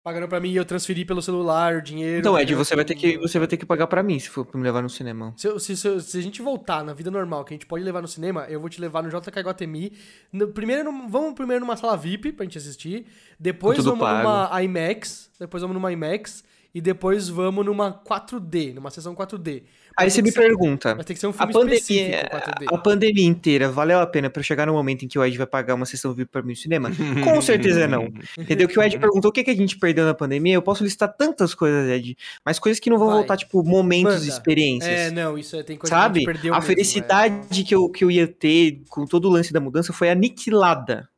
[0.02, 2.18] Pagaram pra mim e eu transferi pelo celular o dinheiro.
[2.18, 4.44] Então, Ed, você vai ter que, você vai ter que pagar pra mim se for
[4.44, 5.32] pra me levar no cinema.
[5.36, 8.02] Se, se, se, se, a gente voltar na vida normal, que a gente pode levar
[8.02, 9.92] no cinema, eu vou te levar no JK Guatemi.
[10.32, 13.06] No, primeiro, vamos primeiro numa sala VIP pra gente assistir.
[13.38, 14.28] Depois vamos pago.
[14.28, 15.30] numa IMAX.
[15.38, 16.42] Depois vamos numa IMAX.
[16.74, 19.62] E depois vamos numa 4D, numa sessão 4D.
[19.96, 20.94] Aí você me pergunta.
[20.94, 22.66] Mas tem que ser um filme a pandemia, 4D.
[22.74, 25.46] A pandemia inteira valeu a pena para chegar no momento em que o Ed vai
[25.46, 26.90] pagar uma sessão VIP para mim no cinema?
[27.24, 28.12] Com certeza não.
[28.38, 28.68] Entendeu?
[28.68, 30.54] Que o Ed perguntou o que, que a gente perdeu na pandemia.
[30.54, 33.16] Eu posso listar tantas coisas, Ed, mas coisas que não vão vai.
[33.18, 34.26] voltar, tipo, momentos, Manda.
[34.26, 34.90] experiências.
[34.90, 36.24] É, não, isso é, tem coisa Sabe?
[36.24, 37.64] que a A mesmo, felicidade é.
[37.64, 41.08] que, eu, que eu ia ter com todo o lance da mudança foi aniquilada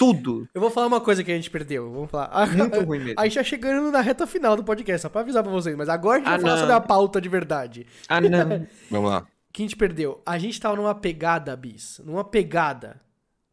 [0.00, 0.48] tudo.
[0.54, 1.92] Eu vou falar uma coisa que a gente perdeu.
[1.92, 2.46] Vamos falar.
[2.56, 3.20] Muito ruim mesmo.
[3.20, 5.76] A gente tá chegando na reta final do podcast, só pra avisar pra vocês.
[5.76, 7.86] Mas agora a gente ah, vai falar sobre a pauta de verdade.
[8.08, 8.66] Ah, não.
[8.90, 9.20] Vamos lá.
[9.20, 10.22] O que a gente perdeu?
[10.24, 12.00] A gente tava numa pegada, Bis.
[12.02, 12.98] Numa pegada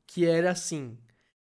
[0.05, 0.97] que era assim.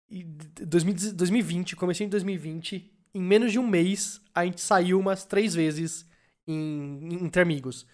[0.08, 2.92] 2020, comecei em 2020.
[3.12, 6.06] Em menos de um mês, a gente saiu umas três vezes
[6.46, 7.84] em, entre amigos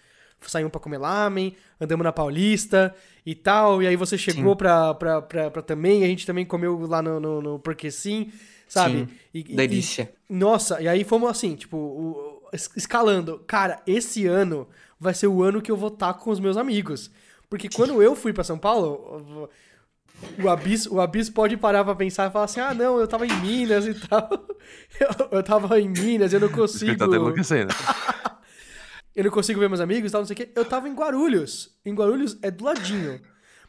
[0.49, 3.81] saímos pra comer lamen, andamos na Paulista e tal.
[3.83, 7.19] E aí você chegou pra, pra, pra, pra, também, a gente também comeu lá no,
[7.19, 8.31] no, no Porque Sim,
[8.67, 8.99] sabe?
[8.99, 10.11] Sim, e, delícia.
[10.29, 12.41] E, nossa, e aí fomos assim, tipo, o,
[12.75, 13.43] escalando.
[13.45, 14.67] Cara, esse ano
[14.99, 17.11] vai ser o ano que eu vou estar tá com os meus amigos.
[17.49, 19.49] Porque quando eu fui para São Paulo,
[20.41, 23.25] o Abis, o Abis pode parar pra pensar e falar assim: ah, não, eu tava
[23.25, 24.29] em Minas e tal.
[24.99, 26.91] Eu, eu tava em Minas, eu não consigo.
[26.91, 27.73] Você tá enlouquecendo.
[29.15, 30.49] Eu não consigo ver meus amigos e tal, não sei o quê.
[30.55, 31.77] Eu tava em Guarulhos.
[31.85, 33.19] Em Guarulhos é do ladinho.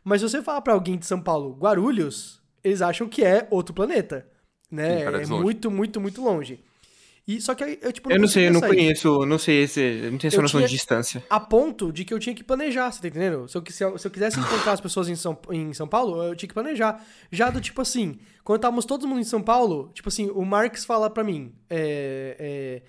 [0.04, 3.74] Mas se você falar pra alguém de São Paulo, Guarulhos, eles acham que é outro
[3.74, 4.26] planeta.
[4.70, 4.98] Né?
[4.98, 6.62] Sim, é muito, muito, muito longe.
[7.26, 9.80] E só que eu, tipo, não Eu não sei, eu não conheço, não sei esse,
[9.80, 11.22] eu não tenho essa eu noção de distância.
[11.30, 13.46] A ponto de que eu tinha que planejar, você tá entendendo?
[13.48, 16.20] Se eu, se eu, se eu quisesse encontrar as pessoas em São, em São Paulo,
[16.20, 17.04] eu tinha que planejar.
[17.30, 20.84] Já do tipo assim, quando estávamos todos mundo em São Paulo, tipo assim, o Marx
[20.84, 22.82] fala pra mim, é, é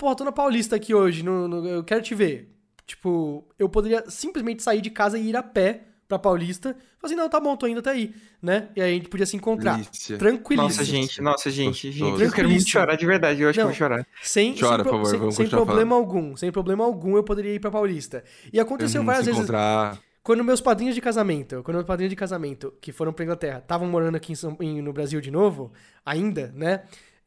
[0.00, 2.56] pô, tô na Paulista aqui hoje, no, no, eu quero te ver.
[2.86, 6.70] Tipo, eu poderia simplesmente sair de casa e ir a pé pra Paulista.
[6.98, 8.70] Falar assim, não, tá bom, tô indo até aí, né?
[8.74, 9.78] E aí a gente podia se encontrar.
[10.18, 10.62] Tranquilíssimo.
[10.62, 12.22] Nossa, gente, nossa, gente, gente.
[12.22, 14.06] Eu quero muito chorar de verdade, eu acho não, que vou chorar.
[14.22, 15.92] Sem, Chora, sem, por favor, sem, sem problema falando.
[15.92, 16.36] algum.
[16.36, 18.24] Sem problema algum, eu poderia ir pra Paulista.
[18.50, 19.38] E aconteceu uhum, várias vezes.
[19.38, 20.00] Encontrar...
[20.22, 23.88] Quando meus padrinhos de casamento, quando meus padrinhos de casamento, que foram pra Inglaterra, estavam
[23.88, 25.72] morando aqui em São, em, no Brasil de novo,
[26.04, 26.82] ainda, né?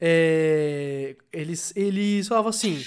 [0.06, 2.84] É, eles, eles falavam assim: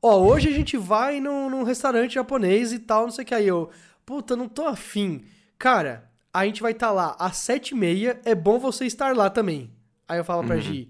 [0.00, 3.34] Ó, hoje a gente vai num, num restaurante japonês e tal, não sei o que.
[3.34, 3.68] Aí eu,
[4.06, 5.26] puta, não tô afim.
[5.58, 9.14] Cara, a gente vai estar tá lá às sete e meia, é bom você estar
[9.14, 9.70] lá também.
[10.08, 10.46] Aí eu falo uhum.
[10.46, 10.88] pra Gi: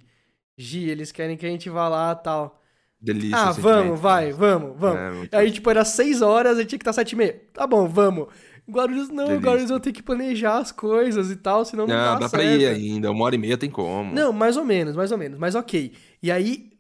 [0.56, 2.62] Gi, eles querem que a gente vá lá tal.
[3.00, 3.36] Delícia.
[3.36, 5.28] Ah, vamos, vai, vamos, vamos.
[5.32, 7.42] É, aí, tipo, era seis horas, a gente tinha que estar tá sete e meia.
[7.52, 8.28] Tá bom, vamos.
[8.68, 9.46] Guarulhos não, Delícia.
[9.46, 12.42] Guarulhos eu tenho que planejar as coisas e tal, senão não, não dá, dá pra
[12.42, 14.12] ir ainda, uma hora e meia tem como.
[14.12, 15.92] Não, mais ou menos, mais ou menos, mas ok.
[16.20, 16.72] E aí,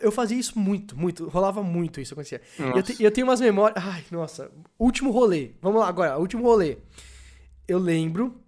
[0.00, 2.40] eu fazia isso muito, muito, rolava muito isso, acontecia.
[2.74, 6.78] Eu, te, eu tenho umas memórias, ai, nossa, último rolê, vamos lá agora, último rolê.
[7.68, 8.40] Eu lembro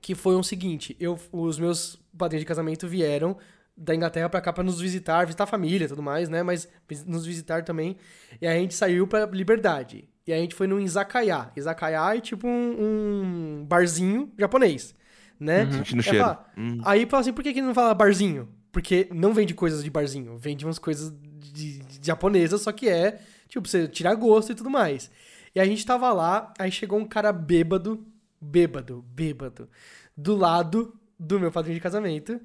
[0.00, 3.36] que foi o um seguinte, eu, os meus padrinhos de casamento vieram
[3.76, 6.66] da Inglaterra pra cá pra nos visitar, visitar a família e tudo mais, né, mas
[7.04, 7.98] nos visitar também,
[8.40, 10.08] e a gente saiu pra Liberdade.
[10.26, 11.50] E a gente foi num izakaya.
[11.56, 14.94] Izakaya é tipo um, um barzinho japonês,
[15.38, 15.64] né?
[15.64, 15.72] Uhum.
[15.72, 16.18] Sentindo cheiro.
[16.18, 16.80] Fala, uhum.
[16.84, 18.48] Aí fala assim, por que, que não fala barzinho?
[18.72, 21.14] Porque não vende coisas de barzinho, vende umas coisas
[21.52, 25.10] de, de japonesas, só que é, tipo, você tirar gosto e tudo mais.
[25.54, 28.04] E a gente tava lá, aí chegou um cara bêbado,
[28.40, 29.68] bêbado, bêbado,
[30.16, 32.38] do lado do meu padrinho de casamento,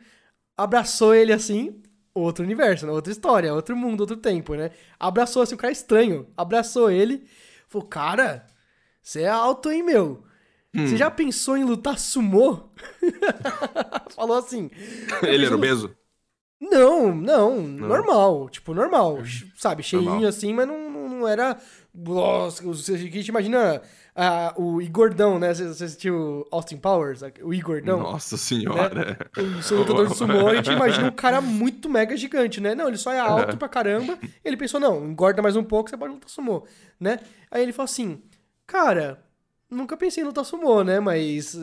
[0.56, 1.82] abraçou ele assim,
[2.14, 2.91] outro universo, né?
[2.91, 4.72] outra história, outro mundo, outro tempo, né?
[4.99, 7.26] Abraçou assim, um cara estranho, abraçou ele,
[7.72, 8.45] falou, cara,
[9.02, 10.23] você é alto, hein, meu?
[10.73, 10.88] Hum.
[10.88, 12.69] Você já pensou em lutar sumô?
[14.15, 14.69] Falou assim.
[15.23, 15.95] Ele era obeso?
[16.60, 18.49] Não, não, não, normal.
[18.49, 19.19] Tipo, normal.
[19.56, 21.57] Sabe, cheinho assim, mas não, não era.
[21.93, 23.81] Nossa, você imagina
[24.16, 25.54] uh, o Igordão, né?
[25.54, 27.22] Você, assistiu Austin Powers?
[27.44, 28.00] O Igordão?
[28.00, 29.18] Nossa senhora.
[29.38, 29.44] Né?
[29.58, 32.76] O seu lutador de sumô, a gente imagina um cara muito mega gigante, né?
[32.76, 34.18] Não, ele só é alto pra caramba.
[34.44, 36.66] Ele pensou, não, engorda mais um pouco, você pode lutar sumô,
[37.00, 37.20] né?
[37.50, 38.22] Aí ele falou assim,
[38.66, 39.24] cara,
[39.70, 41.00] nunca pensei em lutar sumô, né?
[41.00, 41.58] Mas.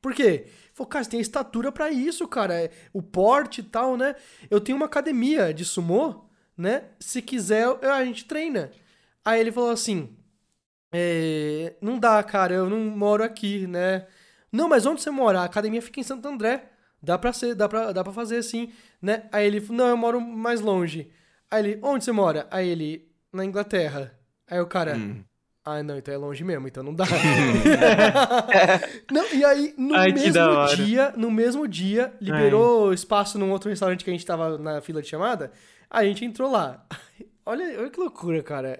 [0.00, 0.46] Por quê?
[0.72, 2.70] Falou, cara, você tem estatura para isso, cara.
[2.92, 4.14] O porte e tal, né?
[4.50, 6.24] Eu tenho uma academia de sumô,
[6.56, 6.84] né?
[6.98, 8.70] Se quiser, a gente treina.
[9.24, 10.16] Aí ele falou assim:
[10.92, 14.06] é, Não dá, cara, eu não moro aqui, né?
[14.52, 15.40] Não, mas onde você mora?
[15.40, 16.64] A academia fica em Santo André.
[17.02, 19.24] Dá pra, ser, dá pra, dá pra fazer assim, né?
[19.32, 21.10] Aí ele falou: Não, eu moro mais longe.
[21.50, 22.46] Aí ele: Onde você mora?
[22.50, 24.12] Aí ele: Na Inglaterra.
[24.46, 24.96] Aí o cara.
[24.96, 25.24] Hum.
[25.64, 27.04] Ah, não, então é longe mesmo, então não dá.
[29.12, 32.94] não, e aí, no Ai, mesmo dia, no mesmo dia, liberou Ai.
[32.94, 35.52] espaço num outro restaurante que a gente tava na fila de chamada,
[35.88, 36.84] a gente entrou lá.
[37.50, 38.78] Olha, olha que loucura, cara.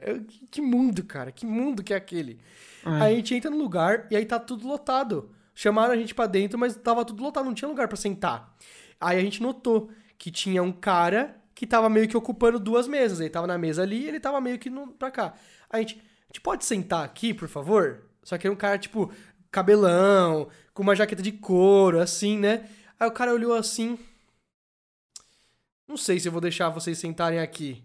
[0.49, 1.33] Que mundo, cara.
[1.33, 2.41] Que mundo que é aquele.
[2.85, 3.03] Ai.
[3.03, 5.29] Aí a gente entra no lugar e aí tá tudo lotado.
[5.53, 8.57] Chamaram a gente para dentro, mas tava tudo lotado, não tinha lugar para sentar.
[9.01, 13.19] Aí a gente notou que tinha um cara que tava meio que ocupando duas mesas.
[13.19, 15.35] Ele tava na mesa ali e ele tava meio que no, pra cá.
[15.69, 18.05] A gente, a gente pode sentar aqui, por favor?
[18.23, 19.13] Só que era um cara, tipo,
[19.51, 22.69] cabelão, com uma jaqueta de couro, assim, né?
[23.01, 23.99] Aí o cara olhou assim.
[25.89, 27.83] Não sei se eu vou deixar vocês sentarem aqui,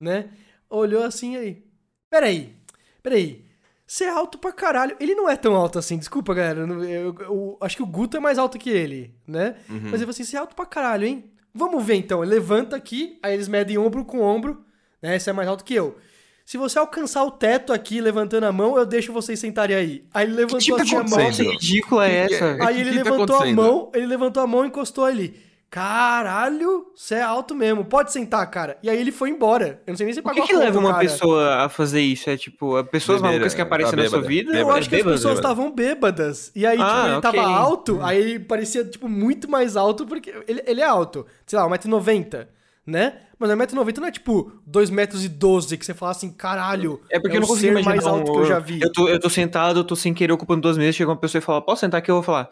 [0.00, 0.30] né?
[0.68, 1.64] Olhou assim aí.
[2.10, 2.54] Peraí,
[3.02, 3.44] peraí.
[3.86, 4.96] Você é alto pra caralho.
[4.98, 6.60] Ele não é tão alto assim, desculpa, galera.
[6.60, 9.56] Eu, eu, eu acho que o Guto é mais alto que ele, né?
[9.68, 9.80] Uhum.
[9.82, 11.24] Mas ele falou assim: você é alto pra caralho, hein?
[11.54, 12.22] Vamos ver então.
[12.22, 14.64] Ele levanta aqui, aí eles medem ombro com ombro,
[15.02, 15.18] né?
[15.18, 15.96] Você é mais alto que eu.
[16.44, 20.04] Se você alcançar o teto aqui levantando a mão, eu deixo vocês sentarem aí.
[20.12, 21.30] Aí ele levantou tipo assim a mão.
[21.30, 22.58] Que ridícula é essa?
[22.60, 25.40] Aí ele que tá levantou tá a mão, ele levantou a mão e encostou ali.
[25.74, 27.84] Caralho, você é alto mesmo.
[27.84, 28.78] Pode sentar, cara.
[28.80, 29.82] E aí ele foi embora.
[29.84, 31.00] Eu não sei nem se pagou O que, que leva uma cara.
[31.00, 32.30] pessoa a fazer isso?
[32.30, 34.56] É tipo, pessoas Bebeira, malucas que aparecem tá na sua vida?
[34.56, 36.52] Eu acho que as pessoas estavam bêbadas.
[36.54, 37.32] E aí, tipo, ah, ele okay.
[37.32, 41.26] tava alto, aí ele parecia, tipo, muito mais alto, porque ele, ele é alto.
[41.44, 42.46] Sei lá, 1,90m
[42.86, 43.20] né?
[43.38, 47.00] Mas 1,90m não é tipo 2,12m que você fala assim, caralho.
[47.10, 48.80] É porque é eu não consigo imaginar mais alto um, que eu já vi.
[48.80, 51.40] Eu tô, eu tô sentado, eu tô sem querer ocupando duas mesas, chega uma pessoa
[51.40, 52.10] e fala, posso sentar aqui?
[52.10, 52.48] Eu vou falar,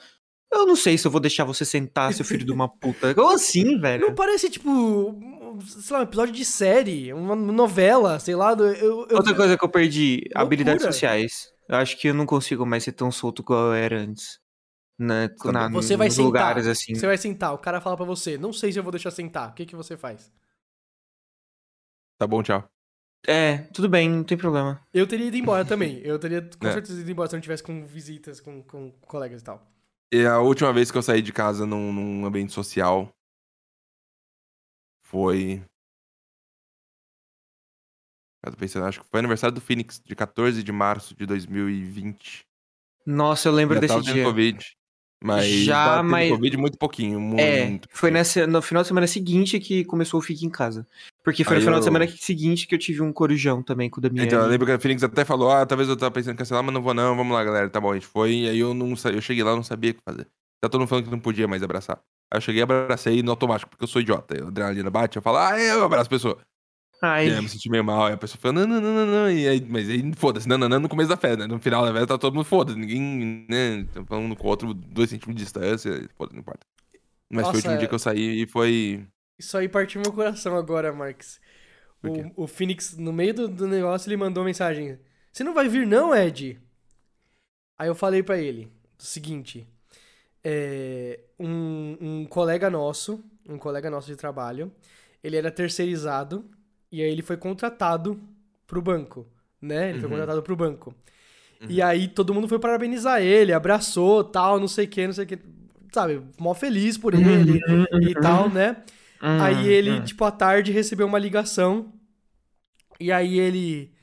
[0.53, 3.15] eu não sei se eu vou deixar você sentar, seu filho de uma puta.
[3.15, 4.09] Como assim, velho?
[4.09, 5.19] Não parece, tipo,
[5.61, 8.53] sei lá, um episódio de série, uma novela, sei lá.
[8.53, 9.17] Eu, eu...
[9.17, 10.43] Outra coisa que eu perdi, Loucura.
[10.43, 11.53] habilidades sociais.
[11.69, 14.41] Eu acho que eu não consigo mais ser tão solto como eu era antes.
[14.99, 16.95] Na, na, você vai sentar, lugares assim.
[16.95, 19.51] Você vai sentar, o cara fala para você, não sei se eu vou deixar sentar.
[19.51, 20.31] O que, que você faz?
[22.19, 22.69] Tá bom, tchau.
[23.27, 24.81] É, tudo bem, não tem problema.
[24.93, 26.01] Eu teria ido embora também.
[26.05, 26.73] Eu teria com é.
[26.73, 29.72] certeza ido embora se eu não tivesse com visitas, com, com colegas e tal.
[30.13, 33.11] E a última vez que eu saí de casa num, num ambiente social
[35.03, 35.65] foi.
[38.45, 42.45] Eu tô pensando, acho que foi aniversário do Phoenix, de 14 de março de 2020.
[43.07, 44.25] Nossa, eu lembro Já desse dia.
[44.25, 44.77] Covid.
[45.25, 49.07] Mas já, mas Covid muito pouquinho, muito, É, muito foi nessa, no final de semana
[49.07, 50.85] seguinte que começou o Fique em Casa.
[51.25, 51.81] Porque foi Aí no final eu...
[51.81, 54.27] de semana seguinte que eu tive um corujão também com o Damiani.
[54.27, 56.65] Então, eu lembro que a Phoenix até falou, ah, talvez eu tava pensando em cancelar,
[56.65, 58.75] mas não vou não, vamos lá, galera, tá bom, a gente foi, e aí eu
[58.75, 60.27] não eu cheguei lá, não sabia o que fazer.
[60.61, 62.01] Tá todo mundo falando que não podia mais abraçar.
[62.33, 64.45] Aí eu cheguei, abracei no automático, porque eu sou idiota.
[64.45, 66.39] A adrenalina bate, eu falo, ah, eu abraço a pessoa.
[67.03, 67.27] Ai.
[67.27, 69.07] E aí eu me senti meio mal, aí a pessoa falou, não, não, não, não,
[69.07, 69.31] não.
[69.31, 71.47] E aí, mas aí, foda-se, não, não, não, no começo da festa, né?
[71.53, 73.85] No final da festa tá todo mundo foda-se, ninguém, né?
[73.93, 76.65] Tá falando com o outro, dois centímetros de distância, foda não importa.
[77.29, 77.79] Mas Nossa, foi o último é...
[77.79, 79.05] dia que eu saí e foi.
[79.39, 81.41] Isso aí partiu meu coração agora, Marx.
[82.03, 84.99] O, o Phoenix, no meio do, do negócio, ele mandou mensagem:
[85.33, 86.61] Você não vai vir, não, Ed?
[87.79, 88.69] Aí eu falei para ele
[88.99, 89.67] o seguinte:
[90.43, 94.73] é, um, um colega nosso, um colega nosso de trabalho,
[95.23, 96.45] ele era terceirizado
[96.91, 98.21] e aí ele foi contratado
[98.67, 99.27] pro banco,
[99.61, 99.89] né?
[99.89, 100.01] Ele uhum.
[100.01, 100.95] foi contratado pro banco.
[101.61, 101.69] Uhum.
[101.69, 105.25] E aí todo mundo foi parabenizar ele, abraçou, tal, não sei o que, não sei
[105.25, 105.39] o que.
[105.93, 108.09] Sabe, mó feliz por ele uhum.
[108.09, 108.83] e tal, né?
[109.23, 109.65] Aí uhum.
[109.67, 111.93] ele, tipo, à tarde recebeu uma ligação.
[112.99, 113.95] E aí ele.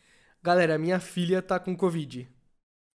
[0.42, 2.30] Galera, minha filha tá com Covid.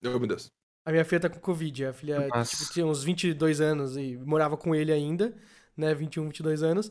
[0.06, 0.48] Oh, meu Deus.
[0.86, 1.86] A minha filha tá com Covid.
[1.86, 5.36] A filha tipo, tinha uns 22 anos e morava com ele ainda,
[5.76, 5.94] né?
[5.94, 6.90] 21, 22 anos.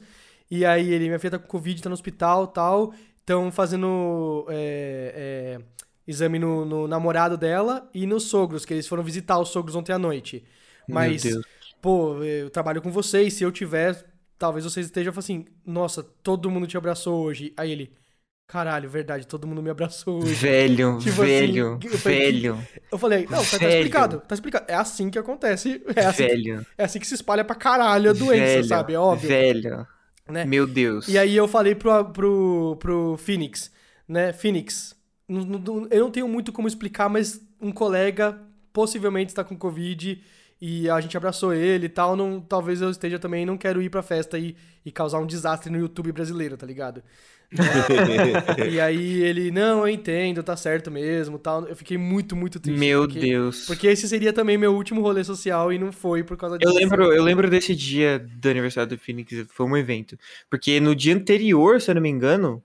[0.50, 2.92] E aí ele, minha filha tá com Covid, tá no hospital tal.
[3.18, 4.46] Estão fazendo.
[4.50, 9.48] É, é, exame no, no, namorado dela e nos sogros, que eles foram visitar os
[9.48, 10.44] sogros ontem à noite.
[10.86, 11.24] Mas,
[11.80, 14.11] pô, eu trabalho com vocês, se eu tiver,
[14.42, 17.52] talvez vocês estejam assim, nossa, todo mundo te abraçou hoje.
[17.56, 17.92] Aí ele,
[18.48, 20.34] caralho, verdade, todo mundo me abraçou hoje.
[20.34, 22.58] Velho, tipo assim, velho, assim, eu falei, velho.
[22.90, 24.64] Eu falei, não, tá, tá, explicado, tá explicado.
[24.66, 25.80] É assim que acontece.
[25.94, 26.66] É assim, velho.
[26.76, 28.94] é assim que se espalha pra caralho a doença, velho, sabe?
[28.94, 29.28] É óbvio.
[29.28, 29.86] Velho.
[30.28, 30.44] Né?
[30.44, 31.06] Meu Deus.
[31.06, 33.70] E aí eu falei pro, pro, pro Phoenix,
[34.08, 34.32] né?
[34.32, 34.96] Phoenix,
[35.28, 38.36] eu não tenho muito como explicar, mas um colega
[38.72, 40.20] possivelmente está com Covid
[40.64, 42.14] e a gente abraçou ele e tal.
[42.14, 44.54] Não, talvez eu esteja também, não quero ir pra festa e,
[44.86, 47.02] e causar um desastre no YouTube brasileiro, tá ligado?
[48.70, 51.66] e aí ele, não, eu entendo, tá certo mesmo, tal.
[51.66, 52.78] Eu fiquei muito, muito triste.
[52.78, 53.66] Meu porque, Deus.
[53.66, 56.72] Porque esse seria também meu último rolê social e não foi por causa disso.
[56.72, 60.16] Eu lembro, eu lembro desse dia do aniversário do Phoenix, foi um evento.
[60.48, 62.62] Porque no dia anterior, se eu não me engano,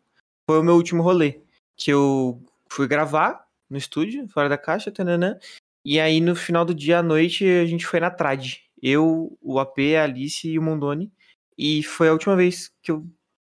[0.47, 1.39] foi o meu último rolê.
[1.75, 5.35] Que eu fui gravar no estúdio, fora da caixa, tananã.
[5.89, 8.55] E aí no final do dia à noite a gente foi na Trad.
[8.83, 11.09] Eu, o AP, a Alice e o Mondoni.
[11.57, 13.07] E foi a última vez que eu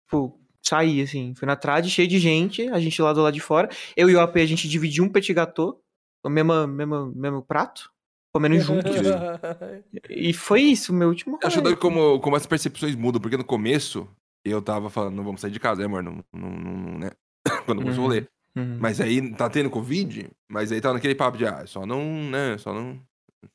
[0.10, 1.36] pô, saí, assim.
[1.36, 3.68] Foi na Trad, cheio de gente, a gente lá do lado de fora.
[3.94, 5.84] Eu e o AP, a gente dividiu um petit gâteau,
[6.24, 7.91] o mesmo, mesmo, mesmo prato,
[8.32, 8.95] comendo juntos.
[10.10, 11.38] e foi isso, meu último.
[11.44, 14.07] Acho como, como as percepções mudam, porque no começo
[14.45, 16.02] eu tava falando, não vamos sair de casa, né, amor?
[16.02, 17.11] Não, não, não, né?
[17.66, 18.10] Quando começou uhum.
[18.10, 18.26] o rolê.
[18.60, 18.77] Uhum.
[18.80, 22.57] Mas aí tá tendo Covid, mas aí tá naquele papo de, ah, só não, né,
[22.57, 23.02] só não,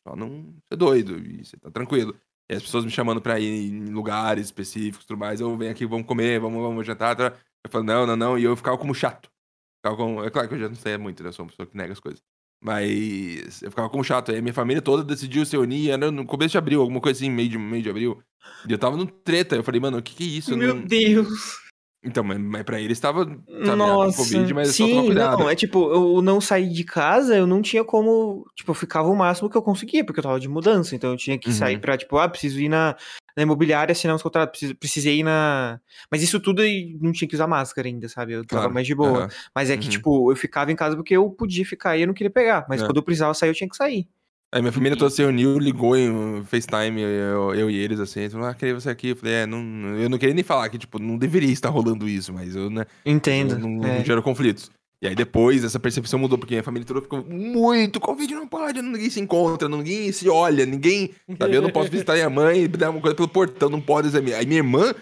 [0.03, 2.17] só não ser doido, e você tá tranquilo.
[2.51, 5.71] E as pessoas me chamando pra ir em lugares específicos e tudo mais, eu venho
[5.71, 7.37] aqui, vamos comer, vamos, vamos jantar, tá?
[7.65, 9.31] eu falo, não, não, não, e eu ficava como chato.
[9.79, 10.25] Ficava como...
[10.25, 12.01] É claro que eu já não sei muito, né, sou uma pessoa que nega as
[12.01, 12.23] coisas.
[12.63, 14.33] Mas eu ficava como chato.
[14.33, 17.31] Aí minha família toda decidiu se unir, era no começo de abril, alguma coisa assim,
[17.31, 18.23] meio de, meio de abril.
[18.67, 20.57] E eu tava no treta, eu falei, mano, o que que é isso?
[20.57, 20.83] Meu não...
[20.83, 21.64] Deus!
[22.05, 25.39] Então, mas, pra ele estava Nossa, Covid, mas sim, só cuidado.
[25.39, 28.45] Não, é tipo, eu não saí de casa, eu não tinha como.
[28.55, 30.95] Tipo, eu ficava o máximo que eu conseguia, porque eu tava de mudança.
[30.95, 31.55] Então eu tinha que uhum.
[31.55, 32.95] sair pra, tipo, ah, preciso ir na,
[33.35, 35.81] na imobiliária assinar uns contratos, preciso, precisei ir na.
[36.11, 38.35] Mas isso tudo e não tinha que usar máscara ainda, sabe?
[38.35, 38.75] Eu tava claro.
[38.75, 39.23] mais de boa.
[39.23, 39.29] Uhum.
[39.55, 39.91] Mas é que, uhum.
[39.91, 42.67] tipo, eu ficava em casa porque eu podia ficar e eu não queria pegar.
[42.69, 42.85] Mas é.
[42.85, 44.07] quando eu precisava sair, eu tinha que sair.
[44.55, 48.47] Aí minha família toda se reuniu, ligou em FaceTime, eu, eu e eles, assim, falou,
[48.47, 49.09] ah, queria você aqui.
[49.09, 49.59] Eu falei, é, não,
[49.97, 52.87] eu não queria nem falar que, tipo, não deveria estar rolando isso, mas eu, né?
[53.05, 53.55] Entendo.
[53.55, 53.99] Eu, não, é.
[53.99, 54.71] não gero conflitos.
[55.03, 58.81] E aí depois essa percepção mudou, porque minha família toda ficou muito, Covid não pode,
[58.81, 61.57] ninguém se encontra, ninguém se olha, ninguém, sabe?
[61.57, 64.17] Eu não posso visitar minha mãe e dar uma coisa pelo portão, não pode.
[64.17, 64.95] Aí minha irmã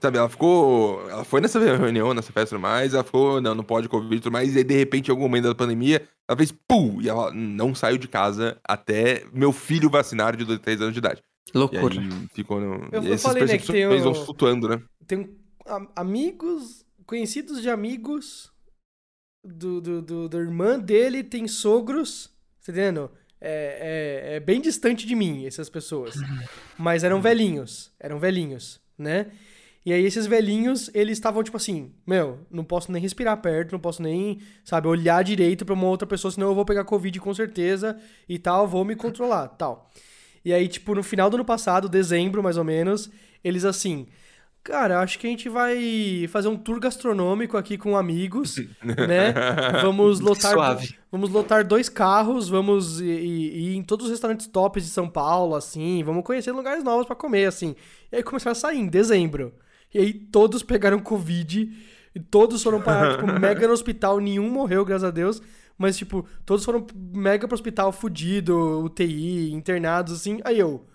[0.00, 1.08] Sabe, ela ficou.
[1.10, 4.32] Ela foi nessa reunião, nessa festa mais, ela ficou, não, não pode Covid e tudo
[4.32, 4.54] mais.
[4.54, 7.00] E aí, de repente, em algum momento da pandemia, ela fez pum!
[7.02, 10.98] E ela não saiu de casa até meu filho vacinar de 2, 3 anos de
[10.98, 11.22] idade.
[11.54, 11.94] Loucura.
[11.94, 12.60] E aí ficou.
[12.60, 12.88] No...
[12.90, 14.82] Eu, e essas percepções né, vão flutuando, né?
[15.06, 15.28] Tem
[15.94, 18.50] amigos, conhecidos de amigos
[19.44, 22.30] do, do, do, da irmã dele, tem sogros,
[22.64, 23.10] tá entendendo?
[23.40, 26.14] É, é, é bem distante de mim, essas pessoas.
[26.78, 29.30] Mas eram velhinhos, eram velhinhos, né?
[29.84, 33.80] E aí esses velhinhos, eles estavam tipo assim, meu, não posso nem respirar perto, não
[33.80, 37.32] posso nem, sabe, olhar direito para uma outra pessoa, senão eu vou pegar covid com
[37.32, 37.98] certeza
[38.28, 39.90] e tal, vou me controlar, tal.
[40.44, 43.10] E aí, tipo, no final do ano passado, dezembro mais ou menos,
[43.42, 44.06] eles assim,
[44.62, 49.32] Cara, acho que a gente vai fazer um tour gastronômico aqui com amigos, né?
[49.80, 50.94] Vamos lotar, Suave.
[51.10, 56.02] vamos lotar dois carros, vamos ir, em todos os restaurantes tops de São Paulo, assim,
[56.04, 57.74] vamos conhecer lugares novos para comer, assim.
[58.12, 59.54] E aí começaram a sair em dezembro.
[59.92, 61.70] E aí todos pegaram Covid
[62.14, 65.40] e todos foram parar, tipo, mega no hospital, nenhum morreu, graças a Deus.
[65.78, 70.38] Mas, tipo, todos foram mega pro hospital fudido, UTI, internados, assim.
[70.44, 70.86] Aí eu.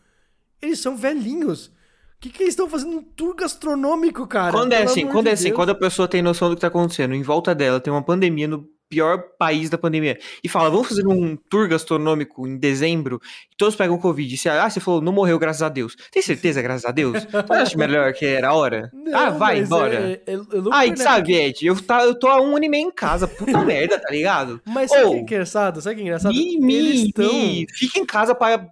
[0.61, 1.67] Eles são velhinhos.
[1.67, 1.71] O
[2.19, 4.51] que, que eles estão fazendo um tour gastronômico, cara?
[4.51, 7.13] Quando é assim, quando é assim, quando a pessoa tem noção do que tá acontecendo,
[7.13, 11.05] em volta dela tem uma pandemia no pior país da pandemia, e fala, vamos fazer
[11.05, 13.19] um tour gastronômico em dezembro,
[13.51, 14.37] e todos pegam Covid.
[14.37, 15.97] Você, ah, você falou, não morreu, graças a Deus.
[16.09, 17.25] Tem certeza, graças a Deus?
[17.27, 18.89] Você acha melhor que era a hora?
[18.93, 20.21] Não, ah, vai embora.
[20.25, 20.37] É, é,
[20.71, 23.59] Ai, sabe, Ed, eu, tá, eu tô há um ano e meio em casa, puta
[23.65, 24.61] merda, tá ligado?
[24.65, 25.81] Mas sabe o oh, que é engraçado?
[25.81, 26.33] Sabe que é engraçado?
[26.33, 27.29] Eles tão...
[27.73, 28.65] fica em casa para...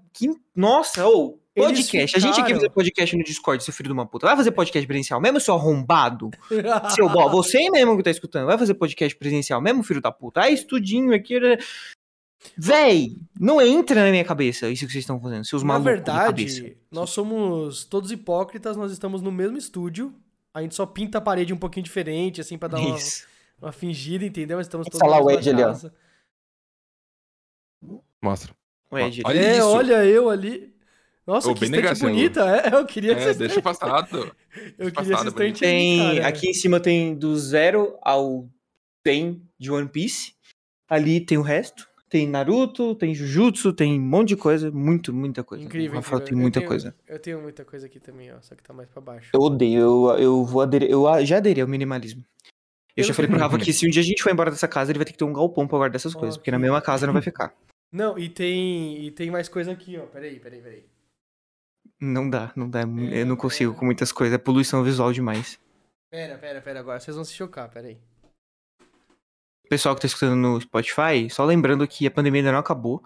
[0.56, 1.38] Nossa, ou...
[1.38, 2.18] Oh, Podcast.
[2.18, 4.26] A gente aqui fazer podcast no Discord, seu filho de uma puta.
[4.26, 6.32] Vai fazer podcast presencial mesmo, seu arrombado?
[6.96, 8.48] seu bó, você mesmo que tá escutando.
[8.48, 10.42] Vai fazer podcast presencial mesmo, filho da puta?
[10.42, 11.40] Ah, estudinho aqui.
[11.40, 11.58] Né?
[12.58, 15.86] Véi, não entra na minha cabeça isso que vocês estão fazendo, seus malucos.
[15.86, 20.14] Na verdade, nós somos todos hipócritas, nós estamos no mesmo estúdio.
[20.54, 22.98] A gente só pinta a parede um pouquinho diferente, assim, pra dar uma,
[23.62, 24.58] uma fingida, entendeu?
[24.58, 25.76] Mas estamos todos lá o Ed ali, ó.
[28.22, 28.56] Mostra.
[28.90, 29.22] O Ed.
[29.26, 29.68] Olha, é, isso.
[29.68, 30.73] olha eu ali.
[31.26, 32.42] Nossa, oh, que estante bonita.
[32.58, 34.36] É, eu queria é, deixa passado.
[34.78, 38.50] eu queria essa estante tem, Aqui em cima tem do zero ao
[39.08, 40.34] 100 de One Piece.
[40.90, 41.88] Ali tem o resto.
[42.10, 44.70] Tem Naruto, tem Jujutsu, tem um monte de coisa.
[44.70, 45.64] Muito, muita coisa.
[45.64, 46.28] Incrível, Rafael incrível.
[46.28, 46.96] tem muita eu tenho, coisa.
[47.08, 48.40] Eu tenho muita coisa aqui também, ó.
[48.42, 49.32] Só que tá mais pra baixo.
[49.34, 52.24] Eu odeio, eu, eu vou aderir, eu a- já aderi ao minimalismo.
[52.96, 53.40] Eu, Eu já falei pro.
[53.40, 55.18] Rafa que se um dia a gente for embora dessa casa, ele vai ter que
[55.18, 57.52] ter um galpão pra guardar essas coisas, porque na mesma casa não vai ficar.
[57.92, 60.06] Não, e tem, e tem mais coisa aqui, ó.
[60.06, 60.86] Peraí, peraí, peraí.
[62.00, 62.82] Não dá, não dá.
[62.82, 63.76] É, eu não consigo é.
[63.76, 64.36] com muitas coisas.
[64.36, 65.60] É poluição visual demais.
[66.12, 67.00] Pera, pera, pera agora.
[67.00, 67.98] Vocês vão se chocar, peraí.
[69.70, 73.02] Pessoal que tá escutando no Spotify, só lembrando que a pandemia ainda não acabou,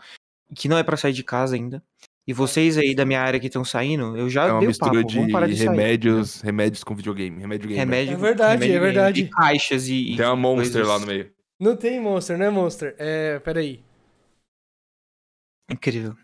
[0.55, 1.81] que não é pra sair de casa ainda.
[2.27, 4.69] E vocês aí da minha área que estão saindo, eu já É uma dei o
[4.69, 5.69] mistura papo, vamos parar de de sair.
[5.69, 7.39] remédios, remédios com videogame.
[7.39, 7.79] Remédio gamer.
[7.85, 9.21] Remédio, É verdade, remédio é verdade.
[9.21, 10.13] E caixas e.
[10.13, 10.87] e Tem uma Monster coisas.
[10.87, 11.31] lá no meio.
[11.57, 12.95] Não tem Monster, né, Monster?
[12.99, 13.81] É, peraí.
[15.71, 16.15] Incrível.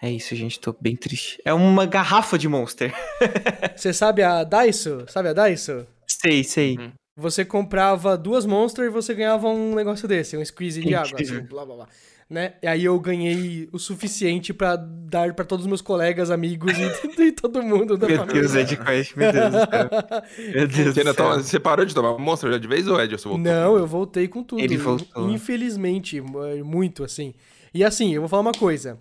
[0.00, 1.40] É isso, gente, tô bem triste.
[1.44, 2.94] É uma garrafa de Monster.
[3.76, 5.04] Você sabe a Daiso?
[5.08, 5.86] Sabe a Daiso?
[6.06, 6.76] sei, sei.
[6.78, 6.92] Uhum.
[7.16, 11.40] Você comprava duas Monster e você ganhava um negócio desse, um squeeze de água, assim,
[11.40, 11.88] blá blá blá.
[12.30, 12.52] Né?
[12.62, 16.82] E aí eu ganhei o suficiente pra dar pra todos os meus colegas, amigos e,
[17.22, 18.40] e todo mundo da Meu família.
[18.42, 19.90] Deus, Ed Quest, meu Deus do céu.
[20.54, 21.34] Meu Deus Você, do céu.
[21.42, 23.10] você parou de tomar Monster já de vez ou Ed?
[23.18, 23.44] Você voltou?
[23.44, 24.60] Não, eu voltei com tudo.
[24.62, 25.28] Ele voltou.
[25.30, 27.34] Infelizmente, mu- muito assim.
[27.74, 28.98] E assim, eu vou falar uma coisa.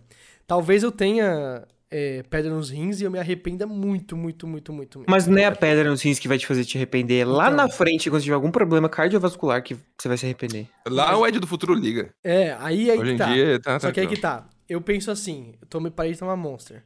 [0.48, 4.99] Talvez eu tenha é, pedra nos rins e eu me arrependa muito, muito, muito, muito.
[4.99, 5.10] muito.
[5.11, 7.19] Mas não é a pedra nos rins que vai te fazer te arrepender.
[7.22, 7.57] É Lá Então.
[7.57, 10.68] na frente, quando tiver algum problema cardiovascular, que você vai se arrepender.
[10.88, 12.10] Lá o Ed do futuro liga.
[12.24, 13.34] É, aí aí Hoje que em tá.
[13.34, 14.15] dia tá Só que aí tranquilo.
[14.15, 14.49] que tá.
[14.69, 16.84] Eu penso assim, eu tomei, parei de tomar Monster,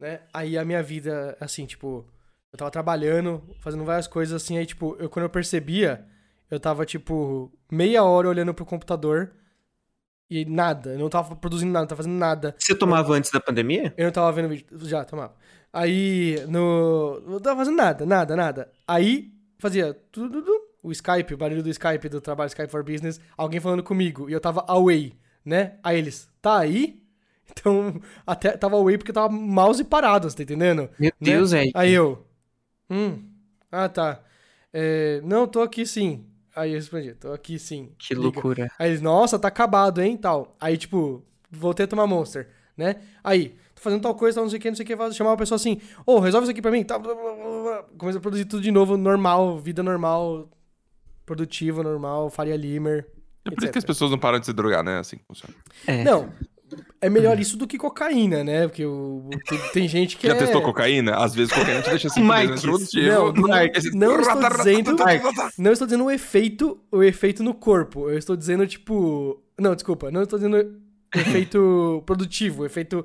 [0.00, 0.20] né?
[0.34, 2.04] Aí a minha vida, assim, tipo,
[2.52, 6.04] eu tava trabalhando, fazendo várias coisas assim, aí, tipo, eu, quando eu percebia,
[6.50, 9.32] eu tava, tipo, meia hora olhando pro computador
[10.40, 12.54] e nada, eu não tava produzindo nada, não tava fazendo nada.
[12.58, 13.92] Você tomava antes da pandemia?
[13.96, 14.66] Eu não tava vendo vídeo.
[14.82, 15.34] Já, tomava.
[15.72, 17.20] Aí, no.
[17.26, 18.72] Não tava fazendo nada, nada, nada.
[18.86, 20.44] Aí, fazia tudo.
[20.82, 24.28] O Skype, o barulho do Skype, do trabalho Skype for Business, alguém falando comigo.
[24.28, 25.14] E eu tava away,
[25.44, 25.74] né?
[25.82, 27.00] Aí eles, tá aí?
[27.54, 30.88] Então, até tava away porque eu tava mouse parado, você tá entendendo?
[30.98, 31.12] Meu Né?
[31.20, 31.70] Deus, Ed.
[31.74, 32.24] Aí eu.
[32.88, 33.22] Hum.
[33.70, 34.22] Ah, tá.
[34.72, 36.24] É, não, tô aqui sim.
[36.54, 37.90] Aí eu respondi, tô aqui sim.
[37.98, 38.24] Que Liga.
[38.24, 38.70] loucura.
[38.78, 40.54] Aí eles, nossa, tá acabado, hein, tal.
[40.60, 42.96] Aí, tipo, voltei a tomar Monster, né?
[43.24, 45.34] Aí, tô fazendo tal coisa, tal, não sei o que, não sei o que, chamava
[45.34, 47.84] a pessoa assim, ô, resolve isso aqui pra mim, tal, blá, blá, blá, blá.
[47.96, 50.48] Começa a produzir tudo de novo, normal, vida normal,
[51.24, 53.06] produtiva, normal, Faria Limer,
[53.46, 53.86] É por isso que as etc.
[53.86, 54.98] pessoas não param de se drogar, né?
[54.98, 55.54] Assim funciona.
[55.86, 56.04] É.
[56.04, 56.30] Não,
[57.02, 58.68] é melhor isso do que cocaína, né?
[58.68, 60.38] Porque o, tem, tem gente que Já é...
[60.38, 61.16] testou cocaína?
[61.16, 62.24] Às vezes cocaína te deixa assim,
[62.60, 63.06] produtivo.
[63.06, 64.96] não, não- estou dizendo-.
[65.58, 68.08] Não estou dizendo o efeito, o efeito no corpo.
[68.08, 69.42] Eu estou dizendo, tipo.
[69.58, 70.12] Não, desculpa.
[70.12, 70.80] Não estou dizendo
[71.12, 73.04] efeito produtivo, efeito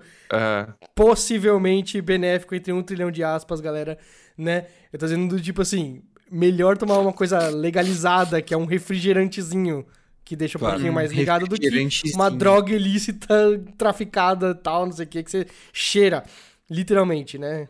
[0.95, 3.97] possivelmente benéfico entre um trilhão de aspas, galera,
[4.37, 4.67] né?
[4.93, 9.85] Eu tô dizendo do tipo assim, melhor tomar uma coisa legalizada, que é um refrigerantezinho,
[10.27, 10.73] que deixa um Claro.
[10.75, 11.69] pouquinho mais ligado do que
[12.13, 16.23] uma droga ilícita, traficada, tal, não sei o que, que você cheira,
[16.69, 17.69] literalmente, né?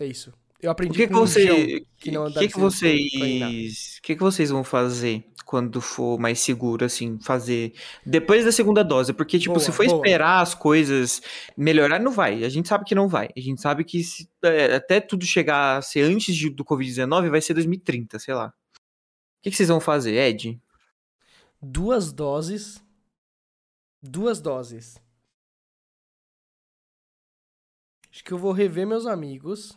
[0.00, 0.32] É isso.
[0.60, 1.86] Eu O aprendi que, que com o João, você.
[1.98, 3.98] que não O que, que vocês.
[3.98, 7.72] O que, que vocês vão fazer quando for mais seguro, assim, fazer
[8.04, 9.12] depois da segunda dose?
[9.12, 9.96] Porque, tipo, Boa, se for boa.
[9.98, 11.22] esperar as coisas
[11.56, 12.42] melhorar, não vai.
[12.42, 13.28] A gente sabe que não vai.
[13.36, 17.28] A gente sabe que se- é, até tudo chegar a ser antes de- do Covid-19
[17.30, 18.48] vai ser 2030, sei lá.
[18.48, 20.58] O que, que vocês vão fazer, Ed?
[21.68, 22.80] Duas doses.
[24.00, 25.02] Duas doses.
[28.08, 29.76] Acho que eu vou rever meus amigos.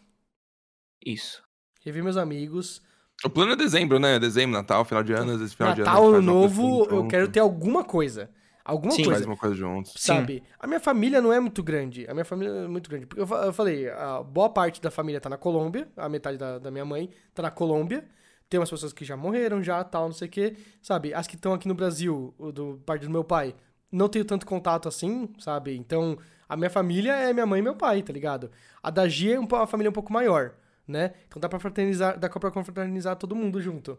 [1.03, 1.43] Isso.
[1.81, 2.81] Rever meus amigos.
[3.25, 4.19] O plano é dezembro, né?
[4.19, 5.89] Dezembro, Natal, final de ano, vezes final de ano.
[5.89, 8.29] Natal, a ano coisa novo, eu quero ter alguma coisa.
[8.63, 9.19] Alguma Sim, coisa.
[9.19, 9.93] Faz uma coisa juntos.
[9.97, 10.43] Sabe?
[10.59, 12.05] A minha família não é muito grande.
[12.07, 13.07] A minha família é muito grande.
[13.07, 16.69] Porque eu falei, a boa parte da família tá na Colômbia, a metade da, da
[16.69, 18.07] minha mãe tá na Colômbia.
[18.49, 20.55] Tem umas pessoas que já morreram, já, tal, não sei o quê.
[20.81, 21.13] Sabe?
[21.13, 23.55] As que estão aqui no Brasil, do parte do meu pai,
[23.91, 25.75] não tenho tanto contato assim, sabe?
[25.75, 26.17] Então,
[26.47, 28.51] a minha família é minha mãe e meu pai, tá ligado?
[28.81, 30.53] A da Gia é um uma família um pouco maior,
[30.87, 31.13] né?
[31.27, 33.97] Então dá pra fraternizar, dá pra confraternizar todo mundo junto,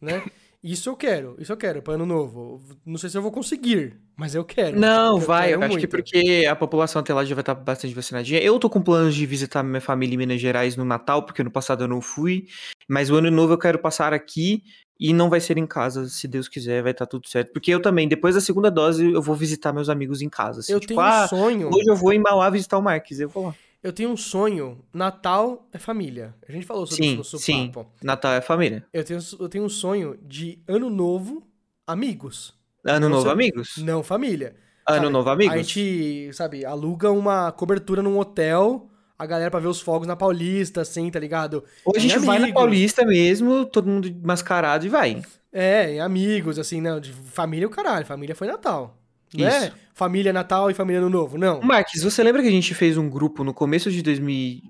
[0.00, 0.24] né?
[0.62, 2.60] Isso eu quero, isso eu quero, pra ano novo.
[2.84, 4.78] Não sei se eu vou conseguir, mas eu quero.
[4.78, 5.48] Não, Eu vai.
[5.48, 5.88] quero Eu acho que muito.
[5.88, 8.40] porque a população até lá já vai estar bastante vacinadinha.
[8.42, 11.50] Eu tô com planos de visitar minha família em Minas Gerais no Natal, porque ano
[11.50, 12.46] passado eu não fui.
[12.86, 14.62] Mas o ano novo eu quero passar aqui
[14.98, 17.52] e não vai ser em casa, se Deus quiser, vai estar tudo certo.
[17.54, 20.60] Porque eu também, depois da segunda dose, eu vou visitar meus amigos em casa.
[20.60, 21.68] assim, Eu tipo, tenho ah, um sonho.
[21.72, 23.54] hoje eu vou em Mauá visitar o Marques, eu vou lá.
[23.82, 24.78] Eu tenho um sonho.
[24.92, 26.34] Natal é família.
[26.46, 27.66] A gente falou sobre Sim, isso no sim.
[27.66, 27.90] Supapo.
[28.02, 28.84] Natal é família.
[28.92, 31.42] Eu tenho, eu tenho um sonho de ano novo,
[31.86, 32.54] amigos.
[32.84, 33.76] Ano Não novo, sei- amigos?
[33.78, 34.54] Não família.
[34.86, 35.12] Ano sabe?
[35.12, 35.54] novo, amigos?
[35.54, 38.88] A gente, sabe, aluga uma cobertura num hotel,
[39.18, 41.62] a galera pra ver os fogos na Paulista, assim, tá ligado?
[41.84, 42.54] Ou a gente vai na amigos.
[42.60, 45.22] Paulista mesmo, todo mundo mascarado e vai.
[45.52, 48.96] É, amigos, assim, não, de família o caralho, família foi Natal.
[49.34, 49.72] Não é Isso.
[49.94, 51.60] família Natal e família Ano Novo, não.
[51.60, 54.60] Marques, você lembra que a gente fez um grupo no começo de 2000...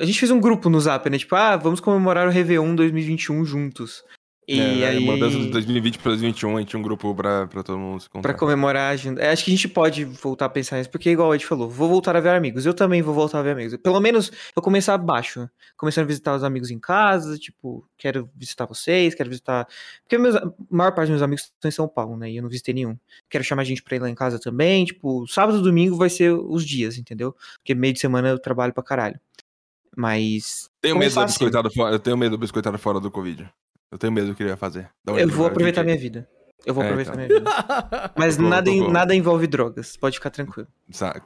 [0.00, 1.18] A gente fez um grupo no Zap, né?
[1.18, 4.02] Tipo, ah, vamos comemorar o Réveillon 2021 juntos.
[4.54, 5.00] E é, aí...
[5.00, 8.08] Mudança de 2020 para 2021, a gente tinha um grupo pra, pra todo mundo se
[8.08, 8.34] Pra encontrar.
[8.34, 9.22] comemorar a agenda.
[9.22, 11.70] É, Acho que a gente pode voltar a pensar nisso, porque igual a gente falou,
[11.70, 12.66] vou voltar a ver amigos.
[12.66, 13.76] Eu também vou voltar a ver amigos.
[13.78, 15.48] Pelo menos eu começar baixo.
[15.76, 19.66] Começando a visitar os amigos em casa, tipo, quero visitar vocês, quero visitar.
[20.02, 22.30] Porque meus, a maior parte dos meus amigos estão em São Paulo, né?
[22.30, 22.96] E eu não visitei nenhum.
[23.30, 24.84] Quero chamar gente pra ir lá em casa também.
[24.84, 27.34] Tipo, sábado e domingo vai ser os dias, entendeu?
[27.58, 29.18] Porque meio de semana eu trabalho pra caralho.
[29.96, 30.70] Mas.
[30.80, 31.50] Tenho medo, do assim.
[31.74, 33.48] fora, eu tenho medo do biscoitado fora do Covid.
[33.92, 34.88] Eu tenho medo do que ele vai fazer.
[35.06, 36.26] Eu vou aproveitar minha vida.
[36.64, 37.26] Eu vou É, aproveitar então.
[37.26, 37.50] minha vida.
[38.16, 39.96] Mas Tô- nada, nada envolve drogas.
[39.96, 40.66] Pode ficar tranquilo.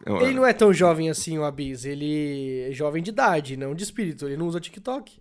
[0.04, 1.84] Eu- Ele não é tão jovem assim, o Abis.
[1.84, 4.26] Ele é jovem de idade, não de espírito.
[4.26, 5.20] Ele não usa TikTok.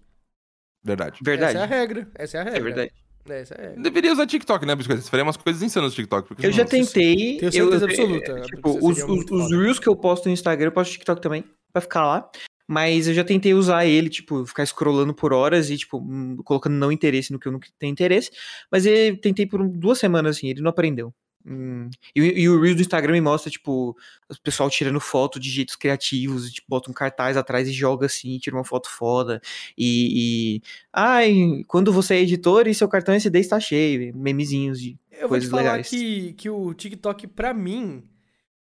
[0.84, 1.20] Verdade.
[1.24, 1.56] Verdade.
[1.58, 2.08] Essa é a regra.
[2.16, 2.60] Essa é a regra.
[2.60, 2.92] É verdade.
[3.28, 3.84] Essa é a regra.
[3.84, 5.02] Deveria usar TikTok, né, biscoito?
[5.02, 6.28] Você faria umas coisas insanas no TikTok.
[6.28, 7.38] porque Eu já tentei.
[7.38, 9.52] Tenho certeza eu, absoluta, é, Tipo, os, os, os.
[9.52, 11.44] Reels que eu posto no Instagram, eu posto no TikTok também,
[11.74, 12.30] pra ficar lá.
[12.68, 16.74] Mas eu já tentei usar ele, tipo, ficar scrollando por horas e, tipo, hum, colocando
[16.76, 18.32] não interesse no que eu não tenho interesse.
[18.72, 21.14] Mas eu tentei por duas semanas, assim, ele não aprendeu.
[21.48, 23.92] Hum, E, o- e o Reels do Instagram me mostra, tipo,
[24.28, 28.40] o pessoal tirando foto de jeitos criativos, tipo, bota um cartaz atrás e joga assim,
[28.40, 29.40] tira uma foto foda.
[29.78, 30.56] E.
[30.58, 30.62] e
[30.92, 35.38] ai, quando você é editor e seu cartão SD está cheio, memezinhos de Eu vou
[35.40, 35.88] te coisas falar legais.
[35.88, 38.04] que, que o TikTok, pra mim,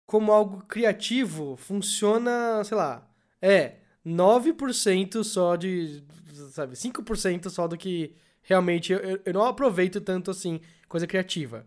[0.05, 3.05] como algo criativo, funciona, sei lá,
[3.41, 3.73] é
[4.09, 6.03] 9% só de,
[6.51, 11.65] sabe, 5% só do que realmente eu, eu- não aproveito tanto assim, coisa criativa.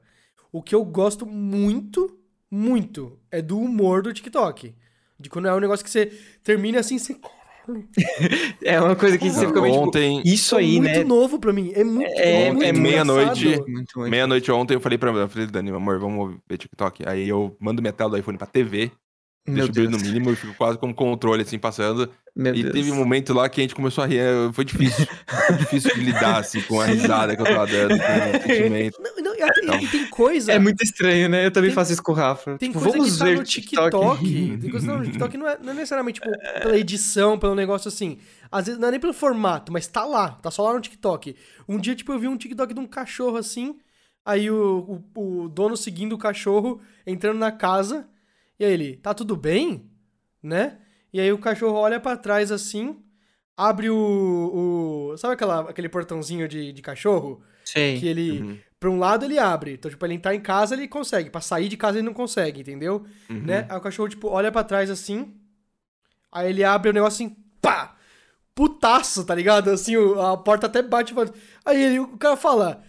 [0.51, 2.19] O que eu gosto muito,
[2.51, 4.75] muito, é do humor do TikTok.
[5.19, 6.07] De quando é um negócio que você
[6.43, 7.17] termina assim, você...
[8.65, 11.05] É uma coisa que você fica meio, tipo, Ontem, Isso aí, é muito né?
[11.05, 11.73] noite pra mim.
[11.75, 13.47] É muito, É- muito é meia-noite.
[13.47, 14.11] Muito, muito.
[14.11, 17.05] meia-noite ontem, eu falei pra eu falei, Dani, amor, vamos ver TikTok.
[17.07, 18.91] Aí eu mando minha tela do iPhone pra TV,
[19.47, 20.09] Meu deixo o brilho no Deus.
[20.09, 22.09] mínimo e fico quase com o controle, assim, passando.
[22.35, 22.73] Meu e Deus.
[22.75, 25.07] teve um momento lá que a gente começou a rir, é, foi difícil.
[25.47, 29.03] Foi difícil de lidar, assim, com a risada que eu tava dando, com o sentimento.
[29.03, 30.53] Não, não, e, até- e tem coisa...
[30.53, 31.45] É muito estranho, né?
[31.45, 32.57] Eu também Tem- faço isso com o Rafa.
[32.57, 34.59] Tem Tipo, coisa vamos que tá ver no TikTok.
[34.61, 36.33] tem coisa tá no TikTok não é, não é necessariamente tipo,
[36.63, 38.19] pela edição, pelo negócio assim.
[38.51, 40.31] Às vezes não é nem pelo formato, mas tá lá.
[40.31, 41.35] Tá só lá no TikTok.
[41.69, 43.77] Um dia, tipo, eu vi um TikTok de um cachorro assim.
[44.25, 48.07] Aí o, o, o dono seguindo o cachorro, entrando na casa.
[48.63, 49.91] E aí ele, tá tudo bem?
[50.41, 50.79] Né?
[51.13, 53.03] E aí o cachorro olha pra trás assim.
[53.57, 53.97] Abre o.
[55.13, 57.43] o sabe aquela, aquele portãozinho de, de cachorro?
[57.65, 57.99] Sei.
[57.99, 58.41] Que ele.
[58.41, 58.59] Uhum.
[58.79, 59.73] Pra um lado ele abre.
[59.75, 61.29] Então, tipo, pra ele entrar em casa ele consegue.
[61.29, 63.05] Pra sair de casa ele não consegue, entendeu?
[63.29, 63.41] Uhum.
[63.43, 63.67] Né?
[63.69, 65.35] Aí o cachorro, tipo, olha pra trás assim.
[66.31, 67.97] Aí ele abre o negócio assim, pá!
[68.55, 69.71] Putaço, tá ligado?
[69.71, 71.11] Assim, a porta até bate.
[71.13, 71.33] e fala-
[71.65, 72.85] Aí ele, o cara fala.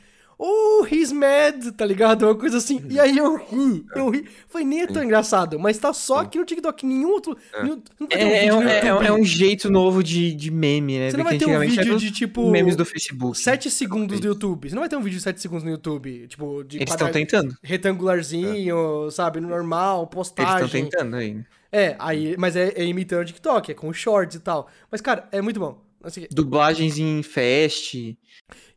[0.46, 2.24] Oh, he's mad, tá ligado?
[2.26, 2.84] Uma coisa assim.
[2.90, 4.28] E aí eu ri, eu ri.
[4.50, 7.38] Foi nem é tão engraçado, mas tá só aqui no TikTok, nenhum outro.
[7.62, 10.52] nenhum- não vai ter um É, é, um- é, é um jeito novo de, de
[10.52, 11.12] meme, né?
[11.12, 12.52] Você não vai Porque ter um vídeo de tipo.
[12.52, 13.38] memes do Facebook.
[13.38, 14.68] 7 segundos no YouTube.
[14.70, 16.28] Você não vai ter um vídeo de 7 segundos no YouTube.
[16.28, 17.56] Tipo, de Eles estão tentando.
[17.64, 19.40] retangularzinho, sabe?
[19.40, 20.66] Normal, Eles postagem.
[20.66, 21.38] estão tentando aí.
[21.72, 24.68] É, aí, mas é, é imitando o TikTok, é com shorts e tal.
[24.92, 25.82] Mas, cara, é muito bom.
[26.04, 27.96] Assim, Dublagens em fest,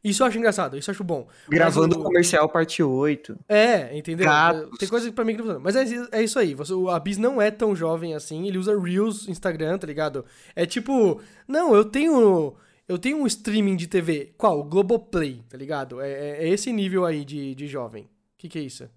[0.08, 1.26] isso eu acho engraçado, isso eu acho bom.
[1.48, 3.38] gravando o- comercial parte 8.
[3.48, 4.26] É, entendeu?
[4.26, 4.78] Gatos.
[4.78, 5.64] Tem coisa que pra mim que não funciona.
[5.64, 6.54] Mas é, é isso aí.
[6.54, 8.46] Você, o Abis não é tão jovem assim.
[8.46, 10.24] Ele usa Reels, Instagram, tá ligado?
[10.54, 12.54] É tipo, não, eu tenho.
[12.88, 14.32] Eu tenho um streaming de TV.
[14.38, 14.60] Qual?
[14.60, 16.00] O Globoplay, tá ligado?
[16.00, 18.04] É, é- é esse nível aí de, de jovem.
[18.04, 18.08] O
[18.38, 18.88] que, que é isso?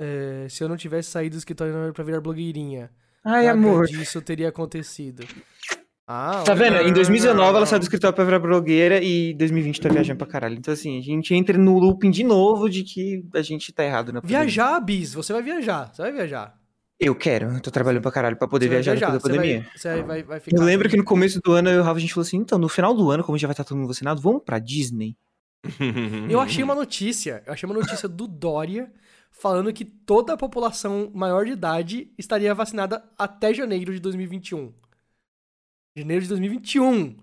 [0.00, 2.90] É, se eu não tivesse saído do escritório pra virar blogueirinha.
[3.24, 3.86] Ai, nada amor.
[3.86, 5.26] disso teria acontecido.
[6.10, 6.76] Ah, Tá vendo?
[6.78, 10.26] Em 2019 ela saiu do escritório pra virar blogueira e em 2020 tá viajando pra
[10.26, 10.54] caralho.
[10.56, 14.10] Então, assim, a gente entra no looping de novo de que a gente tá errado
[14.12, 14.40] na pandemia.
[14.44, 15.90] Viajar, Bis, você vai viajar.
[15.92, 16.56] Você vai viajar.
[16.98, 19.36] Eu quero, eu tô trabalhando pra caralho pra poder Você vai viajar depois da você
[19.36, 19.70] vai- pandemia.
[19.76, 20.56] Você vai, vai, vai ficar.
[20.56, 22.38] Eu lembro que no começo do ano eu e o Rafa a gente falou assim:
[22.38, 25.14] então, no final do ano, como já vai estar todo mundo vacinado, vamos pra Disney.
[26.30, 28.90] Eu achei uma notícia, eu achei uma notícia do Dória
[29.32, 34.72] falando que toda a população maior de idade estaria vacinada até janeiro de 2021.
[35.98, 37.16] Janeiro de 2021.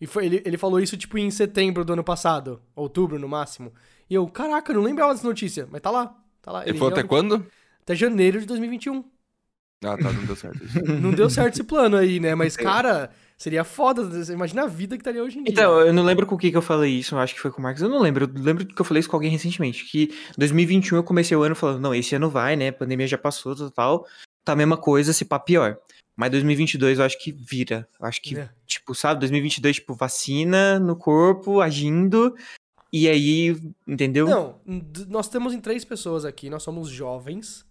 [0.00, 2.60] E foi, ele, ele falou isso, tipo, em setembro do ano passado.
[2.74, 3.72] Outubro, no máximo.
[4.08, 5.68] E eu, caraca, eu não lembrava dessa notícia.
[5.70, 6.14] Mas tá lá.
[6.42, 6.62] Tá lá.
[6.66, 7.46] Ele falou até realmente- quando?
[7.82, 9.04] Até janeiro de 2021.
[9.84, 10.82] Ah, tá, não deu certo isso.
[10.82, 12.34] Não deu certo esse plano aí, né?
[12.34, 14.02] Mas, cara, seria foda.
[14.32, 15.52] Imagina a vida que estaria hoje em dia.
[15.52, 17.50] Então, eu não lembro com o que que eu falei isso, eu acho que foi
[17.50, 18.24] com o Marcos, eu não lembro.
[18.34, 21.54] Eu lembro que eu falei isso com alguém recentemente, que 2021 eu comecei o ano
[21.54, 24.06] falando, não, esse ano vai, né, a pandemia já passou, tal, tal,
[24.42, 25.76] tá a mesma coisa, se pá pior.
[26.16, 28.48] Mas 2022 eu acho que vira, eu acho que, É.
[28.66, 32.34] tipo, sabe, 2022, tipo, vacina no corpo, agindo,
[32.96, 34.28] E aí, entendeu?
[34.28, 34.60] Não,
[35.08, 37.66] nós temos em três pessoas aqui, nós somos jovens.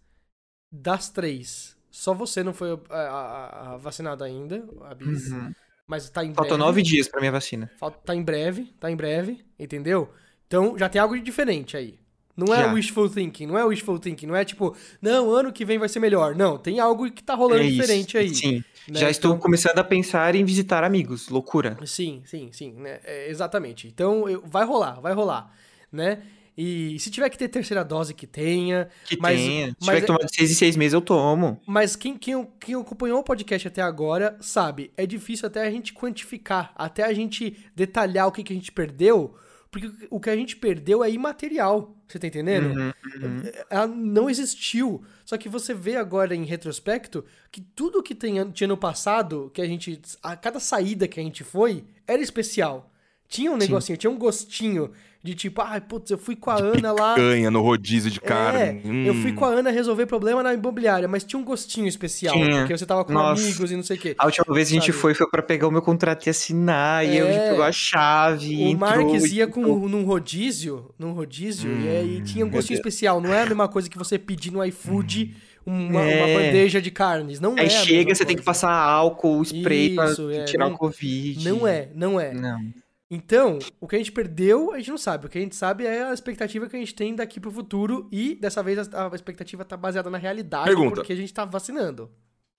[0.70, 5.32] Das três, só você não foi a, a, a vacinado ainda, a Bis.
[5.32, 5.54] Uhum.
[5.88, 6.36] Mas tá em breve.
[6.36, 7.72] Faltam nove dias pra minha vacina.
[7.78, 10.12] Falta, tá em breve, tá em breve, entendeu?
[10.46, 11.98] Então já tem algo diferente aí.
[12.36, 12.74] Não é já.
[12.74, 16.00] wishful thinking, não é wishful thinking, não é tipo, não, ano que vem vai ser
[16.00, 16.36] melhor.
[16.36, 18.34] Não, tem algo que tá rolando é diferente aí.
[18.34, 18.64] Sim.
[18.90, 19.00] Né?
[19.00, 19.42] Já estou então...
[19.42, 21.78] começando a pensar em visitar amigos, loucura.
[21.86, 23.00] Sim, sim, sim, né?
[23.04, 23.88] É, exatamente.
[23.88, 25.54] Então, eu, vai rolar, vai rolar,
[25.92, 26.24] né?
[26.58, 28.88] E se tiver que ter terceira dose, que tenha.
[29.06, 29.68] Que mas, tenha.
[29.68, 31.60] Se mas, tiver que tomar de seis em seis meses, eu tomo.
[31.66, 35.94] Mas quem, quem, quem acompanhou o podcast até agora sabe, é difícil até a gente
[35.94, 39.36] quantificar, até a gente detalhar o que, que a gente perdeu,
[39.74, 41.98] porque o que a gente perdeu é imaterial.
[42.08, 42.78] Você tá entendendo?
[42.78, 42.94] Uhum,
[43.24, 43.42] uhum.
[43.72, 45.04] Ela não existiu.
[45.26, 49.60] Só que você vê agora em retrospecto que tudo que tem, tinha no passado, que
[49.60, 50.00] a gente.
[50.22, 52.93] A cada saída que a gente foi, era especial.
[53.34, 54.00] Tinha um negocinho, Sim.
[54.00, 54.92] tinha um gostinho
[55.24, 57.16] de tipo, ai, ah, putz, eu fui com a de Ana lá.
[57.16, 58.60] Ganha no rodízio de carne.
[58.60, 59.06] É, hum.
[59.06, 62.36] Eu fui com a Ana resolver problema na imobiliária, mas tinha um gostinho especial.
[62.36, 62.60] Tinha.
[62.60, 63.42] Porque você tava com Nossa.
[63.42, 64.14] amigos e não sei o quê.
[64.20, 67.04] A última vez que a gente foi foi pra pegar o meu contrato e assinar.
[67.04, 67.08] É.
[67.08, 67.50] E eu é.
[67.50, 68.68] pegou a chave.
[68.68, 73.20] O Marques ia com, num rodízio, num rodízio, hum, e aí tinha um gostinho especial.
[73.20, 75.36] Não é a mesma coisa que você pedir no iFood.
[75.66, 76.18] Uma, é.
[76.18, 77.40] uma, bandeja de carnes.
[77.40, 77.70] Não Aí é.
[77.70, 78.26] chega, você coisa.
[78.26, 80.44] tem que passar álcool, spray Isso, pra é.
[80.44, 81.50] tirar não, o Covid.
[81.50, 82.34] Não é, não é.
[82.34, 82.83] Não.
[83.10, 85.28] Então, o que a gente perdeu, a gente não sabe.
[85.28, 88.08] O que a gente sabe é a expectativa que a gente tem daqui pro futuro.
[88.12, 90.96] E dessa vez a, a expectativa tá baseada na realidade, Pergunta.
[90.96, 92.10] porque a gente tá vacinando.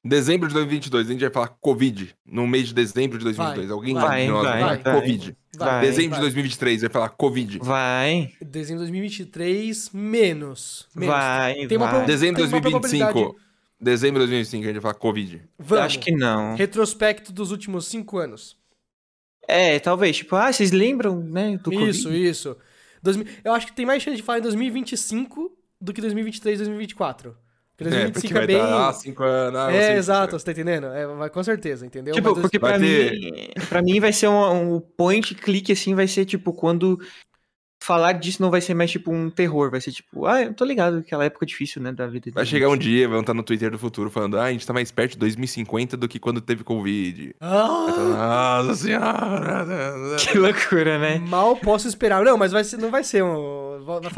[0.07, 2.15] Dezembro de 2022, a gente vai falar Covid.
[2.27, 3.69] No mês de dezembro de 2022.
[3.69, 5.37] Vai, Alguém vai, vai, vai, vai, vai Covid.
[5.57, 7.59] Vai, dezembro de 2023, vai falar Covid.
[7.61, 8.33] Vai.
[8.41, 10.89] Dezembro de 2023, menos.
[10.95, 11.15] menos.
[11.15, 12.05] Vai, tem uma, vai.
[12.05, 13.37] Dezembro de 2025.
[13.81, 15.43] Dezembro de 2025, a gente vai falar Covid.
[15.59, 15.85] Vamos.
[15.85, 16.55] Acho que não.
[16.55, 18.59] Retrospecto dos últimos cinco anos.
[19.49, 20.17] É, talvez.
[20.17, 22.29] Tipo, ah, vocês lembram, né, do Isso, COVID?
[22.29, 22.57] isso.
[23.45, 27.37] Eu acho que tem mais chance de falar em 2025 do que 2023, 2024.
[27.77, 28.61] Porque 2025 é, é bem.
[28.61, 29.61] Ah, cinco anos.
[29.61, 30.87] Ah, é, exato, você tá entendendo?
[30.87, 32.15] É, vai, com certeza, entendeu?
[32.15, 33.13] Tipo, Mas, porque pra, ter...
[33.13, 36.99] mim, pra mim vai ser um, um point click, assim, vai ser tipo quando
[37.85, 40.65] falar disso não vai ser mais tipo um terror, vai ser tipo, ah, eu tô
[40.65, 42.31] ligado, aquela época difícil, né, da vida.
[42.33, 44.73] Vai chegar um dia, vão estar no Twitter do futuro falando, ah, a gente tá
[44.73, 47.37] mais perto de 2050 do que quando teve Covid.
[47.41, 48.63] Ah!
[48.65, 49.67] Nossa senhora!
[50.25, 51.19] Que loucura, né?
[51.19, 52.25] Mal posso esperar.
[52.25, 53.64] Não, mas vai ser, não vai ser um.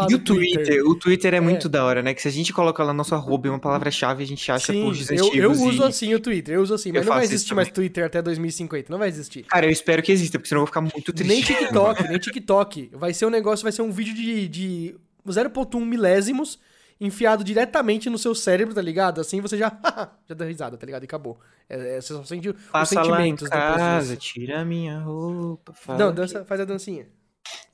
[0.08, 0.64] E o Twitter?
[0.64, 0.86] Twitter?
[0.86, 2.14] O Twitter é, é, muito da hora, né?
[2.14, 4.84] Que se a gente coloca lá nosso arroba e uma palavra-chave, a gente acha Sim,
[4.84, 5.86] posts eu, eu uso e...
[5.86, 8.90] assim o Twitter, eu uso assim, mas eu não vai existir mais Twitter até 2050,
[8.90, 9.42] não vai existir.
[9.44, 11.28] Cara, eu espero que exista, porque senão eu vou ficar muito triste.
[11.28, 12.90] Nem TikTok, nem TikTok.
[12.92, 16.58] Vai ser um negócio, vai ser um vídeo de de, 0.1 milésimos
[17.00, 19.20] enfiado diretamente no seu cérebro, tá ligado?
[19.20, 19.70] Assim você já
[20.26, 21.02] já dá risada, tá ligado?
[21.02, 21.38] E acabou.
[21.68, 25.98] É, é, você só sente Passa os sentimentos lá em casa, tira minha roupa, fala
[25.98, 26.46] Não, dança, que...
[26.46, 27.06] faz a dancinha.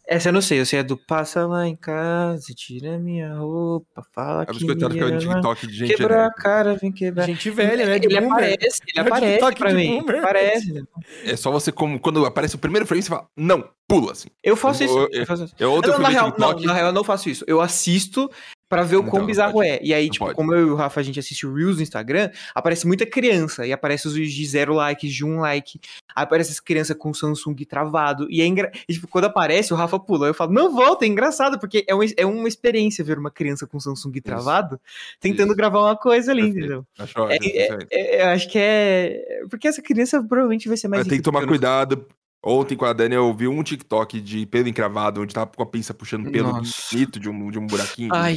[0.06, 4.02] Essa eu não sei, eu sei é do passa lá em casa, tira minha roupa,
[4.12, 7.24] fala é que me que é TikTok de gente Quebrou a cara, vem quebrar.
[7.24, 7.98] Gente velha, né?
[7.98, 8.32] De ele boomer.
[8.32, 10.00] aparece, ele é aparece pra mim.
[10.00, 10.18] Boomer.
[10.18, 10.84] Aparece.
[11.24, 14.28] É só você, como, quando aparece o primeiro frame, você fala, não, pula, assim.
[14.42, 14.98] Eu faço eu, isso.
[14.98, 15.54] Eu, eu, faço isso.
[15.58, 17.44] Eu, não, na, real, não, na real, eu não faço isso.
[17.46, 18.28] Eu assisto
[18.73, 19.69] para ver o quão então, bizarro pode.
[19.69, 19.81] é.
[19.82, 20.35] E aí, não tipo, pode.
[20.35, 23.66] como eu e o Rafa, a gente assiste o Reels no Instagram, aparece muita criança,
[23.66, 25.78] e aparece os de zero likes, de um like,
[26.16, 28.73] aí aparece as crianças com o Samsung travado, e é engra...
[28.89, 31.94] e, tipo, quando aparece, o Rafa pula, eu falo, não volta, é engraçado, porque é
[31.94, 35.16] uma, é uma experiência ver uma criança com o Samsung travado, Isso.
[35.20, 35.57] tentando Isso.
[35.57, 36.86] gravar uma coisa ali, entendeu?
[36.99, 39.43] Acho é, é, é, eu acho que é...
[39.51, 41.07] Porque essa criança provavelmente vai ser mais...
[41.07, 42.07] Tem que tomar cuidado,
[42.44, 45.66] Ontem com a Dani eu vi um TikTok de pelo encravado, onde tava com a
[45.66, 48.12] pinça puxando pelo bonito de um, de um buraquinho.
[48.12, 48.36] Ai.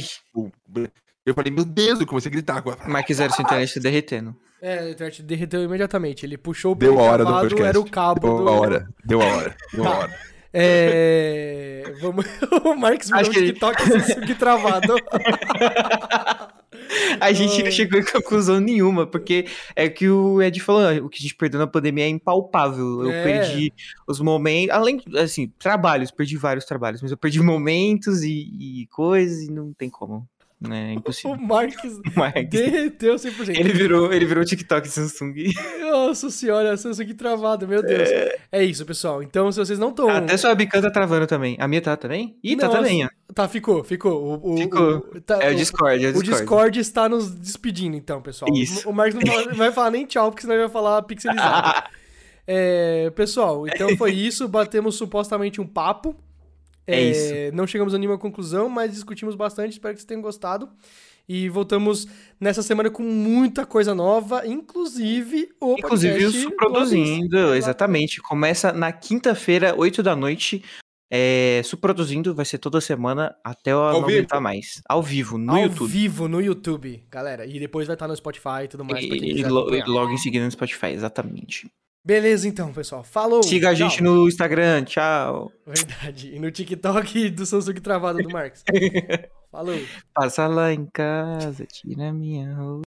[1.24, 2.62] Eu falei, meu Deus, eu comecei a gritar.
[2.86, 4.36] Mike Zero sua internet derretendo.
[4.62, 6.24] É, a internet derreteu imediatamente.
[6.24, 8.48] Ele puxou o pelo Deu a hora do era o cabo Deu do...
[8.48, 10.16] a hora, deu a hora, deu a hora.
[10.58, 11.82] É...
[12.00, 12.24] Vamos...
[12.64, 14.34] o Marcos virou um TikTok que...
[14.34, 14.94] travado.
[17.20, 21.08] a gente não chegou em conclusão nenhuma, porque é que o Ed falou, ah, o
[21.08, 23.04] que a gente perdeu na pandemia é impalpável.
[23.04, 23.22] Eu é.
[23.22, 23.72] perdi
[24.06, 29.42] os momentos, além, assim, trabalhos, perdi vários trabalhos, mas eu perdi momentos e, e coisas
[29.42, 30.28] e não tem como.
[30.64, 31.36] É impossível.
[31.36, 33.58] O Marques, Marques derreteu 100%.
[33.58, 35.52] Ele virou, ele virou TikTok Samsung.
[35.80, 38.08] Nossa senhora, Samsung travado, meu Deus.
[38.08, 38.38] É...
[38.52, 39.22] é isso, pessoal.
[39.22, 40.08] Então, se vocês não estão...
[40.08, 41.56] Até sua webcam tá travando também.
[41.60, 42.38] A minha tá também?
[42.42, 43.08] Ih, tá também, ó.
[43.34, 44.40] Tá, ficou, ficou.
[44.42, 44.96] O, o ficou.
[45.14, 46.30] O, tá, é o Discord, é o Discord.
[46.30, 48.50] O Discord está nos despedindo, então, pessoal.
[48.54, 48.88] Isso.
[48.88, 51.82] O Marcos não vai falar nem tchau, porque senão ele vai falar pixelizado.
[52.46, 54.48] é, pessoal, então foi isso.
[54.48, 56.16] Batemos supostamente um papo.
[56.86, 57.56] É, é isso.
[57.56, 59.72] Não chegamos a nenhuma conclusão, mas discutimos bastante.
[59.72, 60.68] Espero que vocês tenham gostado.
[61.28, 62.06] E voltamos
[62.38, 68.22] nessa semana com muita coisa nova, inclusive o Inclusive isso produzindo, exatamente.
[68.22, 70.62] Começa na quinta-feira, 8 da noite,
[71.10, 74.80] É, produzindo vai ser toda semana até eu não aguentar mais.
[74.88, 75.80] Ao vivo, no Ao YouTube.
[75.80, 77.44] Ao vivo, no YouTube, galera.
[77.44, 79.04] E depois vai estar no Spotify e tudo mais.
[79.04, 81.68] E, e logo em seguida no Spotify, exatamente.
[82.06, 83.02] Beleza, então, pessoal.
[83.02, 83.42] Falou.
[83.42, 84.84] Siga a gente no Instagram.
[84.84, 85.50] Tchau.
[85.66, 86.36] Verdade.
[86.36, 88.62] E no TikTok do Samsung Travado do Marcos.
[89.50, 89.76] Falou.
[90.14, 92.84] Passa lá em casa, tira minha roupa.